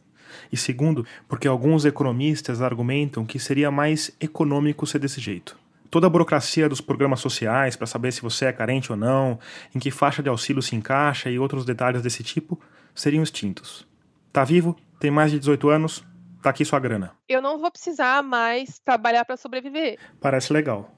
E 0.51 0.57
segundo, 0.57 1.05
porque 1.29 1.47
alguns 1.47 1.85
economistas 1.85 2.63
argumentam 2.63 3.27
que 3.27 3.39
seria 3.39 3.71
mais 3.71 4.11
econômico 4.19 4.87
ser 4.87 4.99
desse 4.99 5.21
jeito 5.21 5.57
toda 5.91 6.07
a 6.07 6.11
burocracia 6.11 6.69
dos 6.69 6.81
programas 6.81 7.21
sociais 7.21 7.77
para 7.77 7.87
saber 7.87 8.13
se 8.13 8.23
você 8.23 8.47
é 8.47 8.53
carente 8.53 8.93
ou 8.93 8.99
não, 8.99 9.39
em 9.75 9.79
que 9.79 9.91
faixa 9.91 10.23
de 10.23 10.29
auxílio 10.29 10.63
se 10.63 10.77
encaixa 10.77 11.31
e 11.31 11.39
outros 11.39 11.65
detalhes 11.65 12.03
desse 12.03 12.23
tipo 12.23 12.61
seriam 12.95 13.23
extintos. 13.23 13.87
Tá 14.33 14.45
vivo? 14.45 14.77
Tem 15.01 15.11
mais 15.11 15.31
de 15.31 15.39
18 15.39 15.69
anos? 15.69 16.05
Tá 16.43 16.51
aqui 16.51 16.65
sua 16.65 16.79
grana. 16.79 17.13
Eu 17.29 17.43
não 17.43 17.59
vou 17.59 17.71
precisar 17.71 18.23
mais 18.23 18.79
trabalhar 18.79 19.25
para 19.25 19.37
sobreviver. 19.37 19.99
Parece 20.21 20.53
legal. 20.53 20.95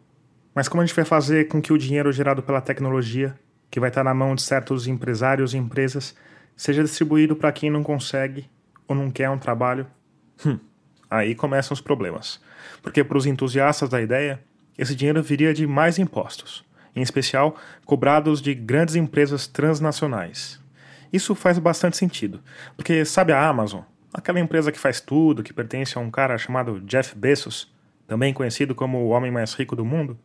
Mas 0.54 0.68
como 0.68 0.82
a 0.82 0.86
gente 0.86 0.94
vai 0.94 1.04
fazer 1.04 1.48
com 1.48 1.62
que 1.62 1.72
o 1.72 1.78
dinheiro 1.78 2.12
gerado 2.12 2.42
pela 2.42 2.60
tecnologia, 2.60 3.38
que 3.70 3.80
vai 3.80 3.88
estar 3.88 4.04
na 4.04 4.12
mão 4.12 4.34
de 4.34 4.42
certos 4.42 4.86
empresários 4.86 5.54
e 5.54 5.58
empresas, 5.58 6.14
seja 6.56 6.82
distribuído 6.82 7.36
para 7.36 7.52
quem 7.52 7.70
não 7.70 7.82
consegue 7.82 8.50
ou 8.86 8.94
não 8.94 9.10
quer 9.10 9.30
um 9.30 9.38
trabalho? 9.38 9.86
Hum, 10.44 10.58
aí 11.08 11.34
começam 11.34 11.74
os 11.74 11.80
problemas. 11.80 12.40
Porque 12.82 13.04
para 13.04 13.16
os 13.16 13.26
entusiastas 13.26 13.88
da 13.88 14.00
ideia, 14.00 14.42
esse 14.80 14.94
dinheiro 14.94 15.22
viria 15.22 15.52
de 15.52 15.66
mais 15.66 15.98
impostos, 15.98 16.64
em 16.96 17.02
especial 17.02 17.54
cobrados 17.84 18.40
de 18.40 18.54
grandes 18.54 18.94
empresas 18.94 19.46
transnacionais. 19.46 20.58
Isso 21.12 21.34
faz 21.34 21.58
bastante 21.58 21.98
sentido, 21.98 22.40
porque 22.74 23.04
sabe 23.04 23.30
a 23.30 23.46
Amazon, 23.46 23.82
aquela 24.10 24.40
empresa 24.40 24.72
que 24.72 24.78
faz 24.78 24.98
tudo, 24.98 25.42
que 25.42 25.52
pertence 25.52 25.98
a 25.98 26.00
um 26.00 26.10
cara 26.10 26.38
chamado 26.38 26.80
Jeff 26.80 27.14
Bezos, 27.14 27.70
também 28.06 28.32
conhecido 28.32 28.74
como 28.74 28.96
o 28.96 29.08
homem 29.10 29.30
mais 29.30 29.52
rico 29.52 29.76
do 29.76 29.84
mundo? 29.84 30.18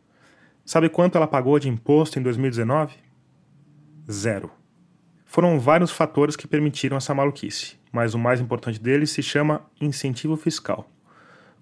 Sabe 0.64 0.88
quanto 0.88 1.18
ela 1.18 1.26
pagou 1.26 1.58
de 1.58 1.68
imposto 1.68 2.18
em 2.18 2.22
2019? 2.22 2.94
Zero. 4.10 4.50
Foram 5.26 5.60
vários 5.60 5.90
fatores 5.90 6.34
que 6.34 6.48
permitiram 6.48 6.96
essa 6.96 7.14
maluquice, 7.14 7.76
mas 7.92 8.14
o 8.14 8.18
mais 8.18 8.40
importante 8.40 8.80
deles 8.80 9.10
se 9.10 9.22
chama 9.22 9.66
incentivo 9.78 10.34
fiscal. 10.34 10.88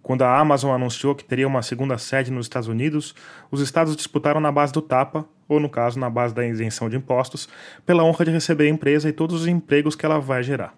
Quando 0.04 0.20
a 0.20 0.38
Amazon 0.38 0.70
anunciou 0.70 1.14
que 1.14 1.24
teria 1.24 1.48
uma 1.48 1.62
segunda 1.62 1.96
sede 1.96 2.30
nos 2.30 2.44
Estados 2.44 2.68
Unidos, 2.68 3.14
os 3.50 3.62
estados 3.62 3.96
disputaram 3.96 4.38
na 4.38 4.52
base 4.52 4.70
do 4.70 4.82
tapa, 4.82 5.26
ou 5.48 5.58
no 5.58 5.66
caso, 5.66 5.98
na 5.98 6.10
base 6.10 6.34
da 6.34 6.46
isenção 6.46 6.90
de 6.90 6.96
impostos, 6.98 7.48
pela 7.86 8.04
honra 8.04 8.26
de 8.26 8.30
receber 8.30 8.66
a 8.66 8.68
empresa 8.68 9.08
e 9.08 9.14
todos 9.14 9.40
os 9.40 9.46
empregos 9.46 9.96
que 9.96 10.04
ela 10.04 10.20
vai 10.20 10.42
gerar. 10.42 10.74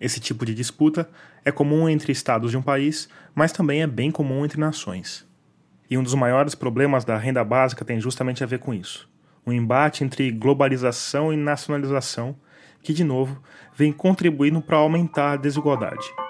Esse 0.00 0.18
tipo 0.18 0.44
de 0.44 0.52
disputa 0.52 1.08
é 1.44 1.52
comum 1.52 1.88
entre 1.88 2.10
estados 2.10 2.50
de 2.50 2.56
um 2.56 2.62
país, 2.62 3.08
mas 3.32 3.52
também 3.52 3.80
é 3.80 3.86
bem 3.86 4.10
comum 4.10 4.44
entre 4.44 4.58
nações. 4.58 5.24
E 5.88 5.96
um 5.96 6.02
dos 6.02 6.14
maiores 6.14 6.56
problemas 6.56 7.04
da 7.04 7.16
renda 7.16 7.44
básica 7.44 7.84
tem 7.84 8.00
justamente 8.00 8.42
a 8.42 8.46
ver 8.46 8.58
com 8.58 8.74
isso. 8.74 9.08
Um 9.46 9.52
embate 9.52 10.02
entre 10.02 10.32
globalização 10.32 11.32
e 11.32 11.36
nacionalização, 11.36 12.34
que, 12.82 12.92
de 12.92 13.04
novo, 13.04 13.40
vem 13.72 13.92
contribuindo 13.92 14.60
para 14.60 14.78
aumentar 14.78 15.34
a 15.34 15.36
desigualdade. 15.36 16.23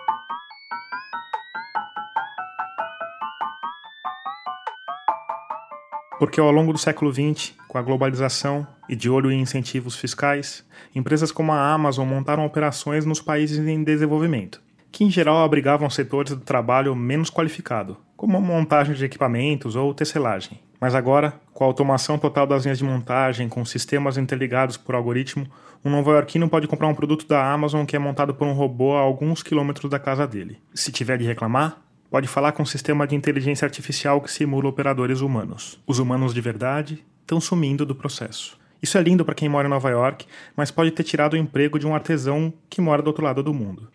Porque 6.25 6.41
ao 6.41 6.51
longo 6.51 6.73
do 6.73 6.79
século 6.79 7.13
XX, 7.13 7.53
com 7.69 7.77
a 7.77 7.83
globalização 7.83 8.67
e 8.89 8.97
de 8.97 9.11
olho 9.11 9.31
em 9.31 9.43
incentivos 9.43 9.95
fiscais, 9.95 10.65
empresas 10.95 11.31
como 11.31 11.53
a 11.53 11.71
Amazon 11.71 12.09
montaram 12.09 12.47
operações 12.47 13.05
nos 13.05 13.21
países 13.21 13.59
em 13.59 13.85
desenvolvimento, 13.85 14.59
que 14.91 15.05
em 15.05 15.11
geral 15.11 15.45
abrigavam 15.45 15.91
setores 15.91 16.33
do 16.33 16.41
trabalho 16.41 16.97
menos 16.97 17.29
qualificado, 17.29 17.99
como 18.17 18.39
a 18.39 18.41
montagem 18.41 18.95
de 18.95 19.05
equipamentos 19.05 19.77
ou 19.77 19.93
tecelagem. 19.93 20.59
Mas 20.81 20.95
agora, 20.95 21.39
com 21.53 21.63
a 21.63 21.67
automação 21.67 22.17
total 22.17 22.47
das 22.47 22.65
linhas 22.65 22.79
de 22.79 22.85
montagem, 22.85 23.47
com 23.47 23.63
sistemas 23.63 24.17
interligados 24.17 24.79
por 24.79 24.95
algoritmo, 24.95 25.47
um 25.85 25.91
nova-iorquino 25.91 26.49
pode 26.49 26.67
comprar 26.67 26.89
um 26.89 26.95
produto 26.95 27.29
da 27.29 27.53
Amazon 27.53 27.85
que 27.85 27.97
é 27.97 27.99
montado 27.99 28.33
por 28.35 28.49
um 28.49 28.55
robô 28.55 28.97
a 28.97 29.01
alguns 29.01 29.43
quilômetros 29.43 29.91
da 29.91 29.99
casa 29.99 30.27
dele. 30.27 30.57
Se 30.73 30.91
tiver 30.91 31.19
de 31.19 31.27
reclamar, 31.27 31.85
pode 32.11 32.29
falar 32.29 32.53
com 32.53 32.63
um 32.63 32.67
sistema 32.67 33.07
de 33.07 33.15
inteligência 33.15 33.67
artificial 33.67 34.21
que 34.21 34.31
simula 34.31 34.69
operadores 34.69 35.21
humanos. 35.21 35.81
Os 35.87 35.99
humanos 35.99 36.33
de 36.33 36.41
verdade 36.41 37.05
estão 37.23 37.41
sumindo 37.41 37.85
do 37.85 37.95
processo. 37.95 38.59
Isso 38.83 38.99
é 38.99 39.03
lindo 39.03 39.25
para 39.25 39.35
quem 39.35 39.49
mora 39.49 39.67
em 39.67 39.71
Nova 39.71 39.89
York, 39.91 40.27
mas 40.55 40.71
pode 40.71 40.91
ter 40.91 41.05
tirado 41.05 41.33
o 41.33 41.37
emprego 41.37 41.79
de 41.79 41.87
um 41.87 41.95
artesão 41.95 42.53
que 42.69 42.81
mora 42.81 43.01
do 43.01 43.09
outro 43.09 43.25
lado 43.25 43.43
do 43.43 43.55
mundo. 43.55 43.89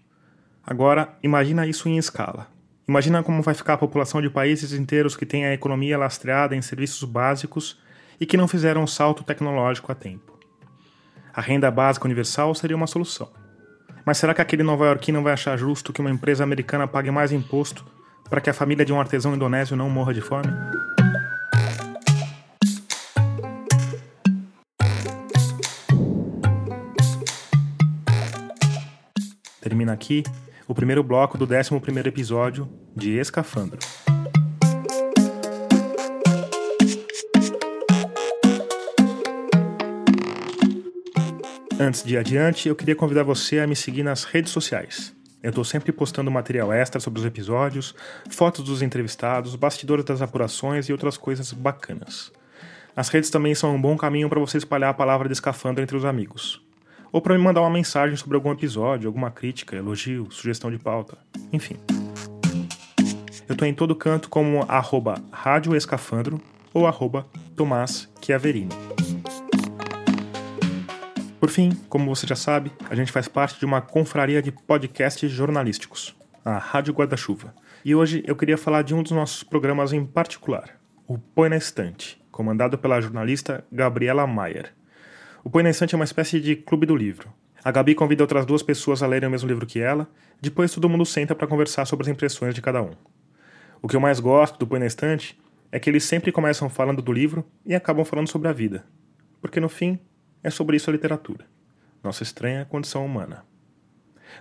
Agora, 0.65 1.17
imagina 1.21 1.67
isso 1.67 1.87
em 1.87 1.97
escala. 1.97 2.47
Imagina 2.87 3.21
como 3.21 3.43
vai 3.43 3.53
ficar 3.53 3.73
a 3.73 3.77
população 3.77 4.19
de 4.19 4.31
países 4.31 4.73
inteiros 4.73 5.15
que 5.15 5.25
têm 5.25 5.45
a 5.45 5.53
economia 5.53 5.97
lastreada 5.97 6.55
em 6.55 6.61
serviços 6.61 7.03
básicos 7.03 7.79
e 8.19 8.25
que 8.25 8.35
não 8.35 8.47
fizeram 8.47 8.81
um 8.81 8.87
salto 8.87 9.23
tecnológico 9.23 9.91
a 9.91 9.95
tempo. 9.95 10.39
A 11.31 11.39
renda 11.39 11.69
básica 11.69 12.05
universal 12.05 12.55
seria 12.55 12.75
uma 12.75 12.87
solução. 12.87 13.29
Mas 14.03 14.17
será 14.17 14.33
que 14.33 14.41
aquele 14.41 14.63
nova-iorquino 14.63 15.21
vai 15.21 15.33
achar 15.33 15.55
justo 15.55 15.93
que 15.93 16.01
uma 16.01 16.09
empresa 16.09 16.43
americana 16.43 16.87
pague 16.87 17.11
mais 17.11 17.31
imposto 17.31 17.85
para 18.29 18.39
que 18.39 18.49
a 18.49 18.53
família 18.53 18.85
de 18.85 18.93
um 18.93 18.99
artesão 18.99 19.33
indonésio 19.33 19.75
não 19.75 19.89
morra 19.89 20.13
de 20.13 20.21
fome? 20.21 20.47
Termina 29.59 29.93
aqui 29.93 30.23
o 30.67 30.75
primeiro 30.75 31.03
bloco 31.03 31.37
do 31.37 31.45
11 31.45 31.75
episódio 32.05 32.69
de 32.95 33.17
Escafandro. 33.17 33.79
Antes 41.79 42.03
de 42.03 42.13
ir 42.13 42.17
adiante, 42.17 42.67
eu 42.67 42.75
queria 42.75 42.95
convidar 42.95 43.23
você 43.23 43.59
a 43.59 43.65
me 43.65 43.75
seguir 43.75 44.03
nas 44.03 44.25
redes 44.25 44.51
sociais. 44.51 45.18
Eu 45.41 45.49
estou 45.49 45.63
sempre 45.63 45.91
postando 45.91 46.30
material 46.30 46.73
extra 46.73 46.99
sobre 46.99 47.19
os 47.21 47.25
episódios, 47.25 47.95
fotos 48.30 48.65
dos 48.65 48.82
entrevistados, 48.82 49.56
bastidores 49.56 50.04
das 50.04 50.21
apurações 50.21 50.89
e 50.89 50.91
outras 50.91 51.17
coisas 51.17 51.54
bacanas. 51.54 52.32
As 52.93 53.08
redes 53.08 53.30
também 53.30 53.56
são 53.56 53.73
um 53.73 53.82
bom 53.82 53.95
caminho 53.95 54.28
para 54.28 54.39
você 54.39 54.58
espalhar 54.58 54.89
a 54.89 54.93
palavra 54.93 55.30
de 55.30 55.34
escafandro 55.34 55.82
entre 55.82 55.95
os 55.95 56.04
amigos. 56.04 56.62
Ou 57.12 57.21
para 57.21 57.38
me 57.38 57.43
mandar 57.43 57.62
uma 57.62 57.69
mensagem 57.69 58.17
sobre 58.17 58.36
algum 58.36 58.52
episódio, 58.52 59.08
alguma 59.08 59.32
crítica, 59.32 59.78
elogio, 59.78 60.28
sugestão 60.30 60.69
de 60.69 60.78
pauta, 60.78 61.17
enfim. 61.54 61.78
Eu 63.47 63.54
estou 63.54 63.67
em 63.67 63.73
todo 63.73 63.95
canto 63.95 64.30
como 64.30 64.65
arroba 64.67 65.15
Rádio 65.32 65.75
Escafandro 65.75 66.39
ou 66.73 66.86
arroba 66.86 67.25
Tomás 67.56 68.10
Chiaverini. 68.21 68.69
Por 71.39 71.49
fim, 71.49 71.71
como 71.88 72.13
você 72.13 72.28
já 72.28 72.36
sabe, 72.36 72.69
a 72.89 72.95
gente 72.95 73.13
faz 73.13 73.30
parte 73.30 73.58
de 73.58 73.65
uma 73.65 73.80
confraria 73.80 74.41
de 74.41 74.52
podcasts 74.52 75.32
jornalísticos, 75.32 76.13
a 76.43 76.58
Rádio 76.58 76.93
Guarda-Chuva. 76.93 77.56
E 77.86 77.95
hoje 77.95 78.21
eu 78.28 78.36
queria 78.36 78.58
falar 78.58 78.82
de 78.82 78.93
um 78.93 79.02
dos 79.02 79.13
nossos 79.13 79.41
programas 79.41 79.93
em 79.93 80.06
particular, 80.06 80.78
o 81.08 81.17
Põe 81.17 81.47
na 81.47 81.56
Estante, 81.56 82.21
comandado 82.30 82.78
pela 82.78 82.99
jornalista 82.99 83.63
Gabriela 83.71 84.28
Maier. 84.28 84.73
O 85.41 85.49
Põe 85.49 85.63
na 85.63 85.69
Estante 85.69 85.95
é 85.95 85.97
uma 85.97 86.04
espécie 86.04 86.41
de 86.41 86.58
clube 86.58 86.86
do 86.86 86.93
livro. 86.93 87.30
A 87.63 87.71
Gabi 87.71 87.95
convida 87.95 88.21
outras 88.21 88.45
duas 88.45 88.62
pessoas 88.62 89.02
a 89.02 89.08
lerem 89.08 89.30
o 89.30 89.32
mesmo 89.32 89.47
livro 89.47 89.65
que 89.65 89.80
ela, 89.80 90.10
depois 90.41 90.73
todo 90.73 90.89
mundo 90.89 91.06
senta 91.06 91.34
para 91.34 91.47
conversar 91.47 91.86
sobre 91.86 92.04
as 92.04 92.10
impressões 92.10 92.54
de 92.54 92.62
cada 92.62 92.82
um. 92.82 92.91
O 93.82 93.88
que 93.88 93.95
eu 93.95 94.02
mais 94.02 94.19
gosto 94.19 94.60
do 94.60 94.67
Põe 94.67 94.80
na 94.80 94.88
Estante 94.88 95.39
é 95.71 95.80
que 95.80 95.89
eles 95.89 96.04
sempre 96.04 96.34
começam 96.34 96.69
falando 96.69 97.02
do 97.02 97.13
livro 97.13 97.45
e 97.65 97.73
acabam 97.73 98.04
falando 98.04 98.28
sobre 98.28 98.49
a 98.49 98.52
vida. 98.52 98.86
Porque 99.41 99.62
no 99.62 99.69
fim, 99.69 99.97
é 100.41 100.49
sobre 100.49 100.78
isso 100.78 100.89
a 100.89 100.93
literatura, 100.93 101.45
nossa 102.02 102.23
estranha 102.23 102.63
condição 102.63 103.06
humana. 103.06 103.43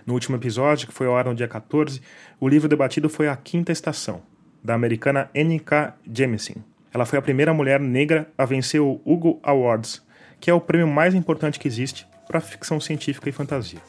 No 0.05 0.13
último 0.13 0.37
episódio, 0.37 0.87
que 0.87 0.93
foi 0.93 1.07
ao 1.07 1.17
ar 1.17 1.25
no 1.25 1.35
dia 1.35 1.47
14, 1.47 2.01
o 2.39 2.47
livro 2.47 2.69
debatido 2.69 3.09
foi 3.09 3.27
A 3.27 3.35
Quinta 3.35 3.73
Estação, 3.73 4.21
da 4.63 4.73
americana 4.73 5.29
N.K. 5.33 5.97
Jemisin. 6.09 6.63
Ela 6.93 7.05
foi 7.05 7.19
a 7.19 7.21
primeira 7.21 7.53
mulher 7.53 7.81
negra 7.81 8.31
a 8.37 8.45
vencer 8.45 8.79
o 8.79 9.01
Hugo 9.03 9.41
Awards, 9.43 10.01
que 10.39 10.49
é 10.49 10.53
o 10.53 10.61
prêmio 10.61 10.87
mais 10.87 11.13
importante 11.13 11.59
que 11.59 11.67
existe 11.67 12.07
para 12.29 12.39
ficção 12.39 12.79
científica 12.79 13.27
e 13.27 13.33
fantasia. 13.33 13.79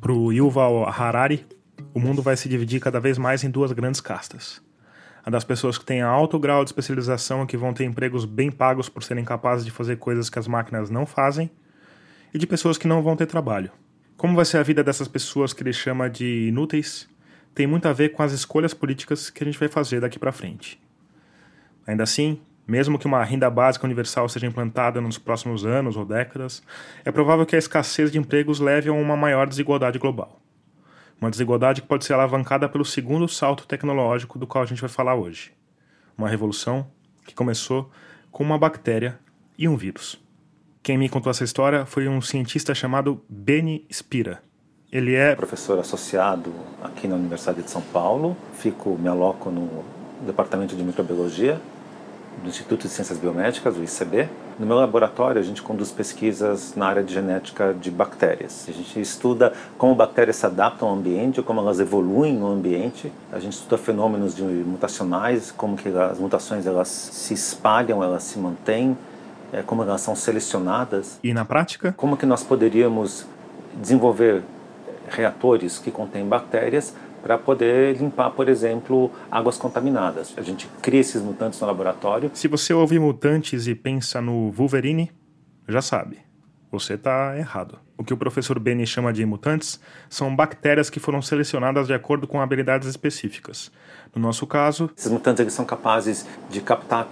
Para 0.00 0.12
o 0.12 0.32
Yuval 0.32 0.88
Harari, 0.88 1.44
o 1.92 2.00
mundo 2.00 2.22
vai 2.22 2.36
se 2.36 2.48
dividir 2.48 2.80
cada 2.80 3.00
vez 3.00 3.18
mais 3.18 3.42
em 3.42 3.50
duas 3.50 3.72
grandes 3.72 4.00
castas. 4.00 4.62
A 5.24 5.30
das 5.30 5.44
pessoas 5.44 5.76
que 5.76 5.84
têm 5.84 6.00
alto 6.00 6.38
grau 6.38 6.64
de 6.64 6.70
especialização 6.70 7.42
e 7.42 7.46
que 7.46 7.56
vão 7.56 7.74
ter 7.74 7.84
empregos 7.84 8.24
bem 8.24 8.50
pagos 8.50 8.88
por 8.88 9.02
serem 9.02 9.24
capazes 9.24 9.64
de 9.64 9.70
fazer 9.70 9.96
coisas 9.96 10.30
que 10.30 10.38
as 10.38 10.48
máquinas 10.48 10.88
não 10.88 11.04
fazem, 11.04 11.50
e 12.32 12.38
de 12.38 12.46
pessoas 12.46 12.78
que 12.78 12.86
não 12.86 13.02
vão 13.02 13.16
ter 13.16 13.26
trabalho. 13.26 13.70
Como 14.16 14.36
vai 14.36 14.44
ser 14.44 14.58
a 14.58 14.62
vida 14.62 14.84
dessas 14.84 15.08
pessoas 15.08 15.52
que 15.52 15.62
ele 15.62 15.72
chama 15.72 16.08
de 16.08 16.48
inúteis, 16.48 17.08
tem 17.54 17.66
muito 17.66 17.88
a 17.88 17.92
ver 17.92 18.10
com 18.10 18.22
as 18.22 18.32
escolhas 18.32 18.72
políticas 18.72 19.30
que 19.30 19.42
a 19.42 19.46
gente 19.46 19.58
vai 19.58 19.68
fazer 19.68 20.00
daqui 20.00 20.18
para 20.18 20.32
frente. 20.32 20.80
Ainda 21.86 22.04
assim, 22.04 22.40
mesmo 22.66 22.98
que 22.98 23.06
uma 23.06 23.24
renda 23.24 23.50
básica 23.50 23.84
universal 23.84 24.28
seja 24.28 24.46
implantada 24.46 25.00
nos 25.00 25.18
próximos 25.18 25.66
anos 25.66 25.96
ou 25.96 26.04
décadas, 26.04 26.62
é 27.04 27.10
provável 27.10 27.44
que 27.44 27.56
a 27.56 27.58
escassez 27.58 28.12
de 28.12 28.18
empregos 28.18 28.60
leve 28.60 28.88
a 28.88 28.92
uma 28.92 29.16
maior 29.16 29.48
desigualdade 29.48 29.98
global. 29.98 30.39
Uma 31.20 31.30
desigualdade 31.30 31.82
que 31.82 31.88
pode 31.88 32.04
ser 32.04 32.14
alavancada 32.14 32.68
pelo 32.68 32.84
segundo 32.84 33.28
salto 33.28 33.66
tecnológico 33.66 34.38
do 34.38 34.46
qual 34.46 34.64
a 34.64 34.66
gente 34.66 34.80
vai 34.80 34.88
falar 34.88 35.14
hoje. 35.14 35.52
Uma 36.16 36.28
revolução 36.28 36.86
que 37.26 37.34
começou 37.34 37.90
com 38.30 38.42
uma 38.42 38.58
bactéria 38.58 39.18
e 39.58 39.68
um 39.68 39.76
vírus. 39.76 40.18
Quem 40.82 40.96
me 40.96 41.08
contou 41.08 41.30
essa 41.30 41.44
história 41.44 41.84
foi 41.84 42.08
um 42.08 42.22
cientista 42.22 42.74
chamado 42.74 43.22
Benny 43.28 43.86
Spira. 43.92 44.42
Ele 44.90 45.14
é 45.14 45.36
professor 45.36 45.78
associado 45.78 46.52
aqui 46.82 47.06
na 47.06 47.16
Universidade 47.16 47.62
de 47.62 47.70
São 47.70 47.82
Paulo. 47.82 48.36
Fico, 48.54 48.96
me 48.98 49.08
aloco 49.08 49.50
no 49.50 49.84
departamento 50.24 50.74
de 50.74 50.82
microbiologia 50.82 51.60
do 52.42 52.48
Instituto 52.48 52.82
de 52.82 52.88
Ciências 52.88 53.18
Biomédicas, 53.18 53.76
o 53.76 53.82
ICB. 53.82 54.28
No 54.58 54.66
meu 54.66 54.76
laboratório, 54.76 55.40
a 55.40 55.44
gente 55.44 55.62
conduz 55.62 55.90
pesquisas 55.90 56.74
na 56.74 56.86
área 56.86 57.02
de 57.02 57.12
genética 57.12 57.74
de 57.74 57.90
bactérias. 57.90 58.66
A 58.68 58.72
gente 58.72 59.00
estuda 59.00 59.52
como 59.76 59.94
bactérias 59.94 60.36
se 60.36 60.46
adaptam 60.46 60.88
ao 60.88 60.94
ambiente, 60.94 61.42
como 61.42 61.60
elas 61.60 61.80
evoluem 61.80 62.34
no 62.34 62.50
ambiente. 62.50 63.12
A 63.32 63.38
gente 63.38 63.54
estuda 63.54 63.76
fenômenos 63.76 64.34
de 64.34 64.42
mutacionais, 64.42 65.50
como 65.50 65.76
que 65.76 65.88
as 65.88 66.18
mutações 66.18 66.66
elas 66.66 66.88
se 66.88 67.34
espalham, 67.34 68.02
elas 68.02 68.22
se 68.22 68.38
mantêm, 68.38 68.96
é, 69.52 69.62
como 69.62 69.82
elas 69.82 70.00
são 70.00 70.16
selecionadas. 70.16 71.18
E 71.22 71.34
na 71.34 71.44
prática? 71.44 71.94
Como 71.96 72.16
que 72.16 72.26
nós 72.26 72.42
poderíamos 72.42 73.26
desenvolver 73.74 74.42
reatores 75.08 75.78
que 75.78 75.90
contêm 75.90 76.26
bactérias 76.26 76.94
para 77.22 77.38
poder 77.38 77.96
limpar, 77.96 78.30
por 78.30 78.48
exemplo, 78.48 79.10
águas 79.30 79.56
contaminadas. 79.56 80.34
A 80.36 80.42
gente 80.42 80.68
cria 80.80 81.00
esses 81.00 81.22
mutantes 81.22 81.60
no 81.60 81.66
laboratório. 81.66 82.30
Se 82.34 82.48
você 82.48 82.72
ouve 82.72 82.98
mutantes 82.98 83.66
e 83.66 83.74
pensa 83.74 84.20
no 84.20 84.50
Wolverine, 84.50 85.10
já 85.68 85.82
sabe, 85.82 86.18
você 86.70 86.94
está 86.94 87.36
errado. 87.36 87.78
O 87.96 88.04
que 88.04 88.14
o 88.14 88.16
professor 88.16 88.58
Benny 88.58 88.86
chama 88.86 89.12
de 89.12 89.24
mutantes 89.26 89.78
são 90.08 90.34
bactérias 90.34 90.88
que 90.88 90.98
foram 90.98 91.20
selecionadas 91.20 91.86
de 91.86 91.92
acordo 91.92 92.26
com 92.26 92.40
habilidades 92.40 92.88
específicas. 92.88 93.70
No 94.14 94.22
nosso 94.22 94.46
caso, 94.46 94.90
esses 94.96 95.12
mutantes 95.12 95.40
eles 95.40 95.52
são 95.52 95.64
capazes 95.64 96.26
de 96.48 96.60
captar 96.60 97.08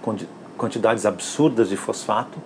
quantidades 0.57 1.05
absurdas 1.05 1.69
de 1.69 1.77
fosfato 1.77 2.39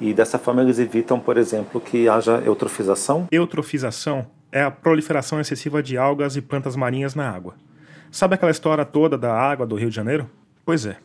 e 0.00 0.12
dessa 0.12 0.38
forma 0.38 0.62
eles 0.62 0.78
evitam, 0.78 1.20
por 1.20 1.36
exemplo, 1.36 1.80
que 1.80 2.08
haja 2.08 2.42
eutrofização. 2.44 3.28
Eutrofização 3.30 4.26
é 4.54 4.62
a 4.62 4.70
proliferação 4.70 5.40
excessiva 5.40 5.82
de 5.82 5.98
algas 5.98 6.36
e 6.36 6.40
plantas 6.40 6.76
marinhas 6.76 7.16
na 7.16 7.28
água. 7.28 7.54
Sabe 8.12 8.36
aquela 8.36 8.52
história 8.52 8.84
toda 8.84 9.18
da 9.18 9.34
água 9.34 9.66
do 9.66 9.74
Rio 9.74 9.90
de 9.90 9.96
Janeiro? 9.96 10.30
Pois 10.64 10.86
é. 10.86 10.96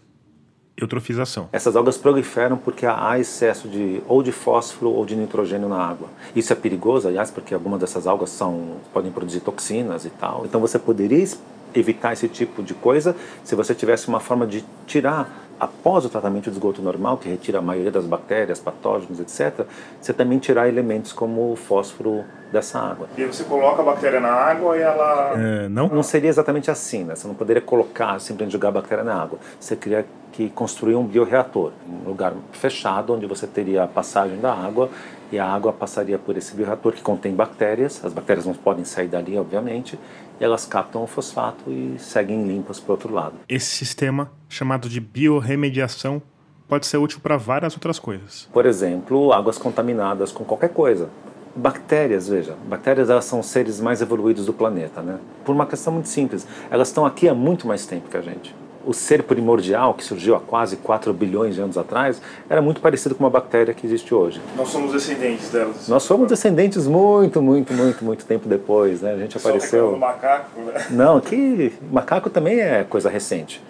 Eutrofização. 0.78 1.50
Essas 1.52 1.76
algas 1.76 1.98
proliferam 1.98 2.58
porque 2.58 2.86
há 2.86 3.18
excesso 3.20 3.68
de 3.68 4.04
ou 4.08 4.22
de 4.22 4.32
fósforo 4.32 4.92
ou 4.92 5.04
de 5.04 5.16
nitrogênio 5.16 5.68
na 5.68 5.84
água. 5.84 6.08
Isso 6.36 6.54
é 6.54 6.56
perigoso, 6.56 7.08
aliás, 7.08 7.32
porque 7.32 7.52
algumas 7.52 7.80
dessas 7.80 8.06
algas 8.06 8.30
são 8.30 8.78
podem 8.94 9.12
produzir 9.12 9.40
toxinas 9.40 10.06
e 10.06 10.12
tal. 10.12 10.46
Então 10.46 10.62
você 10.62 10.78
poderia 10.78 11.28
evitar 11.74 12.14
esse 12.14 12.28
tipo 12.28 12.62
de 12.62 12.76
coisa 12.76 13.16
se 13.44 13.56
você 13.56 13.74
tivesse 13.74 14.08
uma 14.08 14.20
forma 14.20 14.46
de 14.46 14.64
tirar 14.86 15.49
após 15.60 16.06
o 16.06 16.10
tratamento 16.10 16.46
de 16.46 16.52
esgoto 16.52 16.82
normal, 16.82 17.18
que 17.18 17.28
retira 17.28 17.60
a 17.60 17.62
maioria 17.62 17.92
das 17.92 18.06
bactérias, 18.06 18.60
patógenos, 18.60 19.20
etc., 19.20 19.66
você 20.00 20.14
também 20.14 20.40
tirar 20.40 20.68
elementos 20.68 21.12
como 21.12 21.52
o 21.52 21.56
fósforo 21.56 22.24
dessa 22.52 22.80
água. 22.80 23.08
E 23.18 23.26
você 23.26 23.44
coloca 23.44 23.82
a 23.82 23.86
bactéria 23.86 24.20
na 24.20 24.32
água 24.32 24.78
e 24.78 24.82
ela. 24.82 25.34
É, 25.36 25.70
não? 25.70 25.88
Não 25.88 26.04
seria 26.04 26.30
exatamente 26.30 26.72
assim, 26.72 27.04
né? 27.04 27.16
Você 27.16 27.28
não 27.28 27.36
poderia 27.36 27.62
colocar, 27.62 28.20
simplesmente 28.20 28.54
jogar 28.54 28.70
a 28.70 28.72
bactéria 28.72 29.04
na 29.04 29.22
água. 29.22 29.38
Você 29.60 29.76
queria 29.76 30.06
que 30.32 30.50
construir 30.50 30.96
um 30.96 31.04
bioreator, 31.04 31.72
um 31.88 32.08
lugar 32.08 32.34
fechado 32.52 33.14
onde 33.14 33.26
você 33.26 33.46
teria 33.46 33.84
a 33.84 33.88
passagem 33.88 34.40
da 34.40 34.54
água 34.54 34.90
e 35.32 35.40
a 35.40 35.46
água 35.46 35.72
passaria 35.72 36.18
por 36.18 36.38
esse 36.38 36.56
bioreator 36.56 36.94
que 36.94 37.02
contém 37.02 37.34
bactérias. 37.34 38.04
As 38.04 38.14
bactérias 38.14 38.46
não 38.46 38.54
podem 38.54 38.84
sair 38.84 39.08
dali, 39.08 39.38
obviamente, 39.38 40.00
e 40.40 40.44
elas 40.44 40.66
captam 40.66 41.04
o 41.04 41.08
fosfato 41.08 41.70
e 41.72 41.96
seguem 42.00 42.48
limpas 42.48 42.80
para 42.80 42.90
o 42.90 42.94
outro 42.94 43.14
lado. 43.14 43.36
Esse 43.48 43.68
sistema, 43.68 44.32
chamado 44.48 44.90
de 44.90 45.00
biorremediação, 45.00 46.22
pode 46.68 46.86
ser 46.86 46.98
útil 46.98 47.20
para 47.22 47.38
várias 47.38 47.74
outras 47.74 48.00
coisas. 48.00 48.48
Por 48.52 48.66
exemplo, 48.66 49.34
águas 49.34 49.58
contaminadas 49.58 50.32
com 50.32 50.44
qualquer 50.44 50.70
coisa. 50.70 51.10
Bactérias, 51.56 52.28
veja, 52.28 52.56
bactérias 52.68 53.10
elas 53.10 53.26
são 53.26 53.40
os 53.40 53.48
seres 53.48 53.82
mais 53.82 54.02
evoluídos 54.02 54.46
do 54.46 54.54
planeta, 54.54 55.02
né? 55.02 55.18
Por 55.44 55.54
uma 55.54 55.66
questão 55.66 55.92
muito 55.92 56.08
simples, 56.08 56.48
elas 56.70 56.90
estão 56.90 57.06
aqui 57.06 57.28
há 57.28 57.34
muito 57.34 57.68
mais 57.68 57.86
tempo 57.86 58.08
que 58.08 58.16
a 58.16 58.22
gente 58.22 58.56
o 58.86 58.94
ser 58.94 59.24
primordial, 59.24 59.94
que 59.94 60.04
surgiu 60.04 60.36
há 60.36 60.40
quase 60.40 60.78
4 60.78 61.14
bilhões 61.14 61.56
de 61.56 61.62
anos 61.62 61.78
atrás, 61.78 62.22
era 62.50 62.62
muito 62.62 62.82
parecido 62.82 63.16
com 63.16 63.24
uma 63.24 63.30
bactéria 63.30 63.74
que 63.74 63.86
existe 63.86 64.14
hoje. 64.14 64.42
Nós 64.56 64.70
somos 64.70 64.92
descendentes 64.92 65.50
delas. 65.50 65.88
Nós 65.88 66.04
somos 66.04 66.28
descendentes 66.28 66.88
muito, 66.88 67.42
muito, 67.42 67.74
muito, 67.74 68.04
muito 68.04 68.26
tempo 68.26 68.48
depois. 68.48 69.02
Né? 69.02 69.14
A 69.14 69.18
gente 69.18 69.40
Só 69.40 69.48
apareceu. 69.50 69.98
macaco, 69.98 70.60
né? 70.62 70.86
Não, 70.90 71.20
que 71.20 71.74
macaco 71.92 72.30
também 72.30 72.60
é 72.60 72.84
coisa 72.84 73.10
recente. 73.10 73.62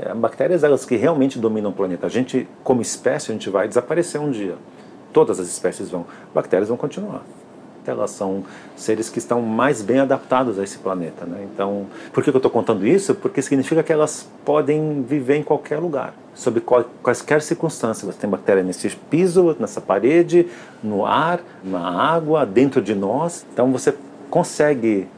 É, 0.00 0.14
bactérias 0.14 0.62
elas 0.62 0.84
que 0.84 0.96
realmente 0.96 1.38
dominam 1.38 1.70
o 1.70 1.74
planeta. 1.74 2.06
A 2.06 2.10
gente, 2.10 2.48
como 2.62 2.82
espécie, 2.82 3.30
a 3.30 3.34
gente 3.34 3.50
vai 3.50 3.66
desaparecer 3.66 4.20
um 4.20 4.30
dia. 4.30 4.54
Todas 5.12 5.40
as 5.40 5.48
espécies 5.48 5.88
vão. 5.88 6.06
Bactérias 6.34 6.68
vão 6.68 6.76
continuar 6.76 7.22
elas 7.90 8.10
são 8.10 8.44
seres 8.76 9.08
que 9.08 9.18
estão 9.18 9.40
mais 9.40 9.82
bem 9.82 10.00
adaptados 10.00 10.58
a 10.58 10.64
esse 10.64 10.78
planeta. 10.78 11.24
Né? 11.24 11.46
Então, 11.52 11.86
por 12.12 12.22
que 12.22 12.30
eu 12.30 12.36
estou 12.36 12.50
contando 12.50 12.86
isso? 12.86 13.14
Porque 13.14 13.42
significa 13.42 13.82
que 13.82 13.92
elas 13.92 14.28
podem 14.44 15.02
viver 15.02 15.36
em 15.36 15.42
qualquer 15.42 15.78
lugar, 15.78 16.14
sob 16.34 16.60
quaisquer 17.02 17.42
circunstâncias. 17.42 18.16
Tem 18.16 18.28
bactéria 18.28 18.62
nesse 18.62 18.90
piso, 19.10 19.56
nessa 19.58 19.80
parede, 19.80 20.46
no 20.82 21.04
ar, 21.04 21.40
na 21.64 21.80
água, 21.80 22.44
dentro 22.44 22.80
de 22.80 22.94
nós. 22.94 23.46
Então, 23.52 23.72
você 23.72 23.94
consegue 24.30 25.08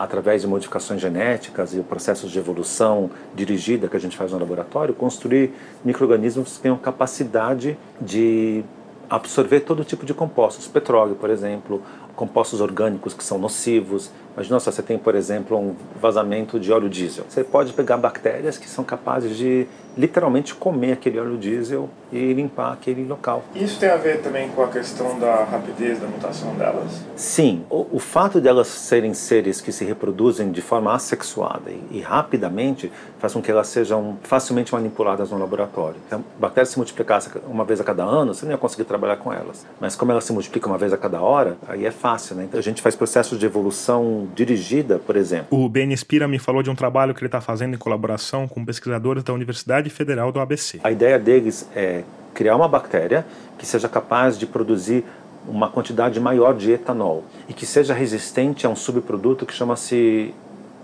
através 0.00 0.40
de 0.40 0.48
modificações 0.48 0.98
genéticas 0.98 1.74
e 1.74 1.80
processos 1.80 2.30
de 2.30 2.38
evolução 2.38 3.10
dirigida 3.34 3.86
que 3.86 3.94
a 3.94 4.00
gente 4.00 4.16
faz 4.16 4.32
no 4.32 4.38
laboratório, 4.38 4.94
construir 4.94 5.52
micro-organismos 5.84 6.56
que 6.56 6.62
tenham 6.62 6.78
capacidade 6.78 7.76
de 8.00 8.64
absorver 9.10 9.60
todo 9.60 9.84
tipo 9.84 10.06
de 10.06 10.14
compostos, 10.14 10.66
petróleo, 10.66 11.16
por 11.16 11.28
exemplo, 11.28 11.82
compostos 12.20 12.60
orgânicos 12.60 13.14
que 13.14 13.24
são 13.24 13.38
nocivos. 13.38 14.10
Imagina 14.40 14.58
só, 14.58 14.72
você 14.72 14.82
tem, 14.82 14.96
por 14.96 15.14
exemplo, 15.14 15.58
um 15.58 15.76
vazamento 16.00 16.58
de 16.58 16.72
óleo 16.72 16.88
diesel. 16.88 17.26
Você 17.28 17.44
pode 17.44 17.74
pegar 17.74 17.98
bactérias 17.98 18.56
que 18.56 18.66
são 18.66 18.82
capazes 18.82 19.36
de 19.36 19.68
literalmente 19.96 20.54
comer 20.54 20.92
aquele 20.92 21.18
óleo 21.18 21.36
diesel 21.36 21.88
e 22.12 22.32
limpar 22.32 22.72
aquele 22.72 23.04
local. 23.04 23.44
Isso 23.54 23.78
tem 23.78 23.88
a 23.88 23.96
ver 23.96 24.20
também 24.20 24.48
com 24.48 24.62
a 24.62 24.68
questão 24.68 25.18
da 25.18 25.44
rapidez 25.44 26.00
da 26.00 26.06
mutação 26.06 26.54
delas? 26.54 27.02
Sim. 27.14 27.64
O, 27.70 27.86
o 27.92 27.98
fato 27.98 28.40
de 28.40 28.48
elas 28.48 28.66
serem 28.66 29.14
seres 29.14 29.60
que 29.60 29.70
se 29.70 29.84
reproduzem 29.84 30.50
de 30.50 30.60
forma 30.60 30.92
assexuada 30.92 31.70
e, 31.70 31.98
e, 31.98 32.00
rapidamente 32.00 32.90
faz 33.18 33.32
com 33.32 33.42
que 33.42 33.50
elas 33.50 33.68
sejam 33.68 34.18
facilmente 34.22 34.72
manipuladas 34.72 35.30
no 35.30 35.38
laboratório. 35.38 35.96
Então, 36.06 36.24
bactérias 36.38 36.70
se 36.70 36.78
multiplicassem 36.78 37.32
uma 37.46 37.64
vez 37.64 37.80
a 37.80 37.84
cada 37.84 38.02
ano, 38.02 38.34
você 38.34 38.44
não 38.44 38.52
ia 38.52 38.58
conseguir 38.58 38.84
trabalhar 38.84 39.16
com 39.16 39.32
elas. 39.32 39.66
Mas 39.78 39.94
como 39.94 40.10
elas 40.10 40.24
se 40.24 40.32
multiplicam 40.32 40.72
uma 40.72 40.78
vez 40.78 40.92
a 40.92 40.96
cada 40.96 41.20
hora, 41.20 41.56
aí 41.68 41.86
é 41.86 41.90
fácil, 41.90 42.34
né? 42.34 42.44
Então 42.44 42.58
a 42.58 42.62
gente 42.62 42.82
faz 42.82 42.96
processos 42.96 43.38
de 43.38 43.46
evolução 43.46 44.26
dirigida, 44.34 44.98
por 44.98 45.16
exemplo. 45.16 45.46
O 45.50 45.68
Ben 45.68 45.94
Spira 45.96 46.26
me 46.26 46.38
falou 46.38 46.62
de 46.62 46.70
um 46.70 46.74
trabalho 46.74 47.14
que 47.14 47.20
ele 47.20 47.28
está 47.28 47.40
fazendo 47.40 47.74
em 47.74 47.78
colaboração 47.78 48.46
com 48.46 48.64
pesquisadores 48.64 49.22
da 49.22 49.32
Universidade 49.32 49.90
Federal 49.90 50.32
do 50.32 50.40
ABC. 50.40 50.80
A 50.82 50.90
ideia 50.90 51.18
deles 51.18 51.68
é 51.74 52.04
criar 52.34 52.56
uma 52.56 52.68
bactéria 52.68 53.26
que 53.58 53.66
seja 53.66 53.88
capaz 53.88 54.38
de 54.38 54.46
produzir 54.46 55.04
uma 55.48 55.68
quantidade 55.68 56.20
maior 56.20 56.54
de 56.54 56.72
etanol 56.72 57.24
e 57.48 57.52
que 57.52 57.66
seja 57.66 57.94
resistente 57.94 58.66
a 58.66 58.70
um 58.70 58.76
subproduto 58.76 59.46
que 59.46 59.52
chama-se 59.52 60.34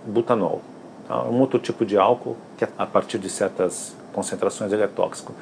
butanol. 0.07 0.63
Tá? 1.07 1.23
Um 1.25 1.41
outro 1.41 1.59
tipo 1.59 1.85
de 1.85 1.97
álcool 1.97 2.37
que 2.57 2.65
a 2.65 2.87
partir 2.87 3.19
de 3.19 3.29
certas 3.29 3.95
concentrações 4.13 4.73
ele 4.73 4.83
é 4.83 4.87
tóxico. 4.87 5.35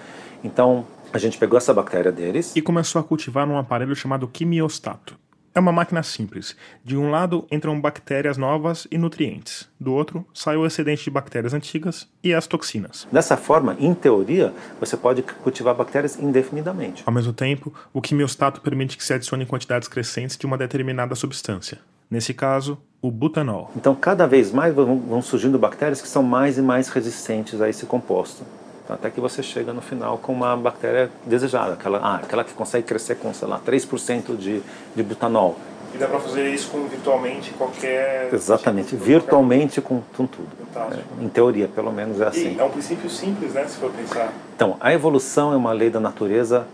Então 0.42 0.84
a 1.12 1.18
gente 1.18 1.38
pegou 1.38 1.56
essa 1.56 1.72
bactéria 1.72 2.10
deles 2.10 2.54
e 2.56 2.60
começou 2.60 3.00
a 3.00 3.04
cultivar 3.04 3.46
num 3.46 3.56
aparelho 3.56 3.94
chamado 3.94 4.26
quimiostato. 4.26 5.16
É 5.56 5.60
uma 5.60 5.70
máquina 5.70 6.02
simples. 6.02 6.56
De 6.82 6.96
um 6.96 7.12
lado 7.12 7.46
entram 7.48 7.80
bactérias 7.80 8.36
novas 8.36 8.88
e 8.90 8.98
nutrientes. 8.98 9.68
Do 9.78 9.92
outro 9.92 10.26
sai 10.34 10.56
o 10.56 10.66
excedente 10.66 11.04
de 11.04 11.10
bactérias 11.10 11.54
antigas 11.54 12.08
e 12.24 12.34
as 12.34 12.48
toxinas. 12.48 13.06
Dessa 13.12 13.36
forma, 13.36 13.76
em 13.78 13.94
teoria, 13.94 14.52
você 14.80 14.96
pode 14.96 15.22
cultivar 15.22 15.72
bactérias 15.76 16.18
indefinidamente. 16.18 17.04
Ao 17.06 17.12
mesmo 17.12 17.32
tempo, 17.32 17.72
o 17.92 18.02
quimiostato 18.02 18.60
permite 18.60 18.96
que 18.96 19.04
se 19.04 19.14
adicione 19.14 19.46
quantidades 19.46 19.86
crescentes 19.86 20.36
de 20.36 20.44
uma 20.44 20.58
determinada 20.58 21.14
substância. 21.14 21.78
Nesse 22.10 22.34
caso, 22.34 22.76
o 23.00 23.08
butanol. 23.08 23.70
Então, 23.76 23.94
cada 23.94 24.26
vez 24.26 24.50
mais 24.50 24.74
vão, 24.74 24.98
vão 24.98 25.22
surgindo 25.22 25.56
bactérias 25.56 26.02
que 26.02 26.08
são 26.08 26.22
mais 26.22 26.58
e 26.58 26.62
mais 26.62 26.88
resistentes 26.88 27.60
a 27.60 27.68
esse 27.68 27.86
composto. 27.86 28.44
Então, 28.84 28.96
até 28.96 29.10
que 29.10 29.18
você 29.18 29.42
chega 29.42 29.72
no 29.72 29.80
final 29.80 30.18
com 30.18 30.32
uma 30.32 30.54
bactéria 30.56 31.10
desejada, 31.24 31.72
aquela, 31.72 31.98
ah, 31.98 32.16
aquela 32.16 32.44
que 32.44 32.52
consegue 32.52 32.86
crescer 32.86 33.14
com, 33.14 33.32
sei 33.32 33.48
lá, 33.48 33.58
3% 33.66 34.36
de, 34.36 34.62
de 34.94 35.02
butanol. 35.02 35.56
E 35.94 35.96
dá 35.96 36.06
para 36.06 36.20
fazer 36.20 36.52
isso 36.52 36.70
com 36.70 36.86
virtualmente 36.86 37.52
qualquer. 37.52 38.28
Exatamente, 38.32 38.88
tipo, 38.90 39.04
virtualmente 39.04 39.80
com, 39.80 40.02
com 40.14 40.26
tudo. 40.26 40.48
É, 40.76 41.24
em 41.24 41.28
teoria, 41.28 41.66
pelo 41.66 41.92
menos 41.92 42.20
é 42.20 42.26
assim. 42.26 42.56
E 42.56 42.60
é 42.60 42.64
um 42.64 42.70
princípio 42.70 43.08
simples, 43.08 43.54
né, 43.54 43.64
se 43.66 43.78
for 43.78 43.90
pensar. 43.90 44.32
Então, 44.54 44.76
a 44.80 44.92
evolução 44.92 45.52
é 45.52 45.56
uma 45.56 45.72
lei 45.72 45.88
da 45.88 46.00
natureza 46.00 46.66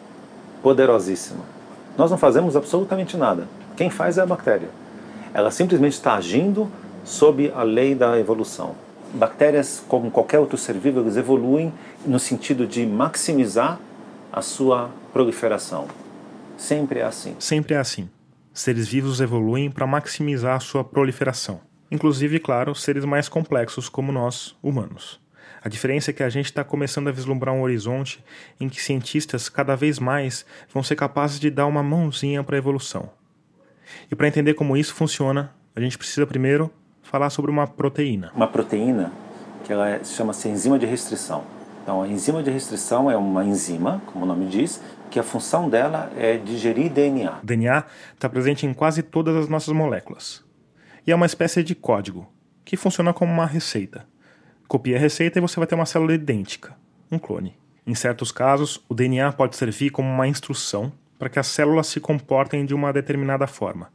poderosíssima. 0.62 1.44
Nós 1.96 2.11
não 2.11 2.18
fazemos 2.18 2.57
absolutamente 2.57 3.16
nada. 3.16 3.46
Quem 3.77 3.88
faz 3.88 4.18
é 4.18 4.23
a 4.23 4.27
bactéria. 4.27 4.68
Ela 5.33 5.51
simplesmente 5.51 5.92
está 5.92 6.14
agindo 6.14 6.68
sob 7.05 7.53
a 7.55 7.62
lei 7.62 7.94
da 7.94 8.18
evolução. 8.18 8.75
Bactérias, 9.12 9.83
como 9.88 10.11
qualquer 10.11 10.38
outro 10.38 10.57
ser 10.57 10.79
vivo, 10.79 11.01
eles 11.01 11.16
evoluem 11.16 11.73
no 12.07 12.18
sentido 12.18 12.66
de 12.66 12.87
maximizar 12.87 13.79
a 14.33 14.40
sua 14.40 14.90
proliferação. 15.12 15.88
Sempre 16.57 17.01
é 17.01 17.05
assim. 17.05 17.35
Sempre 17.38 17.75
é 17.75 17.79
assim. 17.79 18.09
Seres 18.53 18.88
vivos 18.88 19.20
evoluem 19.20 19.70
para 19.70 19.87
maximizar 19.87 20.57
a 20.57 20.61
sua 20.61 20.85
proliferação. 20.85 21.61
Inclusive, 21.90 22.38
claro, 22.38 22.75
seres 22.75 23.05
mais 23.05 23.29
complexos 23.29 23.88
como 23.88 24.12
nós, 24.12 24.55
humanos. 24.62 25.20
A 25.62 25.68
diferença 25.68 26.11
é 26.11 26.14
que 26.14 26.23
a 26.23 26.29
gente 26.29 26.46
está 26.46 26.64
começando 26.64 27.09
a 27.09 27.12
vislumbrar 27.12 27.55
um 27.55 27.62
horizonte 27.62 28.25
em 28.59 28.68
que 28.68 28.81
cientistas 28.81 29.49
cada 29.49 29.75
vez 29.75 29.99
mais 29.99 30.46
vão 30.73 30.83
ser 30.83 30.96
capazes 30.96 31.38
de 31.38 31.51
dar 31.51 31.66
uma 31.66 31.83
mãozinha 31.83 32.42
para 32.42 32.57
a 32.57 32.59
evolução. 32.59 33.11
E 34.11 34.14
para 34.14 34.29
entender 34.29 34.55
como 34.55 34.77
isso 34.77 34.94
funciona, 34.94 35.53
a 35.75 35.81
gente 35.81 35.99
precisa 35.99 36.27
primeiro 36.27 36.70
falar 37.11 37.29
sobre 37.29 37.51
uma 37.51 37.66
proteína. 37.66 38.31
Uma 38.37 38.46
proteína 38.46 39.11
que 39.64 39.73
ela 39.73 40.03
chama-se 40.05 40.49
enzima 40.49 40.79
de 40.79 40.87
restrição. 40.87 41.42
Então, 41.83 42.03
a 42.03 42.09
enzima 42.09 42.40
de 42.40 42.51
restrição 42.51 43.11
é 43.11 43.16
uma 43.16 43.44
enzima, 43.44 44.01
como 44.07 44.25
o 44.25 44.29
nome 44.29 44.46
diz, 44.46 44.81
que 45.11 45.18
a 45.18 45.23
função 45.25 45.68
dela 45.68 46.12
é 46.16 46.37
digerir 46.37 46.88
DNA. 46.88 47.40
O 47.42 47.46
DNA 47.46 47.85
está 48.14 48.29
presente 48.29 48.64
em 48.64 48.73
quase 48.73 49.03
todas 49.03 49.35
as 49.35 49.49
nossas 49.49 49.75
moléculas. 49.75 50.44
E 51.05 51.11
é 51.11 51.14
uma 51.14 51.27
espécie 51.27 51.64
de 51.64 51.75
código, 51.75 52.29
que 52.64 52.77
funciona 52.77 53.12
como 53.12 53.33
uma 53.33 53.46
receita. 53.46 54.07
Copia 54.68 54.96
a 54.96 55.01
receita 55.01 55.40
e 55.40 55.42
você 55.42 55.59
vai 55.59 55.66
ter 55.66 55.75
uma 55.75 55.87
célula 55.87 56.14
idêntica, 56.14 56.77
um 57.11 57.18
clone. 57.18 57.59
Em 57.85 57.94
certos 57.96 58.31
casos, 58.31 58.85
o 58.88 58.94
DNA 58.94 59.33
pode 59.33 59.57
servir 59.57 59.90
como 59.90 60.09
uma 60.09 60.29
instrução 60.29 60.92
para 61.18 61.29
que 61.29 61.40
as 61.40 61.49
células 61.49 61.88
se 61.88 61.99
comportem 61.99 62.64
de 62.64 62.73
uma 62.73 62.92
determinada 62.92 63.49
forma. 63.49 63.90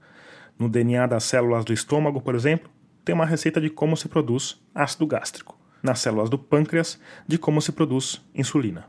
No 0.60 0.67
DNA 0.67 1.08
das 1.08 1.23
células 1.23 1.63
do 1.63 1.71
estômago, 1.71 2.19
por 2.19 2.36
exemplo, 2.36 2.69
tem 3.05 3.13
uma 3.13 3.25
receita 3.25 3.61
de 3.61 3.69
como 3.69 3.95
se 3.95 4.09
produz 4.09 4.59
ácido 4.73 5.05
gástrico. 5.05 5.55
Nas 5.83 5.99
células 5.99 6.29
do 6.29 6.39
pâncreas, 6.39 6.99
de 7.27 7.37
como 7.37 7.61
se 7.61 7.71
produz 7.71 8.19
insulina. 8.33 8.85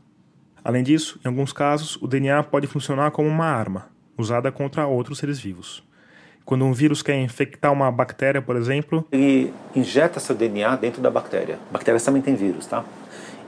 Além 0.63 0.83
disso, 0.83 1.19
em 1.23 1.27
alguns 1.27 1.53
casos, 1.53 1.95
o 2.01 2.07
DNA 2.07 2.41
pode 2.43 2.65
funcionar 2.65 3.11
como 3.11 3.29
uma 3.29 3.45
arma, 3.45 3.87
usada 4.17 4.51
contra 4.51 4.87
outros 4.87 5.19
seres 5.19 5.39
vivos. 5.39 5.83
Quando 6.43 6.65
um 6.65 6.73
vírus 6.73 7.03
quer 7.03 7.19
infectar 7.19 7.71
uma 7.71 7.91
bactéria, 7.91 8.41
por 8.41 8.55
exemplo, 8.55 9.05
ele 9.11 9.53
injeta 9.75 10.19
seu 10.19 10.35
DNA 10.35 10.75
dentro 10.77 11.01
da 11.01 11.11
bactéria. 11.11 11.59
Bactérias 11.71 12.03
também 12.03 12.21
têm 12.21 12.35
vírus, 12.35 12.65
tá? 12.65 12.83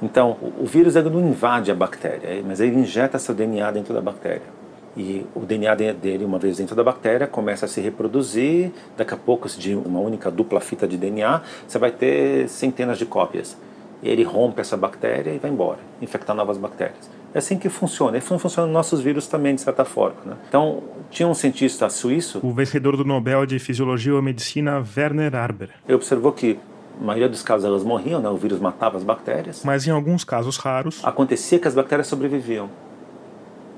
Então, 0.01 0.37
o 0.57 0.65
vírus 0.65 0.95
ele 0.95 1.09
não 1.09 1.29
invade 1.29 1.71
a 1.71 1.75
bactéria, 1.75 2.41
mas 2.45 2.59
ele 2.59 2.77
injeta 2.77 3.17
seu 3.17 3.33
DNA 3.33 3.71
dentro 3.71 3.93
da 3.93 4.01
bactéria. 4.01 4.58
E 4.97 5.25
o 5.35 5.41
DNA 5.41 5.75
dele, 5.75 6.25
uma 6.25 6.39
vez 6.39 6.57
dentro 6.57 6.75
da 6.75 6.83
bactéria, 6.83 7.27
começa 7.27 7.65
a 7.65 7.69
se 7.69 7.79
reproduzir. 7.79 8.71
Daqui 8.97 9.13
a 9.13 9.17
pouco, 9.17 9.47
de 9.47 9.75
uma 9.75 9.99
única 9.99 10.29
dupla 10.31 10.59
fita 10.59 10.87
de 10.87 10.97
DNA, 10.97 11.41
você 11.67 11.77
vai 11.77 11.91
ter 11.91 12.49
centenas 12.49 12.97
de 12.97 13.05
cópias. 13.05 13.57
E 14.01 14.09
ele 14.09 14.23
rompe 14.23 14.61
essa 14.61 14.77
bactéria 14.77 15.31
e 15.31 15.37
vai 15.37 15.51
embora, 15.51 15.79
infectar 16.01 16.35
novas 16.35 16.57
bactérias. 16.57 17.09
É 17.33 17.37
assim 17.37 17.57
que 17.57 17.69
funciona. 17.69 18.17
E 18.17 18.21
funciona 18.21 18.71
nossos 18.71 19.01
vírus 19.01 19.27
também, 19.27 19.53
de 19.53 19.61
certa 19.61 19.85
forma. 19.85 20.17
Né? 20.25 20.35
Então, 20.47 20.81
tinha 21.11 21.27
um 21.27 21.33
cientista 21.33 21.89
suíço. 21.89 22.39
O 22.41 22.51
vencedor 22.51 22.97
do 22.97 23.05
Nobel 23.05 23.45
de 23.45 23.59
Fisiologia 23.59 24.15
ou 24.15 24.21
Medicina, 24.21 24.83
Werner 24.97 25.35
Arber. 25.35 25.69
Ele 25.87 25.95
observou 25.95 26.31
que, 26.31 26.57
na 26.99 27.07
maioria 27.07 27.29
dos 27.29 27.43
casos, 27.43 27.65
elas 27.65 27.83
morriam, 27.83 28.19
né? 28.19 28.29
o 28.29 28.37
vírus 28.37 28.59
matava 28.59 28.97
as 28.97 29.03
bactérias. 29.03 29.61
Mas 29.63 29.85
em 29.85 29.91
alguns 29.91 30.23
casos 30.23 30.57
raros. 30.57 31.01
Acontecia 31.03 31.59
que 31.59 31.67
as 31.67 31.75
bactérias 31.75 32.07
sobreviviam. 32.07 32.69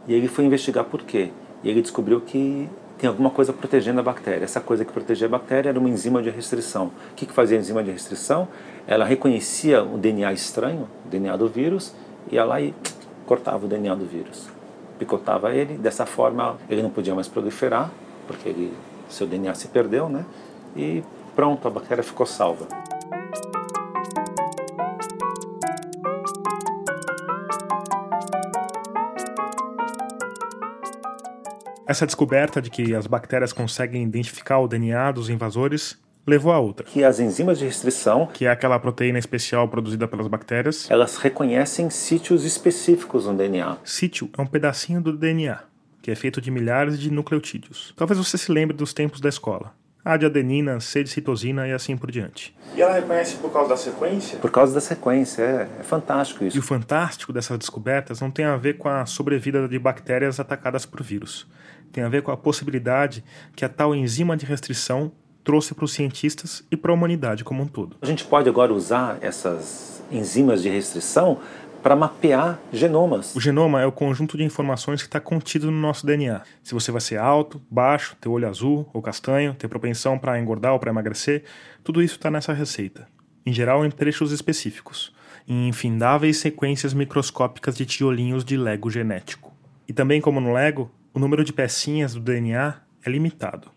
E 0.08 0.14
ele 0.14 0.28
foi 0.28 0.46
investigar 0.46 0.86
por 0.86 1.02
quê. 1.04 1.30
E 1.64 1.70
ele 1.70 1.82
descobriu 1.82 2.22
que 2.22 2.70
tem 2.98 3.08
alguma 3.08 3.30
coisa 3.30 3.52
protegendo 3.52 4.00
a 4.00 4.04
bactéria. 4.04 4.44
Essa 4.44 4.62
coisa 4.62 4.86
que 4.86 4.92
protegia 4.92 5.28
a 5.28 5.30
bactéria 5.30 5.70
era 5.70 5.80
uma 5.80 5.90
enzima 5.90 6.22
de 6.22 6.30
restrição. 6.30 6.92
O 7.12 7.16
que, 7.16 7.26
que 7.26 7.34
fazia 7.34 7.58
a 7.58 7.60
enzima 7.60 7.84
de 7.84 7.92
restrição? 7.92 8.48
Ela 8.86 9.06
reconhecia 9.06 9.84
o 9.84 9.98
DNA 9.98 10.32
estranho, 10.34 10.88
o 11.06 11.10
DNA 11.10 11.36
do 11.36 11.48
vírus, 11.48 11.94
ia 12.32 12.44
lá 12.44 12.62
e 12.62 12.74
cortava 13.26 13.66
o 13.66 13.68
DNA 13.68 13.96
do 13.96 14.06
vírus. 14.06 14.48
Picotava 15.00 15.52
ele, 15.52 15.80
dessa 15.80 16.06
forma 16.06 16.58
ele 16.70 16.84
não 16.84 16.92
podia 16.92 17.16
mais 17.16 17.28
proliferar, 17.28 17.90
porque 18.28 18.50
ele, 18.50 18.72
seu 19.10 19.26
DNA 19.26 19.56
se 19.56 19.68
perdeu, 19.68 20.08
né? 20.08 20.26
E 20.76 21.04
pronto, 21.36 21.68
a 21.68 21.72
bactéria 21.72 22.04
ficou 22.04 22.26
salva. 22.28 22.68
Essa 31.88 32.06
descoberta 32.06 32.62
de 32.62 32.70
que 32.70 32.96
as 32.96 33.08
bactérias 33.08 33.52
conseguem 33.52 34.04
identificar 34.04 34.60
o 34.60 34.67
DNA 34.67 35.12
dos 35.12 35.30
invasores 35.30 36.00
levou 36.26 36.52
a 36.52 36.60
outra. 36.60 36.86
Que 36.86 37.04
as 37.04 37.20
enzimas 37.20 37.60
de 37.60 37.65
restrição, 37.65 38.28
que 38.28 38.46
é 38.46 38.50
aquela 38.50 38.80
proteína 38.80 39.20
especial 39.20 39.67
produzida 39.67 40.08
pelas 40.08 40.28
bactérias, 40.28 40.89
elas 40.89 41.17
reconhecem 41.17 41.89
sítios 41.89 42.46
específicos 42.46 43.26
no 43.26 43.34
DNA. 43.34 43.78
Sítio 43.84 44.30
é 44.38 44.41
um 44.41 44.46
pedacinho 44.46 45.02
do 45.02 45.17
DNA, 45.17 45.60
que 46.02 46.12
é 46.12 46.15
feito 46.15 46.39
de 46.39 46.52
milhares 46.52 47.00
de 47.00 47.12
nucleotídeos. 47.12 47.94
Talvez 47.98 48.17
você 48.17 48.38
se 48.38 48.52
lembre 48.52 48.76
dos 48.78 48.94
tempos 48.94 49.20
da 49.20 49.30
escola. 49.30 49.74
A 50.04 50.17
de 50.17 50.26
adenina, 50.26 50.80
C 50.80 51.04
de 51.04 51.12
citosina 51.12 51.67
e 51.67 51.74
assim 51.74 51.96
por 51.96 52.10
diante. 52.10 52.56
E 52.76 52.82
ela 52.82 52.94
reconhece 52.94 53.36
por 53.36 53.52
causa 53.52 53.70
da 53.70 53.78
sequência? 53.78 54.39
Por 54.39 54.50
causa 54.50 54.74
da 54.74 54.82
sequência, 54.82 55.44
é, 55.44 55.70
é 55.80 55.84
fantástico 55.84 56.44
isso. 56.44 56.58
E 56.58 56.60
o 56.60 56.63
fantástico 56.63 57.32
dessas 57.32 57.60
descobertas 57.60 58.20
não 58.20 58.32
tem 58.32 58.46
a 58.46 58.58
ver 58.58 58.80
com 58.80 58.89
a 58.89 59.06
sobrevida 59.06 59.67
de 59.67 59.78
bactérias 59.78 60.39
atacadas 60.39 60.88
por 60.88 61.04
vírus. 61.04 61.48
Tem 61.91 62.04
a 62.04 62.10
ver 62.10 62.21
com 62.21 62.32
a 62.32 62.38
possibilidade 62.38 63.23
que 63.56 63.65
a 63.65 63.69
tal 63.69 63.93
enzima 63.93 64.38
de 64.38 64.45
restrição 64.45 65.12
trouxe 65.43 65.73
para 65.73 65.86
os 65.86 65.93
cientistas 65.93 66.63
e 66.71 66.77
para 66.77 66.91
a 66.91 66.93
humanidade 66.93 67.43
como 67.43 67.63
um 67.63 67.67
todo. 67.67 67.97
A 68.01 68.06
gente 68.06 68.23
pode 68.23 68.47
agora 68.47 68.73
usar 68.73 69.17
essas 69.21 70.04
enzimas 70.12 70.62
de 70.62 70.69
restrição 70.69 71.39
para 71.82 71.95
mapear 71.95 72.60
genomas. 72.71 73.36
O 73.36 73.39
genoma 73.39 73.82
é 73.82 73.86
o 73.86 73.91
conjunto 73.91 74.38
de 74.38 74.43
informações 74.43 75.01
que 75.01 75.08
está 75.08 75.19
contido 75.19 75.71
no 75.71 75.77
nosso 75.77 76.06
DNA. 76.06 76.41
Se 76.63 76.73
você 76.73 76.91
vai 76.91 77.01
ser 77.01 77.17
alto, 77.17 77.62
baixo, 77.69 78.15
ter 78.21 78.30
olho 78.30 78.47
azul 78.47 78.88
ou 78.93 79.01
castanho, 79.01 79.56
ter 79.56 79.67
propensão 79.67 80.17
para 80.17 80.39
engordar 80.39 80.73
ou 80.73 80.80
para 80.80 80.91
emagrecer, 80.91 81.43
tudo 81.84 82.01
isso 82.01 82.15
está 82.15 82.30
nessa 82.30 82.54
receita. 82.54 83.08
Em 83.43 83.51
geral, 83.51 83.84
em 83.84 83.89
trechos 83.89 84.32
específicos, 84.32 85.12
em 85.47 85.67
infindáveis 85.67 86.38
sequências 86.38 86.93
microscópicas 86.93 87.75
de 87.75 87.86
tijolinhos 87.86 88.45
de 88.45 88.56
Lego 88.56 88.91
genético. 88.91 89.51
E 89.88 89.93
também, 89.93 90.21
como 90.21 90.39
no 90.39 90.54
Lego, 90.54 90.91
o 91.13 91.19
número 91.19 91.43
de 91.43 91.52
pecinhas 91.52 92.13
do 92.13 92.19
DNA 92.19 92.82
é 93.06 93.10
limitado. 93.10 93.69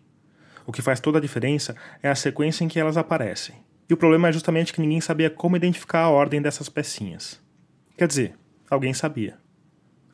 O 0.65 0.71
que 0.71 0.81
faz 0.81 0.99
toda 0.99 1.17
a 1.17 1.21
diferença 1.21 1.75
é 2.01 2.09
a 2.09 2.15
sequência 2.15 2.63
em 2.63 2.67
que 2.67 2.79
elas 2.79 2.97
aparecem. 2.97 3.55
E 3.89 3.93
o 3.93 3.97
problema 3.97 4.29
é 4.29 4.31
justamente 4.31 4.73
que 4.73 4.81
ninguém 4.81 4.99
sabia 4.99 5.29
como 5.29 5.55
identificar 5.55 6.01
a 6.01 6.09
ordem 6.09 6.41
dessas 6.41 6.69
pecinhas. 6.69 7.41
Quer 7.97 8.07
dizer, 8.07 8.35
alguém 8.69 8.93
sabia. 8.93 9.37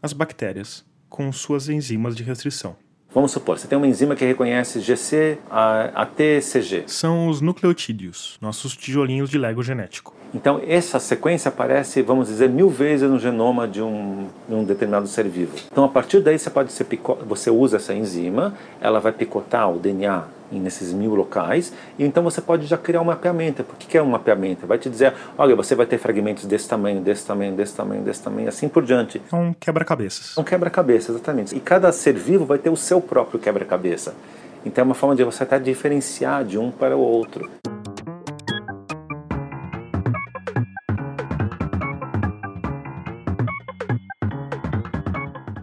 As 0.01 0.13
bactérias, 0.13 0.85
com 1.07 1.31
suas 1.31 1.69
enzimas 1.69 2.15
de 2.15 2.23
restrição. 2.23 2.75
Vamos 3.13 3.31
supor, 3.31 3.59
você 3.59 3.67
tem 3.67 3.77
uma 3.77 3.87
enzima 3.87 4.15
que 4.15 4.23
reconhece 4.23 4.79
GC 4.79 5.37
a, 5.49 6.01
a 6.01 6.05
TCG. 6.05 6.83
São 6.87 7.27
os 7.27 7.41
nucleotídeos, 7.41 8.37
nossos 8.39 8.73
tijolinhos 8.75 9.29
de 9.29 9.37
Lego 9.37 9.61
genético. 9.61 10.13
Então, 10.33 10.61
essa 10.65 10.97
sequência 10.97 11.49
aparece, 11.49 12.01
vamos 12.01 12.29
dizer, 12.29 12.49
mil 12.49 12.69
vezes 12.69 13.09
no 13.09 13.19
genoma 13.19 13.67
de 13.67 13.81
um, 13.81 14.29
de 14.47 14.55
um 14.55 14.63
determinado 14.63 15.07
ser 15.07 15.27
vivo. 15.27 15.53
Então, 15.69 15.83
a 15.83 15.89
partir 15.89 16.21
daí, 16.21 16.39
você 16.39 16.49
pode 16.49 16.71
ser 16.71 16.87
você 17.27 17.49
usa 17.49 17.75
essa 17.75 17.93
enzima, 17.93 18.53
ela 18.79 19.01
vai 19.01 19.11
picotar 19.11 19.69
o 19.69 19.77
DNA 19.77 20.23
nesses 20.59 20.93
mil 20.93 21.13
locais, 21.15 21.73
e 21.97 22.03
então 22.03 22.23
você 22.23 22.41
pode 22.41 22.65
já 22.65 22.77
criar 22.77 23.01
um 23.01 23.05
mapeamento. 23.05 23.63
Por 23.63 23.77
que 23.77 23.97
é 23.97 24.01
um 24.01 24.09
mapeamento? 24.09 24.67
Vai 24.67 24.77
te 24.77 24.89
dizer, 24.89 25.13
olha, 25.37 25.55
você 25.55 25.75
vai 25.75 25.85
ter 25.85 25.97
fragmentos 25.97 26.45
desse 26.45 26.67
tamanho, 26.67 27.01
desse 27.01 27.25
tamanho, 27.25 27.53
desse 27.53 27.75
tamanho, 27.75 28.01
desse 28.03 28.21
tamanho, 28.21 28.49
assim 28.49 28.67
por 28.67 28.83
diante. 28.83 29.21
É 29.31 29.35
um 29.35 29.53
quebra-cabeças. 29.53 30.37
Um 30.37 30.43
quebra-cabeça, 30.43 31.11
exatamente. 31.11 31.55
E 31.55 31.59
cada 31.59 31.91
ser 31.91 32.13
vivo 32.13 32.45
vai 32.45 32.57
ter 32.57 32.69
o 32.69 32.77
seu 32.77 32.99
próprio 32.99 33.39
quebra-cabeça. 33.39 34.13
Então 34.65 34.83
é 34.83 34.85
uma 34.85 34.95
forma 34.95 35.15
de 35.15 35.23
você 35.23 35.43
até 35.43 35.59
diferenciar 35.59 36.45
de 36.45 36.57
um 36.57 36.69
para 36.69 36.95
o 36.95 36.99
outro. 36.99 37.49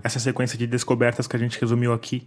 Essa 0.02 0.18
sequência 0.18 0.56
de 0.56 0.66
descobertas 0.66 1.26
que 1.26 1.36
a 1.36 1.38
gente 1.38 1.60
resumiu 1.60 1.92
aqui 1.92 2.26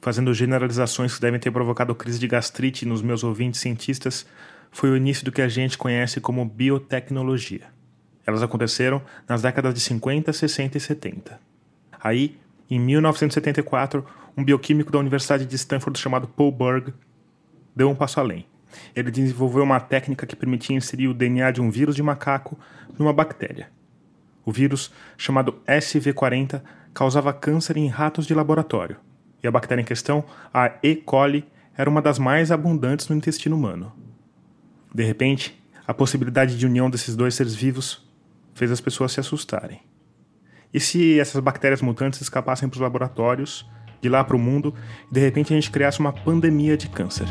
fazendo 0.00 0.32
generalizações 0.32 1.14
que 1.14 1.20
devem 1.20 1.38
ter 1.38 1.50
provocado 1.50 1.94
crise 1.94 2.18
de 2.18 2.26
gastrite 2.26 2.86
nos 2.86 3.02
meus 3.02 3.22
ouvintes 3.22 3.60
cientistas, 3.60 4.26
foi 4.70 4.90
o 4.90 4.96
início 4.96 5.24
do 5.24 5.32
que 5.32 5.42
a 5.42 5.48
gente 5.48 5.76
conhece 5.76 6.20
como 6.20 6.44
biotecnologia. 6.44 7.66
Elas 8.26 8.42
aconteceram 8.42 9.02
nas 9.28 9.42
décadas 9.42 9.74
de 9.74 9.80
50, 9.80 10.32
60 10.32 10.78
e 10.78 10.80
70. 10.80 11.40
Aí, 12.02 12.38
em 12.70 12.78
1974, 12.78 14.04
um 14.36 14.44
bioquímico 14.44 14.92
da 14.92 14.98
Universidade 14.98 15.44
de 15.44 15.56
Stanford 15.56 15.98
chamado 15.98 16.28
Paul 16.28 16.52
Berg 16.52 16.94
deu 17.74 17.90
um 17.90 17.94
passo 17.94 18.20
além. 18.20 18.46
Ele 18.94 19.10
desenvolveu 19.10 19.64
uma 19.64 19.80
técnica 19.80 20.26
que 20.26 20.36
permitia 20.36 20.76
inserir 20.76 21.08
o 21.08 21.14
DNA 21.14 21.50
de 21.50 21.60
um 21.60 21.70
vírus 21.70 21.96
de 21.96 22.02
macaco 22.02 22.58
numa 22.98 23.12
bactéria. 23.12 23.68
O 24.44 24.52
vírus, 24.52 24.92
chamado 25.18 25.60
SV40, 25.66 26.62
causava 26.94 27.32
câncer 27.32 27.76
em 27.76 27.88
ratos 27.88 28.26
de 28.26 28.34
laboratório, 28.34 28.96
e 29.42 29.46
a 29.46 29.50
bactéria 29.50 29.82
em 29.82 29.84
questão, 29.84 30.24
a 30.52 30.72
E. 30.82 30.96
coli, 30.96 31.46
era 31.76 31.88
uma 31.88 32.02
das 32.02 32.18
mais 32.18 32.50
abundantes 32.50 33.08
no 33.08 33.16
intestino 33.16 33.56
humano. 33.56 33.92
De 34.94 35.02
repente, 35.04 35.58
a 35.86 35.94
possibilidade 35.94 36.58
de 36.58 36.66
união 36.66 36.90
desses 36.90 37.16
dois 37.16 37.34
seres 37.34 37.54
vivos 37.54 38.06
fez 38.54 38.70
as 38.70 38.80
pessoas 38.80 39.12
se 39.12 39.20
assustarem. 39.20 39.80
E 40.72 40.78
se 40.78 41.18
essas 41.18 41.40
bactérias 41.42 41.82
mutantes 41.82 42.20
escapassem 42.20 42.68
para 42.68 42.76
os 42.76 42.80
laboratórios, 42.80 43.68
de 44.00 44.08
lá 44.08 44.22
para 44.22 44.36
o 44.36 44.38
mundo, 44.38 44.74
e 45.10 45.14
de 45.14 45.20
repente 45.20 45.52
a 45.52 45.56
gente 45.56 45.70
criasse 45.70 46.00
uma 46.00 46.12
pandemia 46.12 46.76
de 46.76 46.88
câncer? 46.88 47.26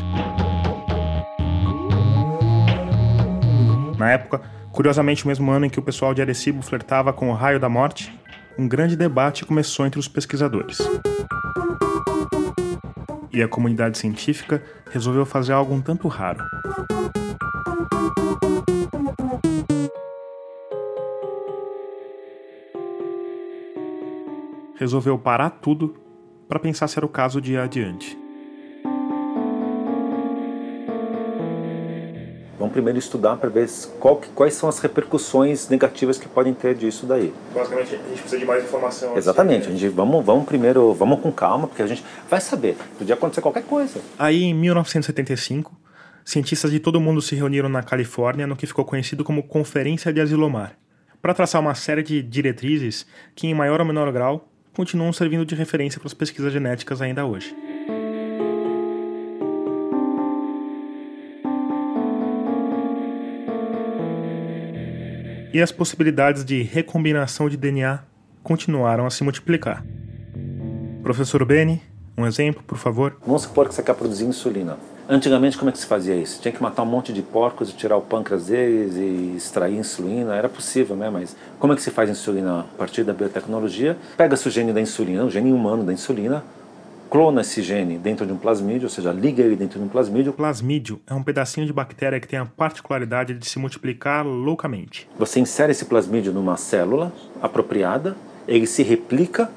Na 3.98 4.10
época, 4.10 4.40
curiosamente 4.72 5.24
o 5.24 5.28
mesmo 5.28 5.50
ano 5.50 5.66
em 5.66 5.70
que 5.70 5.78
o 5.78 5.82
pessoal 5.82 6.14
de 6.14 6.22
Arecibo 6.22 6.62
flertava 6.62 7.12
com 7.12 7.30
o 7.30 7.34
raio 7.34 7.60
da 7.60 7.68
morte, 7.68 8.12
um 8.58 8.66
grande 8.66 8.96
debate 8.96 9.44
começou 9.44 9.86
entre 9.86 10.00
os 10.00 10.08
pesquisadores. 10.08 10.78
E 13.32 13.42
a 13.42 13.48
comunidade 13.48 13.96
científica 13.96 14.62
resolveu 14.90 15.24
fazer 15.24 15.52
algo 15.52 15.72
um 15.72 15.80
tanto 15.80 16.08
raro. 16.08 16.44
Resolveu 24.76 25.18
parar 25.18 25.50
tudo 25.50 25.94
para 26.48 26.58
pensar 26.58 26.88
se 26.88 26.98
era 26.98 27.06
o 27.06 27.08
caso 27.08 27.40
de 27.40 27.52
ir 27.52 27.58
adiante. 27.58 28.19
Vamos 32.70 32.72
primeiro 32.72 32.98
estudar 33.00 33.36
para 33.36 33.48
ver 33.48 33.68
qual, 33.98 34.20
quais 34.34 34.54
são 34.54 34.68
as 34.68 34.78
repercussões 34.78 35.68
negativas 35.68 36.18
que 36.18 36.28
podem 36.28 36.54
ter 36.54 36.74
disso 36.76 37.04
daí. 37.04 37.32
Basicamente, 37.52 37.96
a 37.96 37.98
gente 37.98 38.20
precisa 38.20 38.38
de 38.38 38.44
mais 38.44 38.62
informação. 38.62 39.16
Exatamente. 39.16 39.62
Assim, 39.62 39.70
né? 39.70 39.76
A 39.76 39.78
gente 39.78 39.92
vamos, 39.92 40.24
vamos 40.24 40.46
primeiro, 40.46 40.94
vamos 40.94 41.20
com 41.20 41.32
calma, 41.32 41.66
porque 41.66 41.82
a 41.82 41.86
gente 41.86 42.04
vai 42.28 42.40
saber. 42.40 42.76
Podia 42.96 43.14
acontecer 43.14 43.40
qualquer 43.40 43.64
coisa. 43.64 44.00
Aí, 44.16 44.44
em 44.44 44.54
1975, 44.54 45.76
cientistas 46.24 46.70
de 46.70 46.78
todo 46.78 46.96
o 46.96 47.00
mundo 47.00 47.20
se 47.20 47.34
reuniram 47.34 47.68
na 47.68 47.82
Califórnia 47.82 48.46
no 48.46 48.54
que 48.54 48.66
ficou 48.66 48.84
conhecido 48.84 49.24
como 49.24 49.42
Conferência 49.42 50.12
de 50.12 50.20
Asilomar, 50.20 50.76
para 51.20 51.34
traçar 51.34 51.60
uma 51.60 51.74
série 51.74 52.04
de 52.04 52.22
diretrizes 52.22 53.04
que, 53.34 53.48
em 53.48 53.54
maior 53.54 53.80
ou 53.80 53.86
menor 53.86 54.12
grau, 54.12 54.48
continuam 54.72 55.12
servindo 55.12 55.44
de 55.44 55.56
referência 55.56 55.98
para 55.98 56.06
as 56.06 56.14
pesquisas 56.14 56.52
genéticas 56.52 57.02
ainda 57.02 57.26
hoje. 57.26 57.52
E 65.52 65.60
as 65.60 65.72
possibilidades 65.72 66.44
de 66.44 66.62
recombinação 66.62 67.48
de 67.48 67.56
DNA 67.56 68.04
continuaram 68.40 69.04
a 69.04 69.10
se 69.10 69.24
multiplicar. 69.24 69.84
Professor 71.02 71.44
Beni, 71.44 71.82
um 72.16 72.24
exemplo, 72.24 72.62
por 72.64 72.78
favor. 72.78 73.16
Vamos 73.26 73.42
supor 73.42 73.68
que 73.68 73.74
você 73.74 73.82
quer 73.82 73.94
produzir 73.94 74.26
insulina. 74.26 74.78
Antigamente, 75.08 75.58
como 75.58 75.68
é 75.68 75.72
que 75.72 75.78
se 75.78 75.86
fazia 75.86 76.14
isso? 76.14 76.40
Tinha 76.40 76.52
que 76.52 76.62
matar 76.62 76.84
um 76.84 76.86
monte 76.86 77.12
de 77.12 77.20
porcos 77.20 77.70
e 77.70 77.72
tirar 77.72 77.96
o 77.96 78.00
pâncreas 78.00 78.46
deles 78.46 78.94
e 78.94 79.34
extrair 79.36 79.76
insulina. 79.76 80.36
Era 80.36 80.48
possível, 80.48 80.94
né? 80.94 81.10
Mas 81.10 81.34
como 81.58 81.72
é 81.72 81.76
que 81.76 81.82
se 81.82 81.90
faz 81.90 82.08
insulina 82.08 82.60
a 82.60 82.78
partir 82.78 83.02
da 83.02 83.12
biotecnologia? 83.12 83.96
Pega-se 84.16 84.46
o 84.46 84.50
gene 84.52 84.72
da 84.72 84.80
insulina, 84.80 85.24
o 85.24 85.30
gene 85.30 85.52
humano 85.52 85.82
da 85.82 85.92
insulina, 85.92 86.44
clona 87.10 87.40
esse 87.40 87.60
gene 87.60 87.98
dentro 87.98 88.24
de 88.24 88.32
um 88.32 88.36
plasmídio, 88.36 88.84
ou 88.84 88.90
seja, 88.90 89.12
liga 89.12 89.42
ele 89.42 89.56
dentro 89.56 89.80
de 89.80 89.84
um 89.84 89.88
plasmídio. 89.88 90.30
O 90.30 90.34
plasmídio 90.34 91.00
é 91.08 91.12
um 91.12 91.22
pedacinho 91.22 91.66
de 91.66 91.72
bactéria 91.72 92.20
que 92.20 92.28
tem 92.28 92.38
a 92.38 92.46
particularidade 92.46 93.34
de 93.34 93.46
se 93.46 93.58
multiplicar 93.58 94.24
loucamente. 94.24 95.08
Você 95.18 95.40
insere 95.40 95.72
esse 95.72 95.84
plasmídio 95.86 96.32
numa 96.32 96.56
célula 96.56 97.12
apropriada, 97.42 98.16
ele 98.46 98.66
se 98.66 98.84
replica 98.84 99.50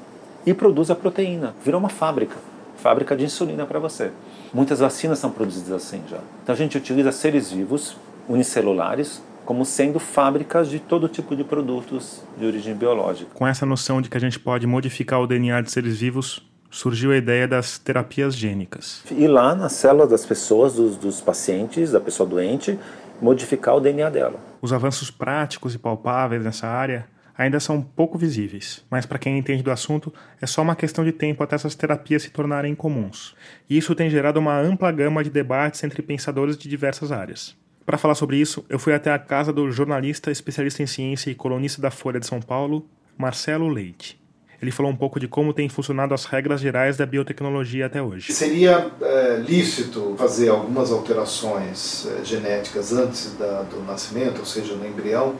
e 0.44 0.52
produz 0.52 0.90
a 0.90 0.96
proteína. 0.96 1.54
Virou 1.64 1.78
uma 1.78 1.88
fábrica, 1.88 2.36
fábrica 2.76 3.16
de 3.16 3.24
insulina 3.24 3.64
para 3.64 3.78
você. 3.78 4.10
Muitas 4.52 4.80
vacinas 4.80 5.20
são 5.20 5.30
produzidas 5.30 5.72
assim 5.72 6.02
já. 6.10 6.18
Então 6.42 6.52
a 6.52 6.58
gente 6.58 6.76
utiliza 6.76 7.12
seres 7.12 7.52
vivos, 7.52 7.96
unicelulares, 8.28 9.22
como 9.44 9.64
sendo 9.64 10.00
fábricas 10.00 10.68
de 10.68 10.80
todo 10.80 11.08
tipo 11.08 11.36
de 11.36 11.44
produtos 11.44 12.22
de 12.36 12.46
origem 12.46 12.74
biológica. 12.74 13.30
Com 13.34 13.46
essa 13.46 13.64
noção 13.64 14.00
de 14.00 14.08
que 14.08 14.16
a 14.16 14.20
gente 14.20 14.40
pode 14.40 14.66
modificar 14.66 15.20
o 15.20 15.26
DNA 15.26 15.60
de 15.60 15.70
seres 15.70 16.00
vivos, 16.00 16.42
surgiu 16.74 17.12
a 17.12 17.16
ideia 17.16 17.46
das 17.46 17.78
terapias 17.78 18.34
gênicas. 18.34 19.02
Ir 19.12 19.28
lá 19.28 19.54
na 19.54 19.68
célula 19.68 20.08
das 20.08 20.26
pessoas, 20.26 20.74
dos, 20.74 20.96
dos 20.96 21.20
pacientes, 21.20 21.92
da 21.92 22.00
pessoa 22.00 22.28
doente, 22.28 22.76
modificar 23.22 23.76
o 23.76 23.80
DNA 23.80 24.10
dela. 24.10 24.40
Os 24.60 24.72
avanços 24.72 25.08
práticos 25.08 25.74
e 25.74 25.78
palpáveis 25.78 26.42
nessa 26.42 26.66
área 26.66 27.06
ainda 27.38 27.60
são 27.60 27.80
pouco 27.80 28.18
visíveis, 28.18 28.84
mas 28.90 29.06
para 29.06 29.18
quem 29.18 29.38
entende 29.38 29.62
do 29.62 29.70
assunto, 29.70 30.12
é 30.40 30.46
só 30.46 30.62
uma 30.62 30.74
questão 30.74 31.04
de 31.04 31.12
tempo 31.12 31.42
até 31.42 31.54
essas 31.54 31.76
terapias 31.76 32.22
se 32.22 32.30
tornarem 32.30 32.74
comuns. 32.74 33.36
E 33.70 33.76
isso 33.76 33.94
tem 33.94 34.10
gerado 34.10 34.40
uma 34.40 34.58
ampla 34.58 34.90
gama 34.90 35.22
de 35.22 35.30
debates 35.30 35.82
entre 35.84 36.02
pensadores 36.02 36.58
de 36.58 36.68
diversas 36.68 37.12
áreas. 37.12 37.56
Para 37.86 37.98
falar 37.98 38.16
sobre 38.16 38.36
isso, 38.36 38.64
eu 38.68 38.80
fui 38.80 38.94
até 38.94 39.12
a 39.12 39.18
casa 39.18 39.52
do 39.52 39.70
jornalista, 39.70 40.30
especialista 40.30 40.82
em 40.82 40.86
ciência 40.86 41.30
e 41.30 41.34
colunista 41.36 41.80
da 41.80 41.90
Folha 41.90 42.18
de 42.18 42.26
São 42.26 42.40
Paulo, 42.40 42.84
Marcelo 43.16 43.68
Leite. 43.68 44.23
Ele 44.64 44.70
falou 44.70 44.90
um 44.90 44.96
pouco 44.96 45.20
de 45.20 45.28
como 45.28 45.52
têm 45.52 45.68
funcionado 45.68 46.14
as 46.14 46.24
regras 46.24 46.58
gerais 46.58 46.96
da 46.96 47.04
biotecnologia 47.04 47.84
até 47.84 48.00
hoje. 48.00 48.32
Seria 48.32 48.90
é, 49.02 49.36
lícito 49.36 50.14
fazer 50.16 50.48
algumas 50.48 50.90
alterações 50.90 52.06
é, 52.06 52.24
genéticas 52.24 52.90
antes 52.90 53.34
da, 53.38 53.62
do 53.62 53.82
nascimento, 53.82 54.38
ou 54.38 54.46
seja, 54.46 54.74
no 54.74 54.86
embrião, 54.86 55.34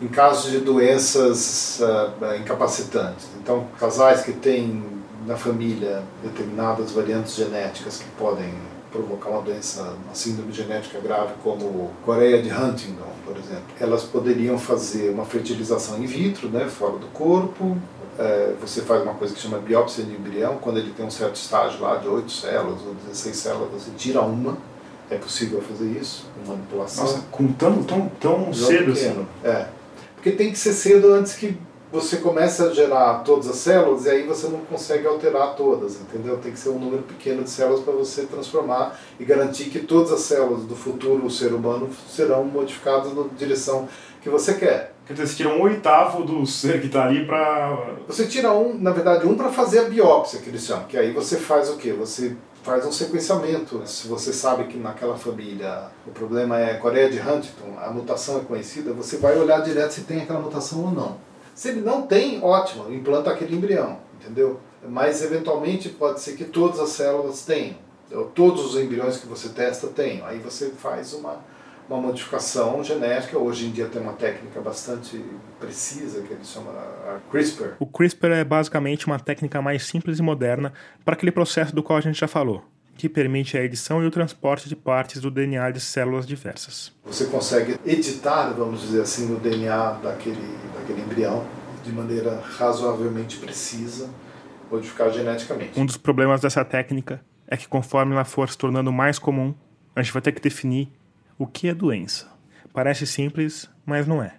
em 0.00 0.06
casos 0.06 0.52
de 0.52 0.60
doenças 0.60 1.80
uh, 1.80 2.36
incapacitantes. 2.40 3.26
Então, 3.42 3.66
casais 3.80 4.22
que 4.22 4.32
têm 4.32 4.84
na 5.26 5.36
família 5.36 6.04
determinadas 6.22 6.92
variantes 6.92 7.34
genéticas 7.34 7.98
que 7.98 8.08
podem 8.16 8.54
provocar 8.92 9.30
uma 9.30 9.42
doença, 9.42 9.82
uma 10.04 10.14
síndrome 10.14 10.52
genética 10.52 11.00
grave 11.00 11.32
como 11.42 11.90
Coreia 12.04 12.40
de 12.40 12.48
Huntington, 12.48 13.08
por 13.24 13.36
exemplo, 13.36 13.64
elas 13.80 14.04
poderiam 14.04 14.56
fazer 14.56 15.10
uma 15.10 15.24
fertilização 15.24 16.02
in 16.02 16.06
vitro, 16.06 16.48
né, 16.48 16.66
fora 16.68 16.96
do 16.96 17.06
corpo. 17.08 17.76
É, 18.18 18.54
você 18.60 18.82
faz 18.82 19.02
uma 19.02 19.14
coisa 19.14 19.32
que 19.32 19.40
chama 19.40 19.58
biópsia 19.58 20.02
de 20.02 20.12
embrião, 20.12 20.56
quando 20.56 20.78
ele 20.78 20.92
tem 20.92 21.06
um 21.06 21.10
certo 21.10 21.36
estágio 21.36 21.80
lá 21.80 21.96
de 21.96 22.08
8 22.08 22.30
células 22.32 22.80
ou 22.84 22.94
16 22.94 23.36
células, 23.36 23.68
você 23.70 23.90
tira 23.96 24.20
uma. 24.22 24.58
É 25.10 25.16
possível 25.16 25.62
fazer 25.62 25.86
isso, 25.86 26.26
com 26.34 26.50
manipulação. 26.50 27.04
Nossa, 27.04 27.22
com 27.30 27.52
tão, 27.52 27.82
tão, 27.82 28.08
tão 28.20 28.52
cedo 28.52 28.92
assim? 28.92 29.26
É. 29.42 29.68
Porque 30.14 30.32
tem 30.32 30.50
que 30.50 30.58
ser 30.58 30.72
cedo 30.72 31.14
antes 31.14 31.34
que 31.34 31.56
você 31.90 32.18
comece 32.18 32.62
a 32.62 32.70
gerar 32.70 33.20
todas 33.20 33.48
as 33.48 33.56
células 33.56 34.04
e 34.04 34.10
aí 34.10 34.26
você 34.26 34.48
não 34.48 34.58
consegue 34.60 35.06
alterar 35.06 35.54
todas, 35.54 35.94
entendeu? 35.94 36.36
Tem 36.36 36.52
que 36.52 36.58
ser 36.58 36.68
um 36.68 36.78
número 36.78 37.02
pequeno 37.02 37.42
de 37.42 37.50
células 37.50 37.80
para 37.80 37.94
você 37.94 38.26
transformar 38.26 38.98
e 39.18 39.24
garantir 39.24 39.70
que 39.70 39.78
todas 39.78 40.12
as 40.12 40.20
células 40.20 40.64
do 40.64 40.76
futuro 40.76 41.30
ser 41.30 41.54
humano 41.54 41.88
serão 42.10 42.44
modificadas 42.44 43.14
na 43.14 43.24
direção 43.36 43.88
que 44.20 44.28
você 44.28 44.54
quer. 44.54 44.94
Quer 45.08 45.14
dizer, 45.14 45.26
você 45.26 45.36
tira 45.36 45.48
um 45.48 45.62
oitavo 45.62 46.22
do 46.22 46.46
ser 46.46 46.82
que 46.82 46.86
está 46.86 47.06
ali 47.06 47.24
para... 47.24 47.96
Você 48.06 48.26
tira 48.26 48.52
um, 48.52 48.78
na 48.78 48.90
verdade, 48.90 49.26
um 49.26 49.34
para 49.34 49.48
fazer 49.48 49.78
a 49.78 49.84
biópsia, 49.84 50.38
que 50.38 50.50
eles 50.50 50.62
chamam, 50.62 50.84
que 50.84 50.98
aí 50.98 51.12
você 51.12 51.38
faz 51.38 51.70
o 51.70 51.78
quê? 51.78 51.94
Você 51.94 52.36
faz 52.62 52.84
um 52.84 52.92
sequenciamento. 52.92 53.80
Se 53.86 54.06
você 54.06 54.34
sabe 54.34 54.64
que 54.64 54.76
naquela 54.76 55.16
família 55.16 55.84
o 56.06 56.10
problema 56.10 56.60
é 56.60 56.74
Coreia 56.74 57.08
de 57.08 57.18
Huntington, 57.18 57.78
a 57.80 57.90
mutação 57.90 58.36
é 58.36 58.40
conhecida, 58.40 58.92
você 58.92 59.16
vai 59.16 59.38
olhar 59.38 59.62
direto 59.62 59.92
se 59.92 60.02
tem 60.02 60.20
aquela 60.20 60.40
mutação 60.40 60.84
ou 60.84 60.90
não. 60.90 61.16
Se 61.54 61.70
ele 61.70 61.80
não 61.80 62.02
tem, 62.02 62.44
ótimo, 62.44 62.92
implanta 62.92 63.30
aquele 63.30 63.56
embrião, 63.56 64.00
entendeu? 64.20 64.60
Mas 64.86 65.22
eventualmente 65.22 65.88
pode 65.88 66.20
ser 66.20 66.36
que 66.36 66.44
todas 66.44 66.78
as 66.78 66.90
células 66.90 67.46
tenham, 67.46 67.76
todos 68.34 68.74
os 68.74 68.78
embriões 68.78 69.16
que 69.16 69.26
você 69.26 69.48
testa 69.48 69.86
tenham. 69.86 70.26
Aí 70.26 70.38
você 70.38 70.68
faz 70.68 71.14
uma 71.14 71.38
uma 71.88 72.00
modificação 72.00 72.82
genética. 72.84 73.38
Hoje 73.38 73.66
em 73.66 73.70
dia 73.70 73.86
tem 73.86 74.00
uma 74.00 74.12
técnica 74.12 74.60
bastante 74.60 75.24
precisa 75.58 76.22
que 76.22 76.32
eles 76.32 76.48
chamam 76.48 76.72
a 76.72 77.18
CRISPR. 77.30 77.74
O 77.80 77.86
CRISPR 77.86 78.32
é 78.32 78.44
basicamente 78.44 79.06
uma 79.06 79.18
técnica 79.18 79.62
mais 79.62 79.86
simples 79.86 80.18
e 80.18 80.22
moderna 80.22 80.72
para 81.04 81.14
aquele 81.14 81.32
processo 81.32 81.74
do 81.74 81.82
qual 81.82 81.98
a 81.98 82.02
gente 82.02 82.18
já 82.18 82.28
falou, 82.28 82.62
que 82.96 83.08
permite 83.08 83.56
a 83.56 83.64
edição 83.64 84.02
e 84.02 84.06
o 84.06 84.10
transporte 84.10 84.68
de 84.68 84.76
partes 84.76 85.20
do 85.20 85.30
DNA 85.30 85.70
de 85.70 85.80
células 85.80 86.26
diversas. 86.26 86.92
Você 87.04 87.24
consegue 87.26 87.78
editar, 87.84 88.50
vamos 88.50 88.82
dizer 88.82 89.02
assim, 89.02 89.34
o 89.34 89.38
DNA 89.38 89.92
daquele, 90.02 90.58
daquele 90.74 91.00
embrião 91.00 91.44
de 91.84 91.92
maneira 91.92 92.40
razoavelmente 92.58 93.38
precisa 93.38 94.10
modificar 94.70 95.10
geneticamente. 95.10 95.80
Um 95.80 95.86
dos 95.86 95.96
problemas 95.96 96.40
dessa 96.40 96.64
técnica 96.64 97.22
é 97.46 97.56
que 97.56 97.66
conforme 97.66 98.12
ela 98.12 98.26
for 98.26 98.50
se 98.50 98.58
tornando 98.58 98.92
mais 98.92 99.18
comum, 99.18 99.54
a 99.96 100.02
gente 100.02 100.12
vai 100.12 100.20
ter 100.20 100.32
que 100.32 100.40
definir 100.40 100.92
o 101.38 101.46
que 101.46 101.68
é 101.68 101.74
doença. 101.74 102.26
Parece 102.72 103.06
simples, 103.06 103.68
mas 103.86 104.06
não 104.06 104.22
é. 104.22 104.34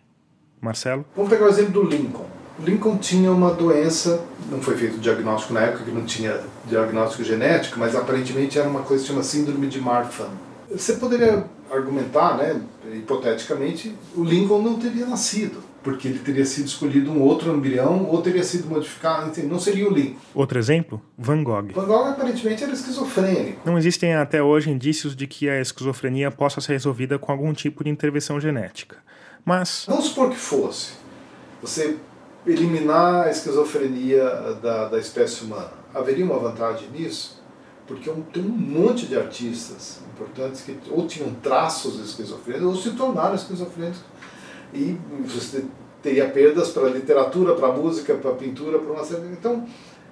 Marcelo? 0.62 1.06
Vamos 1.16 1.32
pegar 1.32 1.45
o 1.45 1.50
exemplo 1.50 1.72
do 1.72 1.84
Lincoln. 1.84 2.26
O 2.60 2.64
Lincoln 2.64 2.97
tinha 2.97 3.32
uma 3.32 3.54
doença, 3.54 4.26
não 4.52 4.62
foi 4.62 4.76
feito 4.76 4.97
diagnóstico 4.97 5.54
na 5.54 5.62
época, 5.62 5.86
que 5.86 5.91
não 5.91 6.04
tinha 6.04 6.41
diagnóstico 6.66 7.24
genético, 7.24 7.80
mas 7.80 7.95
aparentemente 7.95 8.60
era 8.60 8.68
uma 8.68 8.82
coisa 8.82 9.02
que 9.02 9.08
se 9.08 9.14
chama 9.14 9.24
síndrome 9.24 9.68
de 9.68 9.80
Marfan. 9.80 10.28
Você 10.70 10.93
poderia 10.93 11.45
argumentar, 11.72 12.36
né, 12.38 12.62
hipoteticamente, 12.93 13.95
o 14.14 14.24
Lincoln 14.24 14.62
não 14.62 14.78
teria 14.78 15.06
nascido, 15.06 15.64
porque 15.84 16.07
ele 16.07 16.19
teria 16.19 16.45
sido 16.45 16.67
escolhido 16.67 17.11
um 17.11 17.21
outro 17.21 17.53
embrião 17.55 18.05
ou 18.05 18.21
teria 18.21 18.43
sido 18.43 18.67
modificado, 18.67 19.32
não 19.43 19.59
seria 19.59 19.88
o 19.88 19.93
Lincoln. 19.93 20.19
Outro 20.34 20.59
exemplo? 20.59 21.01
Van 21.17 21.43
Gogh. 21.43 21.71
Van 21.73 21.86
Gogh 21.86 22.09
aparentemente 22.09 22.63
era 22.63 22.73
esquizofrênico. 22.73 23.61
Não 23.65 23.77
existem 23.77 24.15
até 24.15 24.43
hoje 24.43 24.69
indícios 24.69 25.15
de 25.15 25.25
que 25.27 25.49
a 25.49 25.61
esquizofrenia 25.61 26.30
possa 26.32 26.59
ser 26.59 26.73
resolvida 26.73 27.17
com 27.17 27.32
algum 27.32 27.53
tipo 27.53 27.84
de 27.84 27.89
intervenção 27.89 28.39
genética. 28.39 28.97
Mas. 29.45 29.86
Vamos 29.88 30.05
supor 30.05 30.30
que 30.30 30.38
fosse. 30.38 30.93
Você 31.61 31.97
eliminar 32.45 33.27
a 33.27 33.30
esquizofrenia 33.30 34.23
da, 34.61 34.89
da 34.89 34.99
espécie 34.99 35.43
humana. 35.43 35.71
Haveria 35.93 36.25
uma 36.25 36.39
vantagem 36.39 36.89
nisso? 36.89 37.39
Porque 37.88 38.09
tem 38.32 38.43
um 38.43 38.49
monte 38.49 39.07
de 39.07 39.17
artistas 39.17 40.01
importantes 40.13 40.61
que 40.61 40.77
ou 40.91 41.07
tinham 41.07 41.34
traços 41.36 41.99
esquizofrênicos 41.99 42.67
ou 42.67 42.75
se 42.75 42.91
tornaram 42.91 43.34
esquizofrênicos. 43.34 44.01
E 44.74 44.97
você 45.26 45.63
teria 46.01 46.30
perdas 46.30 46.70
para 46.70 46.88
a 46.88 46.89
literatura, 46.89 47.55
para 47.55 47.67
a 47.70 47.74
música, 47.74 48.15
para 48.15 48.32
a 48.32 48.36
pintura, 48.36 48.80
para 48.80 48.93
uma 48.93 49.03
série. 49.03 49.28
Então, 49.28 49.67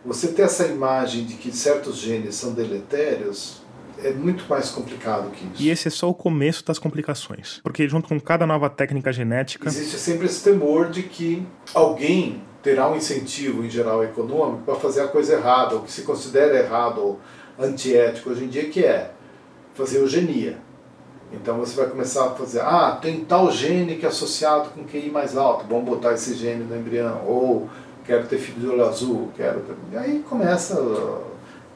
você 0.06 0.30
ter 0.30 0.44
essa 0.44 0.66
imagem 0.68 1.26
de 1.26 1.36
que 1.36 1.52
certos 1.52 1.98
genes 1.98 2.36
são 2.36 2.54
deletérios 2.54 3.62
é 4.04 4.12
muito 4.12 4.46
mais 4.48 4.70
complicado 4.70 5.32
que 5.32 5.44
isso. 5.46 5.64
E 5.64 5.70
esse 5.70 5.88
é 5.88 5.92
só 5.92 6.10
o 6.10 6.14
começo 6.14 6.64
das 6.64 6.78
complicações. 6.78 7.60
Porque 7.64 7.88
junto 7.90 8.08
com 8.08 8.20
cada 8.20 8.46
nova 8.46 8.70
técnica 8.70 9.12
genética. 9.12 9.68
Existe 9.68 9.98
sempre 9.98 10.28
esse 10.28 10.44
temor 10.44 10.90
de 10.90 11.04
que 11.04 11.46
alguém 11.74 12.42
terá 12.62 12.90
um 12.90 12.96
incentivo, 12.96 13.64
em 13.64 13.70
geral 13.70 14.04
econômico, 14.04 14.64
para 14.64 14.76
fazer 14.76 15.02
a 15.02 15.08
coisa 15.08 15.34
errada, 15.34 15.76
o 15.76 15.82
que 15.82 15.92
se 15.92 16.04
considera 16.04 16.58
errado 16.58 17.00
ou 17.00 17.20
antiético 17.58 18.30
hoje 18.30 18.44
em 18.44 18.48
dia, 18.48 18.70
que 18.70 18.84
é 18.84 19.12
fazer 19.74 20.00
eugenia. 20.00 20.58
Então 21.32 21.58
você 21.58 21.76
vai 21.76 21.88
começar 21.88 22.26
a 22.26 22.30
fazer, 22.32 22.62
ah, 22.62 22.98
tem 23.02 23.26
tal 23.26 23.52
gene 23.52 23.96
que 23.96 24.06
é 24.06 24.10
associado 24.10 24.70
com 24.70 24.86
QI 24.86 25.10
mais 25.10 25.36
alto, 25.36 25.66
vamos 25.68 25.86
botar 25.86 26.14
esse 26.14 26.34
gene 26.34 26.64
no 26.64 26.76
embrião. 26.76 27.22
Ou 27.28 27.70
quero 28.06 28.26
ter 28.28 28.38
filho 28.38 28.60
de 28.60 28.68
olho 28.68 28.86
azul, 28.86 29.30
quero. 29.36 29.62
E 29.92 29.98
aí 29.98 30.20
começa 30.28 30.76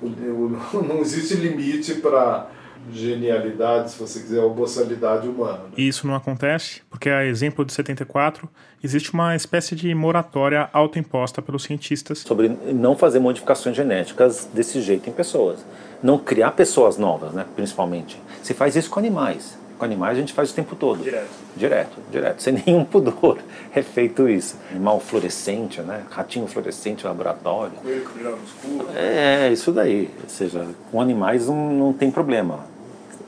não 0.88 1.00
existe 1.00 1.36
limite 1.36 1.96
para 1.96 2.48
genialidade, 2.92 3.92
se 3.92 4.00
você 4.00 4.20
quiser, 4.20 4.42
ou 4.42 4.54
boçalidade 4.54 5.28
humana. 5.28 5.60
Né? 5.60 5.72
E 5.78 5.88
isso 5.88 6.08
não 6.08 6.16
acontece 6.16 6.82
porque, 6.90 7.10
a 7.10 7.26
exemplo 7.26 7.64
de 7.64 7.74
74, 7.74 8.50
existe 8.84 9.14
uma 9.14 9.36
espécie 9.36 9.76
de 9.76 9.94
moratória 9.94 10.70
autoimposta 10.74 11.42
pelos 11.42 11.64
cientistas. 11.64 12.20
Sobre 12.20 12.50
não 12.50 12.98
fazer 12.98 13.20
modificações 13.20 13.76
genéticas 13.76 14.50
desse 14.54 14.82
jeito 14.82 15.10
em 15.10 15.14
pessoas. 15.14 15.66
Não 16.02 16.18
criar 16.18 16.52
pessoas 16.52 16.98
novas, 16.98 17.34
né, 17.34 17.46
principalmente. 17.56 18.20
Se 18.42 18.54
faz 18.54 18.76
isso 18.76 18.90
com 18.90 19.00
animais. 19.00 19.61
Com 19.82 19.86
animais 19.86 20.16
a 20.16 20.20
gente 20.22 20.32
faz 20.32 20.52
o 20.52 20.54
tempo 20.54 20.76
todo. 20.76 21.02
Direto. 21.02 21.30
Direto, 21.58 21.98
direto. 22.12 22.44
Sem 22.44 22.54
nenhum 22.64 22.86
pudor 22.86 23.40
é 23.74 23.82
feito 23.82 24.30
isso. 24.30 24.56
Animal 24.70 25.00
fluorescente, 25.00 25.82
né? 25.82 26.04
Ratinho 26.08 26.46
fluorescente 26.46 27.04
no 27.04 27.10
laboratório. 27.10 27.74
Coelho 27.82 28.06
que 28.08 28.24
no 28.24 28.38
escuro. 28.44 28.88
É, 28.96 29.52
isso 29.52 29.72
daí. 29.72 30.14
Ou 30.22 30.30
seja, 30.30 30.68
com 30.92 31.02
animais 31.02 31.48
não, 31.48 31.74
não 31.74 31.94
tem 31.94 32.12
problema. 32.12 32.60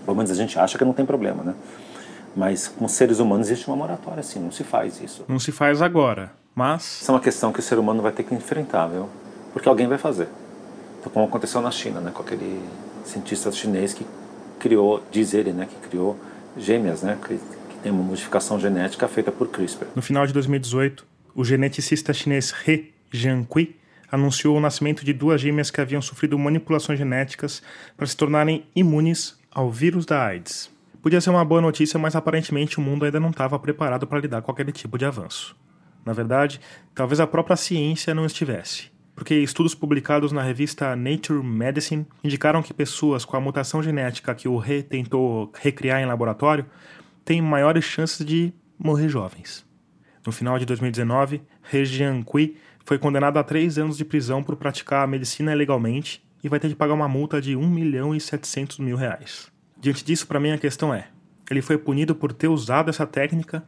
Pelo 0.05 0.15
menos 0.15 0.29
a 0.29 0.35
gente 0.35 0.59
acha 0.59 0.77
que 0.77 0.85
não 0.85 0.93
tem 0.93 1.07
problema, 1.07 1.43
né? 1.43 1.55
Mas 2.35 2.67
com 2.67 2.87
seres 2.87 3.17
humanos 3.17 3.47
existe 3.47 3.67
uma 3.67 3.75
moratória, 3.75 4.19
assim, 4.19 4.39
não 4.39 4.51
se 4.51 4.63
faz 4.63 5.01
isso. 5.01 5.25
Não 5.27 5.39
se 5.39 5.51
faz 5.51 5.81
agora, 5.81 6.33
mas... 6.53 7.01
Isso 7.01 7.09
é 7.09 7.15
uma 7.15 7.19
questão 7.19 7.51
que 7.51 7.61
o 7.61 7.63
ser 7.63 7.79
humano 7.79 7.99
vai 8.03 8.11
ter 8.11 8.21
que 8.21 8.35
enfrentar, 8.35 8.85
viu? 8.85 9.09
Porque 9.53 9.67
alguém 9.67 9.87
vai 9.87 9.97
fazer. 9.97 10.27
Então, 10.99 11.11
como 11.11 11.25
aconteceu 11.25 11.61
na 11.61 11.71
China, 11.71 11.99
né? 11.99 12.11
Com 12.13 12.21
aquele 12.21 12.61
cientista 13.03 13.51
chinês 13.51 13.91
que 13.91 14.05
criou, 14.59 15.01
diz 15.09 15.33
ele, 15.33 15.51
né? 15.51 15.67
Que 15.67 15.89
criou 15.89 16.15
gêmeas, 16.57 17.01
né? 17.03 17.17
Que, 17.21 17.37
que 17.37 17.75
tem 17.81 17.91
uma 17.91 18.03
modificação 18.03 18.59
genética 18.59 19.07
feita 19.07 19.31
por 19.31 19.47
CRISPR. 19.47 19.87
No 19.95 20.01
final 20.01 20.25
de 20.25 20.33
2018, 20.33 21.05
o 21.35 21.43
geneticista 21.43 22.13
chinês 22.13 22.53
He 22.67 22.91
Jiankui 23.11 23.75
anunciou 24.11 24.55
o 24.55 24.59
nascimento 24.59 25.03
de 25.03 25.11
duas 25.11 25.41
gêmeas 25.41 25.71
que 25.71 25.81
haviam 25.81 26.01
sofrido 26.01 26.37
manipulações 26.37 26.99
genéticas 26.99 27.63
para 27.97 28.05
se 28.05 28.15
tornarem 28.15 28.65
imunes 28.75 29.37
ao 29.51 29.71
vírus 29.71 30.05
da 30.05 30.23
AIDS. 30.23 30.71
Podia 31.01 31.19
ser 31.19 31.31
uma 31.31 31.43
boa 31.43 31.59
notícia, 31.59 31.99
mas 31.99 32.15
aparentemente 32.15 32.77
o 32.77 32.81
mundo 32.81 33.05
ainda 33.05 33.19
não 33.19 33.31
estava 33.31 33.57
preparado 33.59 34.05
para 34.05 34.19
lidar 34.19 34.41
com 34.41 34.51
aquele 34.51 34.71
tipo 34.71 34.97
de 34.97 35.05
avanço. 35.05 35.55
Na 36.05 36.13
verdade, 36.13 36.61
talvez 36.93 37.19
a 37.19 37.27
própria 37.27 37.55
ciência 37.55 38.13
não 38.13 38.25
estivesse, 38.25 38.91
porque 39.15 39.35
estudos 39.35 39.75
publicados 39.75 40.31
na 40.31 40.41
revista 40.41 40.95
Nature 40.95 41.43
Medicine 41.43 42.05
indicaram 42.23 42.63
que 42.63 42.73
pessoas 42.73 43.25
com 43.25 43.37
a 43.37 43.41
mutação 43.41 43.81
genética 43.83 44.33
que 44.33 44.47
o 44.47 44.63
He 44.63 44.81
tentou 44.81 45.51
recriar 45.59 46.01
em 46.01 46.05
laboratório 46.05 46.65
têm 47.23 47.41
maiores 47.41 47.85
chances 47.85 48.25
de 48.25 48.53
morrer 48.77 49.09
jovens. 49.09 49.65
No 50.25 50.31
final 50.31 50.57
de 50.57 50.65
2019, 50.65 51.41
He 51.71 51.85
Jiankui 51.85 52.57
foi 52.85 52.97
condenado 52.97 53.37
a 53.37 53.43
três 53.43 53.77
anos 53.77 53.97
de 53.97 54.05
prisão 54.05 54.43
por 54.43 54.55
praticar 54.55 55.03
a 55.03 55.07
medicina 55.07 55.53
ilegalmente 55.53 56.23
e 56.43 56.49
vai 56.49 56.59
ter 56.59 56.69
que 56.69 56.75
pagar 56.75 56.93
uma 56.93 57.07
multa 57.07 57.41
de 57.41 57.55
1 57.55 57.69
milhão 57.69 58.13
e 58.13 58.19
700 58.19 58.79
mil 58.79 58.97
reais. 58.97 59.51
Diante 59.79 60.03
disso, 60.03 60.27
para 60.27 60.39
mim 60.39 60.51
a 60.51 60.57
questão 60.57 60.93
é: 60.93 61.07
ele 61.49 61.61
foi 61.61 61.77
punido 61.77 62.15
por 62.15 62.33
ter 62.33 62.47
usado 62.47 62.89
essa 62.89 63.05
técnica 63.05 63.63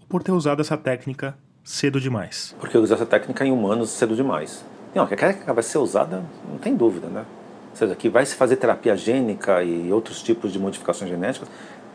ou 0.00 0.06
por 0.06 0.22
ter 0.22 0.32
usado 0.32 0.60
essa 0.60 0.76
técnica 0.76 1.38
cedo 1.62 2.00
demais? 2.00 2.54
Porque 2.58 2.76
usar 2.76 2.94
essa 2.94 3.06
técnica 3.06 3.44
em 3.44 3.52
humanos 3.52 3.90
cedo 3.90 4.16
demais. 4.16 4.64
Não, 4.98 5.06
que 5.06 5.14
a 5.14 5.16
técnica 5.16 5.54
vai 5.54 5.62
ser 5.62 5.78
usada, 5.78 6.24
não 6.50 6.58
tem 6.58 6.74
dúvida, 6.74 7.06
né? 7.06 7.24
Ou 7.70 7.76
seja, 7.76 7.94
que 7.94 8.08
vai 8.08 8.26
se 8.26 8.34
fazer 8.34 8.56
terapia 8.56 8.96
gênica 8.96 9.62
e 9.62 9.92
outros 9.92 10.20
tipos 10.20 10.52
de 10.52 10.58
modificações 10.58 11.08
genéticas, 11.08 11.48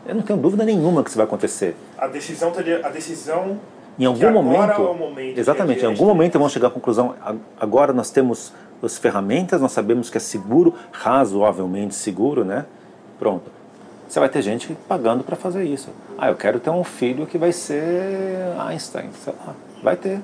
eu 0.06 0.14
não 0.14 0.22
tenho 0.22 0.38
dúvida 0.38 0.64
nenhuma 0.64 1.04
que 1.04 1.10
isso 1.10 1.18
vai 1.18 1.26
acontecer. 1.26 1.76
A 1.98 2.06
decisão 2.06 2.50
teria, 2.50 2.80
a 2.82 2.88
decisão 2.88 3.60
em 3.98 4.06
algum 4.06 4.30
momento, 4.30 4.80
é 4.80 4.94
momento 4.94 5.38
exatamente, 5.38 5.82
em 5.82 5.86
algum 5.86 6.06
momento 6.06 6.38
vão 6.38 6.48
chegar 6.48 6.68
à 6.68 6.70
conclusão. 6.70 7.14
Agora 7.60 7.92
nós 7.92 8.10
temos 8.10 8.54
as 8.82 8.96
ferramentas, 8.96 9.60
nós 9.60 9.72
sabemos 9.72 10.08
que 10.08 10.16
é 10.16 10.20
seguro, 10.20 10.72
razoavelmente 10.90 11.94
seguro, 11.94 12.42
né? 12.42 12.64
Pronto. 13.18 13.50
Você 14.08 14.18
vai 14.18 14.30
ter 14.30 14.40
gente 14.40 14.74
pagando 14.88 15.22
para 15.22 15.36
fazer 15.36 15.64
isso. 15.64 15.90
Ah, 16.16 16.30
eu 16.30 16.36
quero 16.36 16.58
ter 16.58 16.70
um 16.70 16.84
filho 16.84 17.26
que 17.26 17.36
vai 17.36 17.52
ser 17.52 18.54
Einstein, 18.66 19.10
sei 19.22 19.34
lá. 19.46 19.54
Vai 19.82 19.94
ter. 19.94 20.20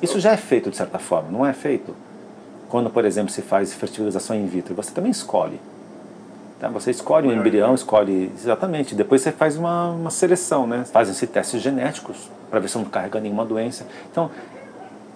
Isso 0.00 0.20
já 0.20 0.32
é 0.32 0.36
feito 0.36 0.70
de 0.70 0.76
certa 0.76 0.98
forma, 0.98 1.30
não 1.30 1.46
é 1.46 1.52
feito? 1.52 1.94
Quando, 2.68 2.90
por 2.90 3.04
exemplo, 3.04 3.30
se 3.30 3.42
faz 3.42 3.72
fertilização 3.72 4.34
in 4.36 4.46
vitro, 4.46 4.74
você 4.74 4.90
também 4.90 5.10
escolhe. 5.10 5.60
Tá? 6.58 6.68
Você 6.68 6.90
escolhe 6.90 7.28
um 7.28 7.32
embrião, 7.32 7.74
escolhe 7.74 8.32
exatamente. 8.36 8.94
Depois 8.94 9.20
você 9.22 9.30
faz 9.30 9.56
uma, 9.56 9.90
uma 9.90 10.10
seleção, 10.10 10.66
né? 10.66 10.84
Fazem-se 10.84 11.26
testes 11.26 11.60
genéticos 11.60 12.30
para 12.50 12.58
ver 12.60 12.68
se 12.68 12.78
não 12.78 12.84
carrega 12.84 13.20
nenhuma 13.20 13.44
doença. 13.44 13.86
Então, 14.10 14.30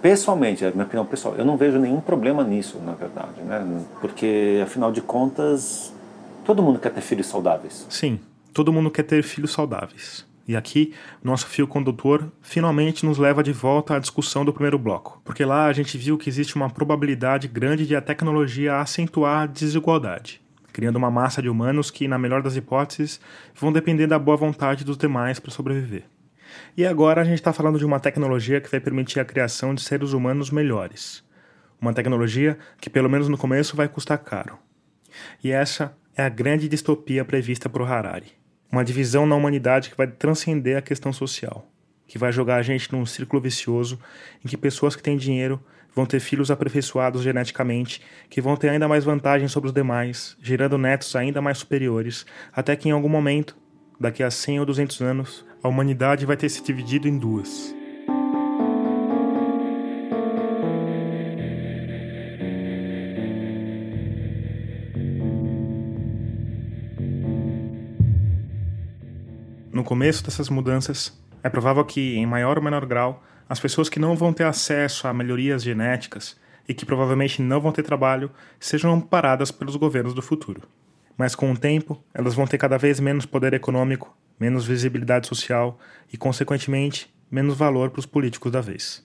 pessoalmente, 0.03 0.65
é 0.65 0.69
a 0.69 0.71
minha 0.71 0.85
opinião 0.85 1.07
pessoal, 1.07 1.35
eu 1.37 1.45
não 1.45 1.57
vejo 1.57 1.79
nenhum 1.79 2.01
problema 2.01 2.45
nisso, 2.45 2.79
na 2.85 2.93
verdade, 2.93 3.41
né? 3.45 3.65
Porque, 4.01 4.61
afinal 4.63 4.93
de 4.93 5.01
contas, 5.01 5.93
todo 6.45 6.63
mundo 6.63 6.79
quer 6.79 6.93
ter 6.93 7.01
filhos 7.01 7.27
saudáveis. 7.27 7.87
Sim, 7.89 8.21
todo 8.53 8.73
mundo 8.73 8.91
quer 8.91 9.05
ter 9.05 9.23
filhos 9.23 9.53
saudáveis. 9.53 10.28
E 10.49 10.57
aqui, 10.57 10.95
nosso 11.23 11.47
fio 11.47 11.69
condutor 11.69 12.33
finalmente 12.41 13.05
nos 13.05 13.19
leva 13.19 13.43
de 13.43 13.53
volta 13.53 13.95
à 13.95 13.99
discussão 13.99 14.47
do 14.47 14.53
primeiro 14.53 14.79
bloco, 14.79 15.21
porque 15.23 15.45
lá 15.45 15.67
a 15.67 15.73
gente 15.75 15.99
viu 15.99 16.17
que 16.17 16.31
existe 16.31 16.57
uma 16.57 16.71
probabilidade 16.71 17.47
grande 17.47 17.87
de 17.87 17.95
a 17.95 18.01
tecnologia 18.01 18.77
acentuar 18.77 19.43
a 19.43 19.47
desigualdade, 19.47 20.41
criando 20.73 20.97
uma 20.97 21.11
massa 21.11 21.43
de 21.43 21.51
humanos 21.51 21.91
que, 21.91 22.09
na 22.09 22.17
melhor 22.17 22.41
das 22.41 22.57
hipóteses, 22.57 23.21
vão 23.55 23.71
depender 23.71 24.07
da 24.07 24.19
boa 24.19 24.39
vontade 24.39 24.87
dos 24.87 24.97
demais 24.97 25.39
para 25.39 25.51
sobreviver. 25.51 26.05
E 26.75 26.87
agora 26.87 27.21
a 27.21 27.25
gente 27.25 27.35
está 27.35 27.53
falando 27.53 27.79
de 27.79 27.85
uma 27.85 28.01
tecnologia 28.01 28.59
que 28.59 28.71
vai 28.71 28.81
permitir 28.81 29.21
a 29.21 29.27
criação 29.27 29.75
de 29.75 29.83
seres 29.83 30.15
humanos 30.15 30.51
melhores. 30.51 31.23
Uma 31.79 31.93
tecnologia 31.93 32.59
que, 32.81 32.89
pelo 32.89 33.11
menos 33.11 33.29
no 33.29 33.37
começo, 33.37 33.77
vai 33.77 33.87
custar 33.87 34.17
caro. 34.17 34.59
E 35.45 35.51
essa 35.51 35.95
é 36.17 36.23
a 36.23 36.29
grande 36.31 36.71
distopia 36.71 37.23
prevista 37.23 37.69
por 37.69 37.83
Harari 37.83 38.39
uma 38.71 38.85
divisão 38.85 39.27
na 39.27 39.35
humanidade 39.35 39.91
que 39.91 39.97
vai 39.97 40.07
transcender 40.07 40.77
a 40.77 40.83
questão 40.83 41.13
social, 41.13 41.67
que 42.07 42.19
vai 42.19 42.33
jogar 42.33 42.57
a 42.57 42.63
gente 42.63 42.93
num 42.93 43.07
círculo 43.07 43.43
vicioso 43.43 43.99
em 44.45 44.49
que 44.49 44.57
pessoas 44.57 44.95
que 44.95 45.03
têm 45.03 45.17
dinheiro 45.17 45.61
vão 45.95 46.07
ter 46.07 46.21
filhos 46.21 46.51
aperfeiçoados 46.51 47.23
geneticamente, 47.23 48.03
que 48.29 48.41
vão 48.41 48.57
ter 48.57 48.69
ainda 48.69 48.87
mais 48.87 49.05
vantagens 49.05 49.51
sobre 49.51 49.69
os 49.69 49.75
demais, 49.75 50.37
gerando 50.41 50.79
netos 50.79 51.17
ainda 51.17 51.41
mais 51.41 51.59
superiores, 51.59 52.25
até 52.53 52.77
que 52.77 52.89
em 52.89 52.93
algum 52.93 53.09
momento, 53.09 53.57
daqui 53.99 54.23
a 54.23 54.31
100 54.31 54.61
ou 54.61 54.67
200 54.67 55.01
anos, 55.01 55.47
a 55.63 55.69
humanidade 55.69 56.27
vai 56.27 56.37
ter 56.37 56.49
se 56.49 56.63
dividido 56.63 57.09
em 57.09 57.19
duas. 57.19 57.78
Começo 69.89 70.23
dessas 70.23 70.51
mudanças, 70.51 71.19
é 71.43 71.49
provável 71.49 71.83
que, 71.83 72.15
em 72.19 72.27
maior 72.27 72.59
ou 72.59 72.63
menor 72.63 72.85
grau, 72.85 73.25
as 73.49 73.59
pessoas 73.59 73.89
que 73.89 73.99
não 73.99 74.15
vão 74.15 74.35
ter 74.35 74.45
acesso 74.45 75.09
a 75.09 75.15
melhorias 75.15 75.63
genéticas 75.63 76.39
e 76.69 76.75
que 76.75 76.85
provavelmente 76.85 77.41
não 77.41 77.59
vão 77.59 77.73
ter 77.73 77.83
trabalho 77.83 78.31
sejam 78.61 78.93
amparadas 78.93 79.51
pelos 79.51 79.77
governos 79.77 80.13
do 80.13 80.21
futuro. 80.21 80.69
Mas 81.17 81.35
com 81.35 81.51
o 81.51 81.57
tempo, 81.57 82.05
elas 82.13 82.35
vão 82.35 82.47
ter 82.47 82.59
cada 82.59 82.77
vez 82.77 83.01
menos 83.01 83.25
poder 83.25 83.55
econômico, 83.55 84.15
menos 84.39 84.67
visibilidade 84.67 85.27
social 85.27 85.79
e, 86.13 86.19
consequentemente, 86.19 87.11
menos 87.31 87.57
valor 87.57 87.89
para 87.89 88.01
os 88.01 88.05
políticos 88.05 88.53
da 88.53 88.61
vez. 88.61 89.03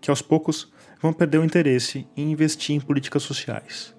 Que 0.00 0.10
aos 0.10 0.22
poucos 0.22 0.72
vão 1.02 1.12
perder 1.12 1.38
o 1.38 1.44
interesse 1.44 2.06
em 2.16 2.30
investir 2.30 2.76
em 2.76 2.80
políticas 2.80 3.24
sociais. 3.24 3.92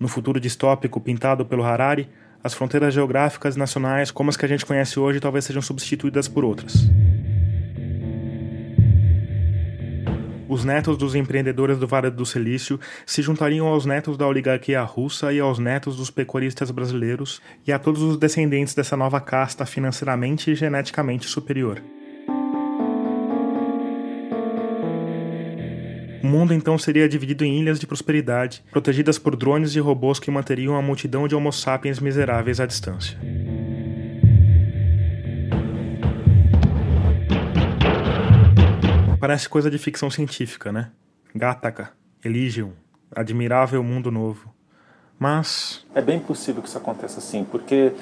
No 0.00 0.08
futuro 0.08 0.40
distópico 0.40 0.98
pintado 0.98 1.44
pelo 1.44 1.62
Harari, 1.62 2.08
as 2.42 2.54
fronteiras 2.54 2.92
geográficas 2.92 3.56
nacionais, 3.56 4.10
como 4.10 4.30
as 4.30 4.36
que 4.36 4.44
a 4.44 4.48
gente 4.48 4.66
conhece 4.66 4.98
hoje, 4.98 5.20
talvez 5.20 5.44
sejam 5.44 5.62
substituídas 5.62 6.28
por 6.28 6.44
outras. 6.44 6.90
Os 10.48 10.64
netos 10.64 10.98
dos 10.98 11.14
empreendedores 11.14 11.78
do 11.78 11.86
Vale 11.86 12.10
do 12.10 12.26
Silício 12.26 12.78
se 13.06 13.22
juntariam 13.22 13.66
aos 13.66 13.86
netos 13.86 14.18
da 14.18 14.26
oligarquia 14.26 14.82
russa 14.82 15.32
e 15.32 15.40
aos 15.40 15.58
netos 15.58 15.96
dos 15.96 16.10
pecuaristas 16.10 16.70
brasileiros 16.70 17.40
e 17.66 17.72
a 17.72 17.78
todos 17.78 18.02
os 18.02 18.18
descendentes 18.18 18.74
dessa 18.74 18.94
nova 18.94 19.18
casta 19.18 19.64
financeiramente 19.64 20.50
e 20.50 20.54
geneticamente 20.54 21.26
superior. 21.26 21.80
O 26.22 26.26
mundo 26.26 26.54
então 26.54 26.78
seria 26.78 27.08
dividido 27.08 27.44
em 27.44 27.58
ilhas 27.58 27.80
de 27.80 27.86
prosperidade, 27.86 28.62
protegidas 28.70 29.18
por 29.18 29.34
drones 29.34 29.74
e 29.74 29.80
robôs 29.80 30.20
que 30.20 30.30
manteriam 30.30 30.76
a 30.76 30.80
multidão 30.80 31.26
de 31.26 31.34
Homo 31.34 31.52
sapiens 31.52 31.98
miseráveis 31.98 32.60
à 32.60 32.66
distância. 32.66 33.18
Parece 39.18 39.48
coisa 39.48 39.68
de 39.68 39.78
ficção 39.78 40.10
científica, 40.10 40.70
né? 40.70 40.90
Gattaca, 41.34 41.90
Elysium, 42.24 42.72
admirável 43.14 43.82
mundo 43.82 44.10
novo. 44.10 44.54
Mas. 45.18 45.84
É 45.92 46.00
bem 46.00 46.20
possível 46.20 46.62
que 46.62 46.68
isso 46.68 46.78
aconteça 46.78 47.18
assim, 47.18 47.44
porque 47.44 47.92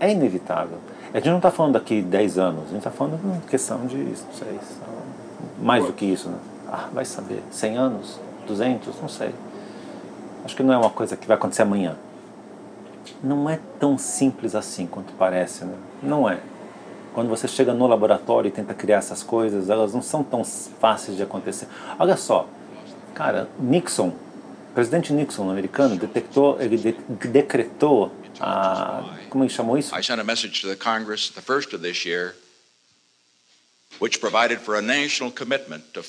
é 0.00 0.10
inevitável. 0.10 0.78
A 1.14 1.18
gente 1.18 1.28
não 1.28 1.36
está 1.36 1.52
falando 1.52 1.74
daqui 1.74 2.02
10 2.02 2.38
anos, 2.38 2.64
a 2.64 2.68
gente 2.68 2.78
está 2.78 2.90
falando 2.90 3.40
de 3.40 3.46
questão 3.46 3.86
de, 3.86 3.96
não 3.96 4.32
sei, 4.32 4.58
mais 5.60 5.84
do 5.84 5.92
que 5.92 6.04
isso, 6.04 6.28
né? 6.28 6.38
Ah, 6.70 6.88
vai 6.92 7.04
saber, 7.04 7.42
100 7.50 7.76
anos, 7.76 8.20
200, 8.46 9.00
não 9.00 9.08
sei. 9.08 9.34
Acho 10.44 10.54
que 10.54 10.62
não 10.62 10.72
é 10.72 10.78
uma 10.78 10.90
coisa 10.90 11.16
que 11.16 11.26
vai 11.26 11.36
acontecer 11.36 11.62
amanhã. 11.62 11.96
Não 13.22 13.50
é 13.50 13.58
tão 13.78 13.98
simples 13.98 14.54
assim 14.54 14.86
quanto 14.86 15.12
parece, 15.14 15.64
né? 15.64 15.74
Não 16.02 16.28
é. 16.28 16.38
Quando 17.12 17.28
você 17.28 17.48
chega 17.48 17.74
no 17.74 17.86
laboratório 17.86 18.48
e 18.48 18.52
tenta 18.52 18.72
criar 18.72 18.98
essas 18.98 19.22
coisas, 19.22 19.68
elas 19.68 19.92
não 19.92 20.00
são 20.00 20.22
tão 20.22 20.44
fáceis 20.44 21.16
de 21.16 21.22
acontecer. 21.22 21.66
Olha 21.98 22.16
só, 22.16 22.48
cara, 23.14 23.48
Nixon, 23.58 24.12
presidente 24.74 25.12
Nixon, 25.12 25.50
americano, 25.50 25.96
detectou, 25.96 26.60
ele 26.60 26.76
de, 26.76 26.92
decretou 27.28 28.12
a, 28.38 29.02
como 29.28 29.42
ele 29.42 29.50
chamou 29.50 29.76
isso? 29.76 29.94
I 29.96 30.02
sent 30.02 30.20
a 30.20 30.24
message 30.24 30.60
to 30.62 30.68
the 30.68 30.76
Congress, 30.76 31.30
the 31.30 31.42
first 31.42 31.74
of 31.74 31.82
this 31.82 32.04
year, 32.06 32.34
provided 34.20 34.60
for 34.60 34.76
a 34.76 34.82
national 34.82 35.32
commitment 35.32 35.82
to, 35.92 36.02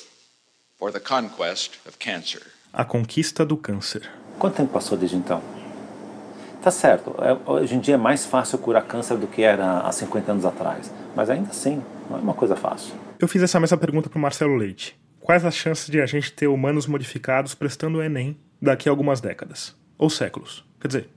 for 0.82 0.92
the 0.92 1.00
conquest 1.00 1.76
of 1.88 1.96
cancer. 2.00 2.42
A 2.74 2.84
conquista 2.84 3.46
do 3.46 3.56
câncer. 3.56 4.10
Quanto 4.40 4.56
tempo 4.56 4.74
passou 4.74 4.98
desde 4.98 5.16
então? 5.16 5.40
Tá 6.60 6.72
certo, 6.72 7.16
é, 7.20 7.38
hoje 7.46 7.76
em 7.76 7.80
dia 7.80 7.94
é 7.94 7.98
mais 7.98 8.26
fácil 8.26 8.58
curar 8.58 8.84
câncer 8.86 9.16
do 9.16 9.28
que 9.28 9.44
era 9.44 9.82
há 9.82 9.92
50 9.92 10.32
anos 10.32 10.44
atrás, 10.46 10.92
mas 11.16 11.30
ainda 11.30 11.52
assim, 11.52 11.84
não 12.10 12.18
é 12.18 12.22
uma 12.22 12.34
coisa 12.34 12.56
fácil. 12.56 12.96
Eu 13.20 13.28
fiz 13.28 13.44
essa 13.44 13.60
mesma 13.60 13.78
pergunta 13.78 14.10
para 14.10 14.18
o 14.18 14.22
Marcelo 14.22 14.56
Leite. 14.56 15.00
Quais 15.20 15.46
as 15.46 15.54
chances 15.54 15.88
de 15.88 16.02
a 16.02 16.08
gente 16.08 16.34
ter 16.34 16.48
humanos 16.48 16.88
modificados 16.88 17.54
prestando 17.54 18.00
o 18.00 18.04
Enem 18.04 18.36
daqui 18.60 18.90
a 18.90 18.92
algumas 18.92 19.22
décadas? 19.22 19.76
Ou 20.00 20.10
séculos? 20.10 20.66
Quer 20.80 20.88
dizer, 20.88 21.10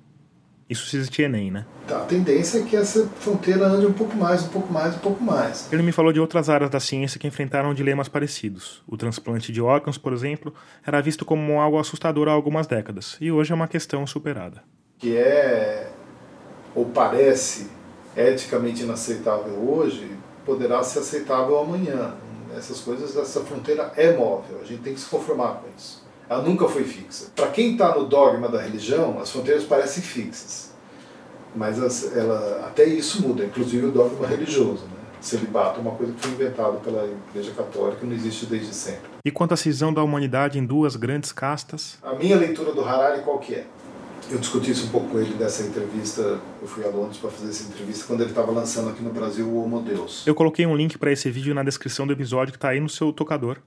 isso 0.68 0.86
se 0.86 0.96
existir 0.96 1.22
Enem, 1.22 1.50
né? 1.50 1.66
Tá, 1.86 1.98
a 1.98 2.04
tendência 2.04 2.58
é 2.58 2.62
que 2.62 2.76
essa 2.76 3.06
fronteira 3.20 3.66
ande 3.66 3.86
um 3.86 3.92
pouco 3.92 4.16
mais, 4.16 4.44
um 4.44 4.48
pouco 4.48 4.72
mais, 4.72 4.94
um 4.94 4.98
pouco 4.98 5.22
mais. 5.22 5.72
Ele 5.72 5.82
me 5.82 5.92
falou 5.92 6.12
de 6.12 6.20
outras 6.20 6.48
áreas 6.48 6.70
da 6.70 6.80
ciência 6.80 7.18
que 7.18 7.26
enfrentaram 7.26 7.74
dilemas 7.74 8.08
parecidos. 8.08 8.82
O 8.86 8.96
transplante 8.96 9.52
de 9.52 9.60
órgãos, 9.60 9.98
por 9.98 10.12
exemplo, 10.12 10.54
era 10.86 11.00
visto 11.00 11.24
como 11.24 11.60
algo 11.60 11.78
assustador 11.78 12.28
há 12.28 12.32
algumas 12.32 12.66
décadas, 12.66 13.16
e 13.20 13.30
hoje 13.30 13.52
é 13.52 13.54
uma 13.54 13.68
questão 13.68 14.06
superada 14.06 14.62
que 14.98 15.16
é 15.16 15.90
ou 16.74 16.86
parece 16.86 17.68
eticamente 18.16 18.82
inaceitável 18.82 19.52
hoje, 19.52 20.10
poderá 20.44 20.82
ser 20.82 21.00
aceitável 21.00 21.58
amanhã. 21.58 22.14
Essas 22.56 22.80
coisas, 22.80 23.16
essa 23.16 23.40
fronteira 23.40 23.92
é 23.96 24.16
móvel, 24.16 24.60
a 24.62 24.64
gente 24.64 24.82
tem 24.82 24.94
que 24.94 25.00
se 25.00 25.06
conformar 25.06 25.60
com 25.60 25.68
isso. 25.76 26.03
Ela 26.28 26.42
nunca 26.42 26.68
foi 26.68 26.84
fixa. 26.84 27.26
Para 27.34 27.48
quem 27.48 27.72
está 27.72 27.94
no 27.94 28.06
dogma 28.06 28.48
da 28.48 28.60
religião, 28.60 29.18
as 29.20 29.30
fronteiras 29.30 29.64
parecem 29.64 30.02
fixas. 30.02 30.72
Mas 31.54 31.80
as, 31.80 32.16
ela, 32.16 32.66
até 32.66 32.84
isso 32.84 33.22
muda, 33.22 33.44
inclusive 33.44 33.86
o 33.86 33.90
dogma 33.92 34.26
religioso. 34.26 34.84
Né? 34.84 35.04
Celibato 35.20 35.78
é 35.78 35.82
uma 35.82 35.92
coisa 35.92 36.12
que 36.12 36.20
foi 36.20 36.32
inventada 36.32 36.78
pela 36.78 37.08
Igreja 37.30 37.52
Católica 37.52 38.04
não 38.04 38.12
existe 38.12 38.46
desde 38.46 38.74
sempre. 38.74 39.10
E 39.24 39.30
quanto 39.30 39.54
à 39.54 39.56
cisão 39.56 39.92
da 39.92 40.02
humanidade 40.02 40.58
em 40.58 40.66
duas 40.66 40.96
grandes 40.96 41.32
castas? 41.32 41.98
A 42.02 42.14
minha 42.14 42.36
leitura 42.36 42.72
do 42.72 42.84
Harari 42.84 43.22
qual 43.22 43.38
que 43.38 43.54
é? 43.54 43.66
eu 44.30 44.38
discuti 44.38 44.70
isso 44.70 44.86
um 44.86 44.88
pouco 44.90 45.08
com 45.08 45.18
ele 45.18 45.34
nessa 45.38 45.62
entrevista. 45.62 46.40
Eu 46.60 46.66
fui 46.66 46.84
a 46.84 46.88
Londres 46.88 47.18
para 47.18 47.30
fazer 47.30 47.50
essa 47.50 47.64
entrevista 47.64 48.06
quando 48.06 48.22
ele 48.22 48.30
estava 48.30 48.50
lançando 48.50 48.90
aqui 48.90 49.02
no 49.02 49.10
Brasil 49.10 49.46
o 49.46 49.62
Homo 49.62 49.80
Deus. 49.80 50.26
Eu 50.26 50.34
coloquei 50.34 50.66
um 50.66 50.76
link 50.76 50.98
para 50.98 51.12
esse 51.12 51.30
vídeo 51.30 51.54
na 51.54 51.62
descrição 51.62 52.06
do 52.06 52.12
episódio 52.12 52.52
que 52.52 52.56
está 52.56 52.70
aí 52.70 52.80
no 52.80 52.88
seu 52.88 53.12
tocador 53.12 53.58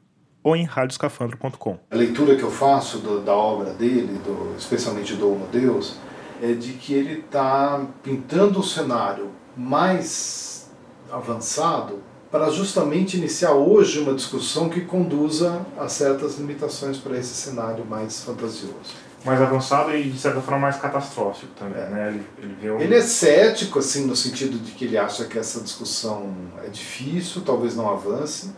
ou 0.48 0.56
em 0.56 0.64
radioscafandro.com. 0.64 1.78
A 1.91 1.95
leitura 1.95 2.38
que 2.38 2.43
eu 2.43 2.50
faço 2.50 3.00
do, 3.00 3.20
da 3.20 3.34
obra 3.34 3.74
dele, 3.74 4.18
do, 4.24 4.56
especialmente 4.58 5.14
do 5.14 5.30
Homo 5.30 5.45
Deus, 5.52 5.98
é 6.41 6.54
de 6.54 6.72
que 6.74 6.93
ele 6.93 7.20
está 7.20 7.86
pintando 8.02 8.62
o 8.62 8.64
cenário 8.64 9.30
mais 9.58 10.70
avançado 11.12 12.00
para 12.32 12.50
justamente 12.50 13.18
iniciar 13.18 13.52
hoje 13.52 14.00
uma 14.00 14.14
discussão 14.14 14.70
que 14.70 14.82
conduza 14.82 15.66
a 15.78 15.89
certas 15.89 16.38
limitações 16.38 16.98
para 16.98 17.18
esse 17.18 17.34
cenário 17.34 17.86
mais 17.86 18.24
fantasioso 18.24 19.08
mais 19.26 19.41
avançado 19.41 19.93
e 19.93 20.10
de 20.10 20.18
certa 20.18 20.39
forma 20.39 20.60
mais 20.60 20.78
catastrófico 20.78 21.52
também, 21.58 21.82
é. 21.82 21.89
né? 21.89 22.08
Ele, 22.10 22.26
ele, 22.41 22.58
vê 22.62 22.72
um... 22.72 22.80
ele 22.80 22.95
é 22.95 23.02
cético 23.02 23.80
assim 23.80 24.06
no 24.06 24.16
sentido 24.16 24.58
de 24.58 24.72
que 24.72 24.86
ele 24.86 24.98
acha 24.98 25.26
que 25.26 25.38
essa 25.38 25.60
discussão 25.60 26.34
é 26.64 26.70
difícil, 26.70 27.41
talvez 27.41 27.76
não 27.76 27.89
avance. 27.89 28.52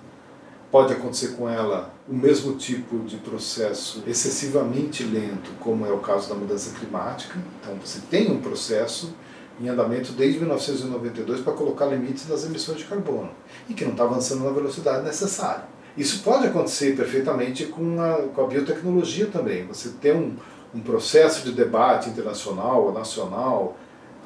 Pode 0.72 0.94
acontecer 0.94 1.30
com 1.30 1.50
ela 1.50 1.92
o 2.08 2.14
mesmo 2.14 2.56
tipo 2.56 3.00
de 3.00 3.18
processo 3.18 4.04
excessivamente 4.06 5.04
lento, 5.04 5.52
como 5.60 5.84
é 5.86 5.92
o 5.92 5.98
caso 5.98 6.30
da 6.30 6.36
mudança 6.36 6.78
climática. 6.78 7.40
Então 7.60 7.76
você 7.84 8.00
tem 8.10 8.32
um 8.32 8.40
processo 8.40 9.16
em 9.60 9.68
andamento 9.68 10.12
desde 10.12 10.40
1992 10.40 11.42
para 11.42 11.54
colocar 11.54 11.88
limites 11.88 12.28
nas 12.28 12.46
emissões 12.46 12.78
de 12.78 12.86
carbono 12.86 13.32
e 13.68 13.74
que 13.74 13.84
não 13.84 13.92
está 13.92 14.04
avançando 14.04 14.44
na 14.44 14.52
velocidade 14.52 15.04
necessária. 15.04 15.66
Isso 15.98 16.22
pode 16.24 16.46
acontecer 16.46 16.96
perfeitamente 16.96 17.66
com 17.66 18.00
a, 18.00 18.22
com 18.34 18.42
a 18.42 18.48
biotecnologia 18.48 19.26
também. 19.26 19.66
Você 19.66 19.90
tem 20.00 20.14
um, 20.14 20.36
um 20.74 20.80
processo 20.80 21.44
de 21.44 21.52
debate 21.52 22.10
internacional 22.10 22.86
ou 22.86 22.94
nacional 22.94 23.76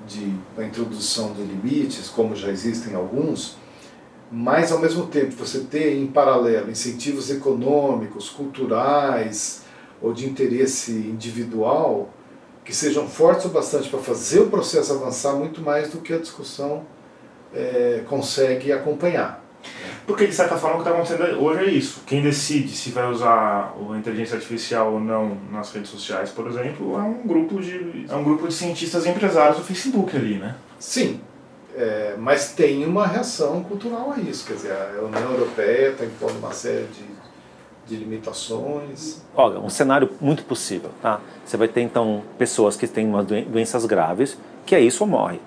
de 0.05 0.35
a 0.57 0.63
introdução 0.63 1.31
de 1.33 1.41
limites, 1.41 2.09
como 2.09 2.35
já 2.35 2.49
existem 2.49 2.93
alguns, 2.93 3.55
mas 4.35 4.71
ao 4.71 4.79
mesmo 4.79 5.05
tempo 5.05 5.35
você 5.35 5.59
ter 5.59 5.95
em 5.95 6.07
paralelo 6.07 6.71
incentivos 6.71 7.29
econômicos, 7.29 8.29
culturais 8.29 9.61
ou 10.01 10.11
de 10.11 10.27
interesse 10.27 10.91
individual 10.91 12.09
que 12.65 12.75
sejam 12.75 13.07
fortes 13.07 13.45
o 13.45 13.49
bastante 13.49 13.89
para 13.89 13.99
fazer 13.99 14.39
o 14.39 14.49
processo 14.49 14.91
avançar 14.91 15.33
muito 15.33 15.61
mais 15.61 15.89
do 15.89 15.99
que 15.99 16.11
a 16.11 16.17
discussão 16.17 16.83
é, 17.53 18.01
consegue 18.07 18.71
acompanhar. 18.71 19.43
Porque, 20.07 20.25
de 20.25 20.33
certa 20.33 20.57
forma, 20.57 20.77
o 20.77 20.83
que 20.83 20.89
está 20.89 20.99
acontecendo 20.99 21.39
hoje 21.39 21.59
é 21.59 21.69
isso. 21.69 22.01
Quem 22.07 22.21
decide 22.21 22.75
se 22.75 22.89
vai 22.89 23.09
usar 23.09 23.75
a 23.77 23.97
inteligência 23.97 24.35
artificial 24.35 24.93
ou 24.93 24.99
não 24.99 25.37
nas 25.51 25.71
redes 25.71 25.91
sociais, 25.91 26.31
por 26.31 26.47
exemplo, 26.47 26.97
é 26.97 27.01
um 27.01 27.27
grupo 27.27 27.61
de, 27.61 28.05
é 28.09 28.15
um 28.15 28.23
grupo 28.23 28.47
de 28.47 28.53
cientistas 28.53 29.05
e 29.05 29.09
empresários 29.09 29.57
do 29.57 29.63
Facebook 29.63 30.15
ali, 30.17 30.35
né? 30.35 30.55
Sim, 30.79 31.21
é, 31.75 32.15
mas 32.17 32.53
tem 32.53 32.85
uma 32.85 33.07
reação 33.07 33.63
cultural 33.63 34.13
a 34.15 34.19
isso. 34.19 34.45
Quer 34.45 34.53
dizer, 34.53 34.71
a 34.71 35.01
União 35.03 35.31
Europeia 35.31 35.89
está 35.89 36.05
impondo 36.05 36.37
uma 36.39 36.53
série 36.53 36.87
de, 36.87 37.05
de 37.87 37.95
limitações. 38.03 39.21
Olha, 39.35 39.59
um 39.59 39.69
cenário 39.69 40.09
muito 40.21 40.43
possível, 40.43 40.91
tá? 41.01 41.19
Você 41.45 41.57
vai 41.57 41.67
ter, 41.67 41.81
então, 41.81 42.23
pessoas 42.37 42.75
que 42.75 42.87
têm 42.87 43.11
doenças 43.49 43.85
graves, 43.85 44.37
que 44.65 44.75
é 44.75 44.79
isso 44.79 45.03
ou 45.03 45.09
morre 45.09 45.39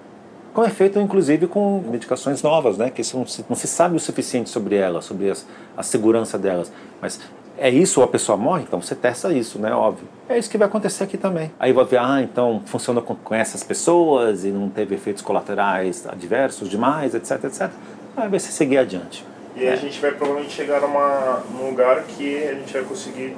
com 0.57 0.64
efeito 0.64 0.99
inclusive 0.99 1.47
com 1.47 1.85
medicações 1.87 2.43
novas, 2.43 2.79
né, 2.79 2.89
que 2.89 3.03
não 3.14 3.27
se, 3.27 3.45
não 3.47 3.55
se 3.55 3.66
sabe 3.66 3.95
o 3.95 4.01
suficiente 4.01 4.49
sobre 4.49 4.74
elas, 4.74 5.05
sobre 5.05 5.31
as, 5.31 5.47
a 5.77 5.83
segurança 5.83 6.39
delas, 6.39 6.72
mas 6.99 7.20
é 7.59 7.71
isso 7.71 8.01
ou 8.01 8.05
a 8.05 8.09
pessoa 8.09 8.37
morre, 8.37 8.63
então 8.63 8.81
você 8.81 8.95
testa 8.95 9.33
isso, 9.33 9.59
né? 9.59 9.73
Óbvio. 9.73 10.07
É 10.29 10.39
isso 10.39 10.51
que 10.51 10.59
vai 10.59 10.69
acontecer 10.69 11.05
aqui 11.05 11.17
também. 11.17 11.51
Aí 11.59 11.73
vai 11.73 11.85
ver, 11.85 11.99
ah, 11.99 12.21
então 12.23 12.63
funciona 12.67 13.01
com, 13.01 13.15
com 13.15 13.35
essas 13.35 13.63
pessoas 13.63 14.45
e 14.45 14.49
não 14.49 14.69
teve 14.69 14.95
efeitos 14.95 15.23
colaterais 15.23 16.07
adversos 16.07 16.69
demais, 16.69 17.15
etc, 17.15 17.45
etc. 17.45 17.71
Aí 18.17 18.29
vai 18.29 18.39
se 18.39 18.53
seguir 18.53 18.79
adiante. 18.79 19.25
E 19.55 19.61
aí 19.61 19.73
a 19.73 19.77
gente 19.77 19.99
vai 20.01 20.13
provavelmente 20.13 20.53
chegar 20.53 20.81
numa, 20.83 21.43
num 21.51 21.71
lugar 21.71 22.03
que 22.03 22.45
a 22.45 22.55
gente 22.55 22.73
vai 22.73 22.83
conseguir 22.83 23.37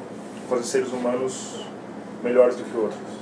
fazer 0.49 0.65
seres 0.65 0.93
humanos 0.93 1.61
melhores 2.23 2.57
do 2.57 2.65
que 2.65 2.77
outros. 2.77 3.19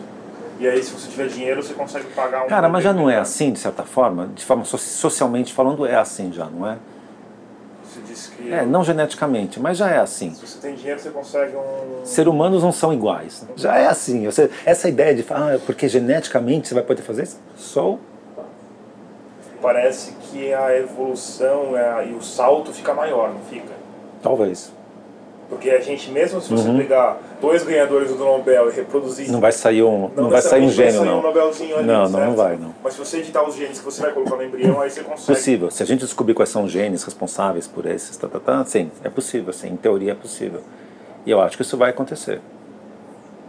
E 0.59 0.67
aí, 0.67 0.83
se 0.83 0.91
você 0.93 1.11
tiver 1.11 1.29
dinheiro, 1.29 1.63
você 1.63 1.75
consegue 1.75 2.07
pagar 2.15 2.45
um. 2.45 2.49
Cara, 2.49 2.69
mas 2.69 2.83
já 2.83 2.93
não 2.93 3.11
é 3.11 3.19
assim, 3.19 3.53
de 3.53 3.59
certa 3.59 3.83
forma? 3.83 4.31
De 4.35 4.43
forma 4.43 4.65
socialmente 4.65 5.53
falando, 5.53 5.85
é 5.85 5.97
assim 5.97 6.33
já, 6.33 6.47
não 6.47 6.67
é? 6.67 6.79
Você 7.97 8.03
disse 8.03 8.31
que. 8.31 8.53
É, 8.53 8.67
não 8.67 8.85
geneticamente, 8.85 9.59
mas 9.59 9.79
já 9.79 9.91
é 9.91 9.99
assim. 9.99 10.35
Se 10.35 10.47
você 10.47 10.59
tem 10.61 10.75
dinheiro, 10.75 11.01
você 11.01 11.11
consegue 11.11 11.57
um. 11.57 12.05
Ser 12.05 12.29
humanos 12.29 12.63
não 12.63 12.73
são 12.73 12.93
iguais. 12.93 13.47
Já 13.57 13.77
é 13.79 13.87
assim. 13.87 14.27
Você, 14.27 14.51
essa 14.65 14.89
ideia 14.89 15.15
de 15.15 15.23
falar, 15.23 15.55
ah, 15.55 15.59
porque 15.65 15.89
geneticamente 15.89 16.69
você 16.69 16.75
vai 16.75 16.83
poder 16.83 17.03
fazer 17.03 17.23
isso? 17.23 17.41
Sou. 17.57 17.99
Parece 19.63 20.13
que 20.13 20.53
a 20.53 20.77
evolução 20.77 21.77
é, 21.77 22.09
e 22.09 22.13
o 22.13 22.23
salto 22.23 22.73
fica 22.73 22.93
maior, 22.93 23.33
não 23.33 23.41
fica? 23.41 23.73
Talvez. 24.23 24.71
Porque 25.49 25.71
a 25.71 25.81
gente, 25.81 26.11
mesmo 26.11 26.41
se 26.41 26.51
você 26.51 26.69
uhum. 26.69 26.77
pegar 26.77 27.19
dois 27.41 27.63
ganhadores 27.63 28.11
do 28.11 28.17
Nobel 28.17 28.71
e 28.71 28.75
reproduzir. 28.75 29.31
Não 29.31 29.41
vai 29.41 29.53
sair 29.53 29.83
um, 29.83 30.11
não, 30.15 30.25
não 30.25 30.31
vai 30.31 30.43
sair 30.43 30.63
um 30.63 30.71
gênio, 30.71 31.05
não. 31.05 31.21
Um 31.21 31.23
Nobelzinho 31.23 31.77
ali, 31.77 31.87
não, 31.87 32.09
não, 32.09 32.27
não 32.27 32.37
vai, 32.37 32.57
não. 32.57 32.75
Mas 32.83 32.95
se 32.95 32.99
você 32.99 33.19
editar 33.19 33.47
os 33.47 33.55
genes 33.55 33.79
que 33.79 33.85
você 33.85 34.03
vai 34.03 34.13
colocar 34.13 34.37
no 34.37 34.45
embrião, 34.45 34.81
aí 34.81 34.91
você 34.91 35.03
consegue. 35.03 35.39
Possível. 35.39 35.71
Se 35.71 35.83
a 35.83 35.87
gente 35.87 36.01
descobrir 36.01 36.35
quais 36.35 36.49
são 36.49 36.65
os 36.65 36.73
genes 36.73 37.05
responsáveis 37.05 37.67
por 37.67 37.87
esses, 37.87 38.17
tá, 38.17 38.29
tá, 38.29 38.41
tá, 38.41 38.65
sim, 38.65 38.91
é 39.03 39.09
possível, 39.09 39.53
sim. 39.53 39.69
Em 39.69 39.77
teoria 39.77 40.13
é 40.13 40.15
possível. 40.15 40.61
E 41.25 41.31
eu 41.31 41.41
acho 41.41 41.57
que 41.57 41.63
isso 41.63 41.77
vai 41.77 41.91
acontecer. 41.91 42.41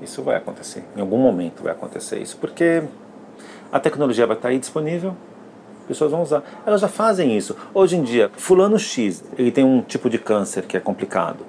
Isso 0.01 0.21
vai 0.21 0.35
acontecer. 0.35 0.83
Em 0.95 1.01
algum 1.01 1.17
momento 1.17 1.63
vai 1.63 1.71
acontecer 1.71 2.19
isso. 2.19 2.38
Porque 2.38 2.83
a 3.71 3.79
tecnologia 3.79 4.25
vai 4.25 4.35
estar 4.35 4.49
aí 4.49 4.59
disponível, 4.59 5.15
pessoas 5.88 6.11
vão 6.11 6.21
usar. 6.21 6.43
Elas 6.65 6.81
já 6.81 6.88
fazem 6.88 7.35
isso. 7.38 7.55
Hoje 7.73 7.95
em 7.95 8.03
dia, 8.03 8.31
fulano 8.35 8.77
X, 8.77 9.23
ele 9.38 9.51
tem 9.51 9.63
um 9.63 9.81
tipo 9.81 10.09
de 10.09 10.17
câncer 10.17 10.63
que 10.63 10.77
é 10.77 10.79
complicado 10.79 11.45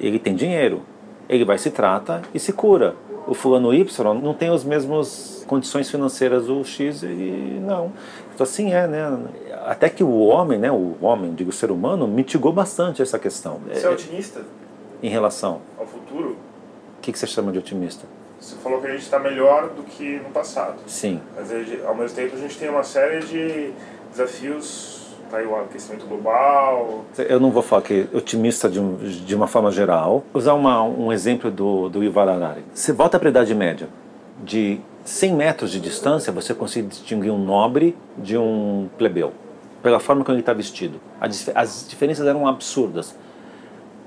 ele 0.00 0.18
tem 0.18 0.34
dinheiro, 0.34 0.82
ele 1.28 1.44
vai 1.44 1.58
se 1.58 1.70
trata 1.70 2.22
e 2.32 2.38
se 2.38 2.52
cura. 2.52 2.94
O 3.26 3.34
fulano 3.34 3.74
Y 3.74 4.14
não 4.22 4.32
tem 4.32 4.48
as 4.48 4.64
mesmas 4.64 5.44
condições 5.46 5.90
financeiras 5.90 6.46
do 6.46 6.64
X 6.64 7.02
e 7.02 7.60
não. 7.60 7.92
Então 8.34 8.44
assim 8.44 8.72
é, 8.72 8.86
né? 8.86 9.18
Até 9.66 9.90
que 9.90 10.02
o 10.02 10.20
homem, 10.20 10.58
né, 10.58 10.70
o 10.70 10.96
homem, 11.02 11.34
digo 11.34 11.50
o 11.50 11.52
ser 11.52 11.70
humano, 11.70 12.06
mitigou 12.08 12.52
bastante 12.52 13.02
essa 13.02 13.18
questão. 13.18 13.60
Você 13.68 13.86
é 13.86 13.90
otimista? 13.90 14.42
Em 15.02 15.08
relação? 15.08 15.60
Ao 15.78 15.86
futuro? 15.86 16.36
O 16.98 17.00
que, 17.02 17.12
que 17.12 17.18
você 17.18 17.26
chama 17.26 17.52
de 17.52 17.58
otimista? 17.58 18.06
Você 18.40 18.56
falou 18.56 18.80
que 18.80 18.86
a 18.86 18.90
gente 18.90 19.02
está 19.02 19.18
melhor 19.18 19.68
do 19.70 19.82
que 19.82 20.20
no 20.20 20.30
passado. 20.30 20.76
Sim. 20.86 21.20
Mas 21.36 21.50
ao 21.84 21.94
mesmo 21.94 22.16
tempo 22.16 22.36
a 22.36 22.38
gente 22.38 22.56
tem 22.56 22.68
uma 22.68 22.84
série 22.84 23.20
de 23.20 23.72
desafios 24.10 24.97
Tá 25.30 25.36
aí 25.38 25.46
o 25.46 25.54
aquecimento 25.56 26.06
global. 26.06 27.04
Eu 27.18 27.38
não 27.38 27.50
vou 27.50 27.62
falar 27.62 27.82
que 27.82 28.08
otimista 28.14 28.68
de, 28.68 28.80
de 29.24 29.34
uma 29.34 29.46
forma 29.46 29.70
geral. 29.70 30.24
Usar 30.32 30.54
uma, 30.54 30.82
um 30.82 31.12
exemplo 31.12 31.50
do, 31.50 31.90
do 31.90 32.02
Yuval 32.02 32.30
Harari. 32.30 32.64
Você 32.72 32.92
volta 32.92 33.18
para 33.18 33.28
a 33.28 33.30
Idade 33.30 33.54
Média. 33.54 33.88
De 34.42 34.80
100 35.04 35.34
metros 35.34 35.70
de 35.70 35.80
distância, 35.80 36.32
você 36.32 36.54
consegue 36.54 36.88
distinguir 36.88 37.30
um 37.30 37.38
nobre 37.38 37.94
de 38.16 38.38
um 38.38 38.88
plebeu. 38.96 39.32
Pela 39.82 40.00
forma 40.00 40.24
como 40.24 40.34
ele 40.34 40.40
está 40.40 40.54
vestido. 40.54 40.98
As 41.20 41.86
diferenças 41.88 42.26
eram 42.26 42.46
absurdas. 42.46 43.14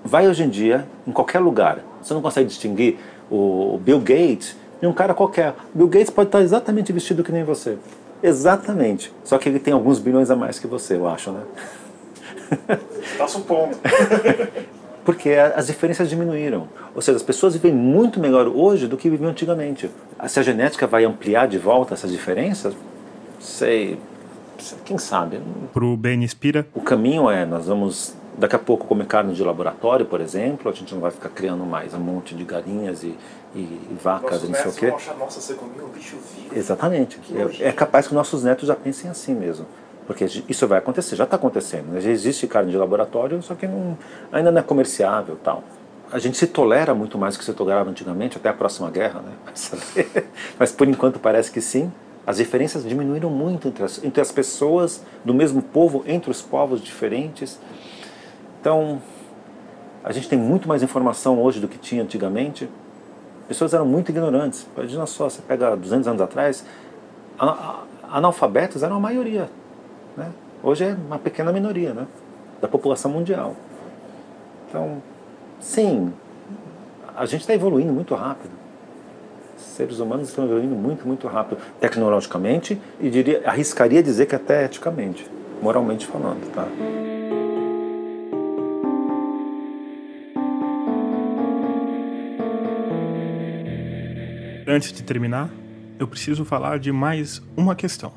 Vai 0.03 0.27
hoje 0.27 0.43
em 0.43 0.49
dia, 0.49 0.87
em 1.05 1.11
qualquer 1.11 1.39
lugar. 1.39 1.79
Você 2.01 2.15
não 2.15 2.21
consegue 2.21 2.47
distinguir 2.47 2.97
o 3.29 3.79
Bill 3.83 3.99
Gates 3.99 4.57
de 4.81 4.87
um 4.87 4.93
cara 4.93 5.13
qualquer. 5.13 5.53
Bill 5.73 5.87
Gates 5.87 6.09
pode 6.09 6.29
estar 6.29 6.41
exatamente 6.41 6.91
vestido 6.91 7.23
que 7.23 7.31
nem 7.31 7.43
você. 7.43 7.77
Exatamente. 8.23 9.11
Só 9.23 9.37
que 9.37 9.49
ele 9.49 9.59
tem 9.59 9.73
alguns 9.73 9.99
bilhões 9.99 10.29
a 10.29 10.35
mais 10.35 10.59
que 10.59 10.67
você, 10.67 10.95
eu 10.95 11.07
acho, 11.07 11.31
né? 11.31 11.41
Está 13.01 13.27
supondo. 13.27 13.77
Porque 15.03 15.31
as 15.31 15.67
diferenças 15.67 16.09
diminuíram. 16.09 16.67
Ou 16.93 17.01
seja, 17.01 17.15
as 17.15 17.23
pessoas 17.23 17.53
vivem 17.53 17.73
muito 17.73 18.19
melhor 18.19 18.47
hoje 18.47 18.87
do 18.87 18.95
que 18.95 19.09
viviam 19.09 19.31
antigamente. 19.31 19.89
Se 20.27 20.39
a 20.39 20.43
genética 20.43 20.85
vai 20.85 21.05
ampliar 21.05 21.47
de 21.47 21.57
volta 21.57 21.95
essas 21.95 22.11
diferenças, 22.11 22.75
sei. 23.39 23.97
Quem 24.85 24.99
sabe? 24.99 25.41
Para 25.73 25.83
o 25.83 25.97
Ben 25.97 26.23
Inspira? 26.23 26.67
O 26.75 26.81
caminho 26.81 27.31
é: 27.31 27.47
nós 27.47 27.65
vamos 27.65 28.13
daqui 28.37 28.55
a 28.55 28.59
pouco 28.59 28.87
comer 28.87 29.05
carne 29.05 29.33
de 29.33 29.43
laboratório, 29.43 30.05
por 30.05 30.21
exemplo, 30.21 30.71
a 30.71 30.73
gente 30.73 30.93
não 30.93 31.01
vai 31.01 31.11
ficar 31.11 31.29
criando 31.29 31.65
mais 31.65 31.93
um 31.93 31.99
monte 31.99 32.33
de 32.35 32.43
galinhas 32.43 33.03
e 33.03 33.15
e 33.55 33.97
vacas, 34.01 34.43
não 34.43 34.55
sei 34.55 34.71
o 34.71 34.73
quê. 34.73 34.85
Achar, 34.87 35.15
Nossa, 35.17 35.41
você 35.41 35.53
comeu 35.53 35.85
um 35.85 35.89
bicho 35.89 36.15
vivo. 36.35 36.57
Exatamente. 36.57 37.19
É, 37.59 37.67
é, 37.67 37.71
capaz 37.71 38.07
que 38.07 38.13
nossos 38.13 38.43
netos 38.43 38.67
já 38.67 38.75
pensem 38.75 39.09
assim 39.09 39.35
mesmo. 39.35 39.65
Porque 40.07 40.25
isso 40.47 40.67
vai 40.67 40.79
acontecer, 40.79 41.15
já 41.15 41.25
está 41.25 41.35
acontecendo. 41.35 41.91
Né? 41.91 42.01
Já 42.01 42.09
existe 42.09 42.47
carne 42.47 42.71
de 42.71 42.77
laboratório, 42.77 43.41
só 43.41 43.55
que 43.55 43.67
não, 43.67 43.97
ainda 44.31 44.51
não 44.51 44.59
é 44.59 44.63
comerciável 44.63 45.37
tal. 45.43 45.63
A 46.11 46.19
gente 46.19 46.37
se 46.37 46.47
tolera 46.47 46.93
muito 46.93 47.17
mais 47.17 47.35
do 47.35 47.39
que 47.39 47.45
se 47.45 47.53
tolerava 47.53 47.89
antigamente, 47.89 48.35
até 48.37 48.49
a 48.49 48.53
próxima 48.53 48.89
guerra, 48.89 49.21
né? 49.21 49.31
Mas 50.59 50.71
por 50.71 50.87
enquanto 50.87 51.19
parece 51.19 51.51
que 51.51 51.61
sim. 51.61 51.91
As 52.25 52.37
diferenças 52.37 52.83
diminuíram 52.83 53.29
muito 53.29 53.67
entre 53.67 53.83
as, 53.83 54.03
entre 54.03 54.21
as 54.21 54.31
pessoas 54.31 55.01
do 55.25 55.33
mesmo 55.33 55.61
povo, 55.61 56.03
entre 56.05 56.29
os 56.29 56.41
povos 56.41 56.81
diferentes. 56.81 57.59
Então, 58.61 59.01
a 60.03 60.11
gente 60.13 60.29
tem 60.29 60.39
muito 60.39 60.67
mais 60.69 60.81
informação 60.81 61.41
hoje 61.41 61.59
do 61.59 61.67
que 61.67 61.77
tinha 61.77 62.03
antigamente 62.03 62.69
pessoas 63.51 63.73
eram 63.73 63.85
muito 63.85 64.09
ignorantes. 64.09 64.65
Imagina 64.77 65.05
só, 65.05 65.29
você 65.29 65.41
pega 65.41 65.75
200 65.75 66.07
anos 66.07 66.21
atrás, 66.21 66.63
analfabetos 68.09 68.81
eram 68.81 68.95
a 68.95 68.99
maioria. 68.99 69.49
Né? 70.15 70.31
Hoje 70.63 70.85
é 70.85 70.93
uma 70.93 71.19
pequena 71.19 71.51
minoria 71.51 71.93
né? 71.93 72.07
da 72.61 72.69
população 72.69 73.11
mundial. 73.11 73.57
Então, 74.69 75.03
sim, 75.59 76.13
a 77.13 77.25
gente 77.25 77.41
está 77.41 77.53
evoluindo 77.53 77.91
muito 77.91 78.15
rápido. 78.15 78.53
Seres 79.57 79.99
humanos 79.99 80.29
estão 80.29 80.45
evoluindo 80.45 80.73
muito, 80.73 81.05
muito 81.05 81.27
rápido, 81.27 81.59
tecnologicamente 81.77 82.81
e 83.01 83.09
diria, 83.09 83.41
arriscaria 83.45 84.01
dizer 84.01 84.27
que 84.27 84.35
até 84.35 84.63
eticamente, 84.63 85.29
moralmente 85.61 86.07
falando. 86.07 86.49
Tá? 86.53 86.65
Antes 94.67 94.93
de 94.93 95.01
terminar, 95.01 95.49
eu 95.97 96.07
preciso 96.07 96.45
falar 96.45 96.77
de 96.77 96.91
mais 96.91 97.41
uma 97.57 97.75
questão, 97.75 98.13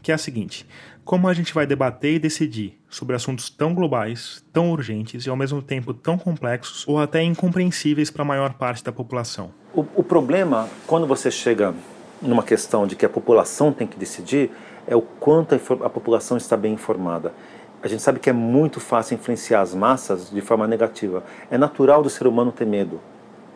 que 0.00 0.10
é 0.10 0.14
a 0.14 0.18
seguinte: 0.18 0.66
como 1.04 1.28
a 1.28 1.34
gente 1.34 1.52
vai 1.52 1.66
debater 1.66 2.14
e 2.14 2.18
decidir 2.18 2.80
sobre 2.88 3.14
assuntos 3.14 3.50
tão 3.50 3.74
globais, 3.74 4.42
tão 4.52 4.70
urgentes 4.70 5.26
e 5.26 5.30
ao 5.30 5.36
mesmo 5.36 5.60
tempo 5.60 5.92
tão 5.92 6.16
complexos 6.16 6.88
ou 6.88 6.98
até 6.98 7.22
incompreensíveis 7.22 8.10
para 8.10 8.22
a 8.22 8.24
maior 8.24 8.54
parte 8.54 8.82
da 8.82 8.90
população? 8.90 9.50
O, 9.74 9.84
o 9.96 10.02
problema, 10.02 10.66
quando 10.86 11.06
você 11.06 11.30
chega 11.30 11.74
numa 12.22 12.42
questão 12.42 12.86
de 12.86 12.96
que 12.96 13.04
a 13.04 13.08
população 13.08 13.70
tem 13.70 13.86
que 13.86 13.98
decidir, 13.98 14.50
é 14.86 14.96
o 14.96 15.02
quanto 15.02 15.54
a, 15.54 15.86
a 15.86 15.90
população 15.90 16.38
está 16.38 16.56
bem 16.56 16.72
informada. 16.72 17.34
A 17.82 17.88
gente 17.88 18.00
sabe 18.00 18.18
que 18.18 18.30
é 18.30 18.32
muito 18.32 18.80
fácil 18.80 19.16
influenciar 19.16 19.60
as 19.60 19.74
massas 19.74 20.30
de 20.30 20.40
forma 20.40 20.66
negativa. 20.66 21.22
É 21.50 21.58
natural 21.58 22.02
do 22.02 22.08
ser 22.08 22.26
humano 22.26 22.50
ter 22.50 22.64
medo 22.66 23.00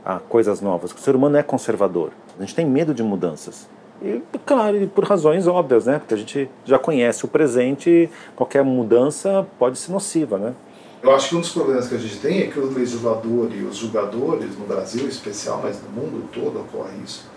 a 0.06 0.20
coisas 0.20 0.60
novas. 0.60 0.92
O 0.92 0.98
ser 0.98 1.16
humano 1.16 1.36
é 1.36 1.42
conservador. 1.42 2.12
A 2.38 2.40
gente 2.42 2.54
tem 2.54 2.64
medo 2.64 2.94
de 2.94 3.02
mudanças. 3.02 3.68
E, 4.00 4.22
claro, 4.44 4.86
por 4.94 5.04
razões 5.04 5.48
óbvias, 5.48 5.86
né? 5.86 5.98
Porque 5.98 6.14
a 6.14 6.16
gente 6.16 6.48
já 6.64 6.78
conhece 6.78 7.24
o 7.24 7.28
presente, 7.28 8.08
qualquer 8.36 8.62
mudança 8.62 9.44
pode 9.58 9.76
ser 9.76 9.90
nociva, 9.90 10.38
né? 10.38 10.54
Eu 11.02 11.14
acho 11.14 11.30
que 11.30 11.36
um 11.36 11.40
dos 11.40 11.50
problemas 11.50 11.88
que 11.88 11.94
a 11.96 11.98
gente 11.98 12.18
tem 12.20 12.42
é 12.42 12.46
que 12.46 12.58
o 12.58 12.72
legislador 12.72 13.48
e 13.52 13.64
os 13.64 13.76
julgadores, 13.76 14.56
no 14.56 14.64
Brasil 14.64 15.04
em 15.04 15.08
especial, 15.08 15.60
mas 15.62 15.80
no 15.82 15.88
mundo 15.90 16.28
todo 16.32 16.60
ocorre 16.60 16.96
isso, 17.04 17.28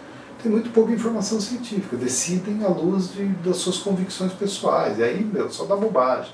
tem 0.42 0.52
muito 0.52 0.70
pouca 0.70 0.92
informação 0.92 1.40
científica, 1.42 1.98
decidem 1.98 2.64
à 2.64 2.68
luz 2.68 3.14
de, 3.14 3.26
das 3.26 3.58
suas 3.58 3.78
convicções 3.78 4.32
pessoais, 4.34 5.00
e 5.00 5.04
aí, 5.04 5.24
meu, 5.24 5.50
só 5.50 5.66
dá 5.66 5.76
bobagem. 5.76 6.32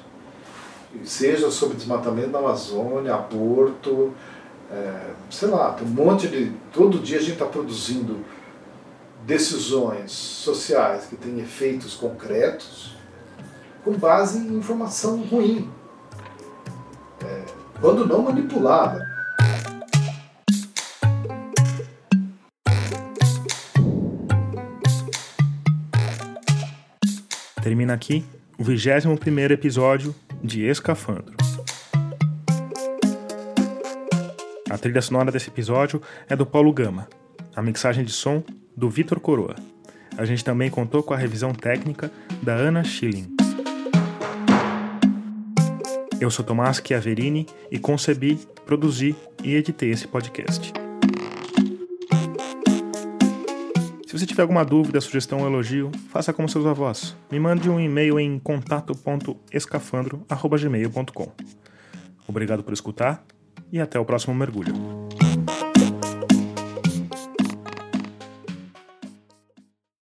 Seja 1.04 1.52
sobre 1.52 1.76
desmatamento 1.76 2.30
da 2.30 2.40
Amazônia, 2.40 3.16
aborto, 3.16 4.14
é, 4.72 5.14
sei 5.30 5.48
lá, 5.48 5.74
tem 5.74 5.88
um 5.88 5.92
monte 5.92 6.28
de. 6.28 6.52
Todo 6.74 7.00
dia 7.00 7.18
a 7.18 7.22
gente 7.22 7.34
está 7.34 7.46
produzindo 7.46 8.24
decisões 9.26 10.12
sociais 10.12 11.06
que 11.06 11.16
têm 11.16 11.40
efeitos 11.40 11.96
concretos 11.96 12.96
com 13.84 13.94
base 13.94 14.40
em 14.40 14.58
informação 14.58 15.22
ruim, 15.22 15.70
é, 17.24 17.44
quando 17.80 18.06
não 18.08 18.24
manipulada. 18.24 19.06
Termina 27.62 27.94
aqui 27.94 28.24
o 28.60 28.64
21 28.64 29.18
primeiro 29.18 29.54
episódio 29.54 30.14
de 30.44 30.64
Escafandro. 30.64 31.36
A 34.76 34.78
trilha 34.78 35.02
sonora 35.02 35.32
desse 35.32 35.48
episódio 35.48 36.02
é 36.28 36.36
do 36.36 36.46
Paulo 36.46 36.74
Gama. 36.74 37.08
A 37.56 37.62
mixagem 37.62 38.04
de 38.04 38.12
som 38.12 38.44
do 38.76 38.90
Vitor 38.90 39.22
Coroa. 39.22 39.56
A 40.18 40.26
gente 40.26 40.44
também 40.44 40.70
contou 40.70 41.02
com 41.02 41.14
a 41.14 41.18
revisão 41.18 41.54
técnica 41.54 42.12
da 42.44 42.56
Ana 42.56 42.84
Schilling. 42.84 43.34
Eu 46.20 46.30
sou 46.30 46.44
Tomás 46.44 46.82
Chiaverini 46.86 47.48
e 47.72 47.80
concebi, 47.80 48.38
produzi 48.66 49.16
e 49.42 49.56
editei 49.56 49.92
esse 49.92 50.10
podcast. 50.10 50.74
Se 54.06 54.20
você 54.20 54.26
tiver 54.26 54.42
alguma 54.42 54.66
dúvida, 54.66 55.00
sugestão 55.00 55.40
ou 55.40 55.48
elogio, 55.48 55.90
faça 56.10 56.34
como 56.34 56.50
seus 56.50 56.66
avós. 56.66 57.16
Me 57.32 57.40
mande 57.40 57.70
um 57.70 57.80
e-mail 57.80 58.20
em 58.20 58.38
contato.escafandro.gmail.com. 58.40 61.32
Obrigado 62.28 62.62
por 62.62 62.74
escutar 62.74 63.24
e 63.72 63.80
até 63.80 64.00
o 64.00 64.06
próximo 64.06 64.34
mergulho. 64.34 65.05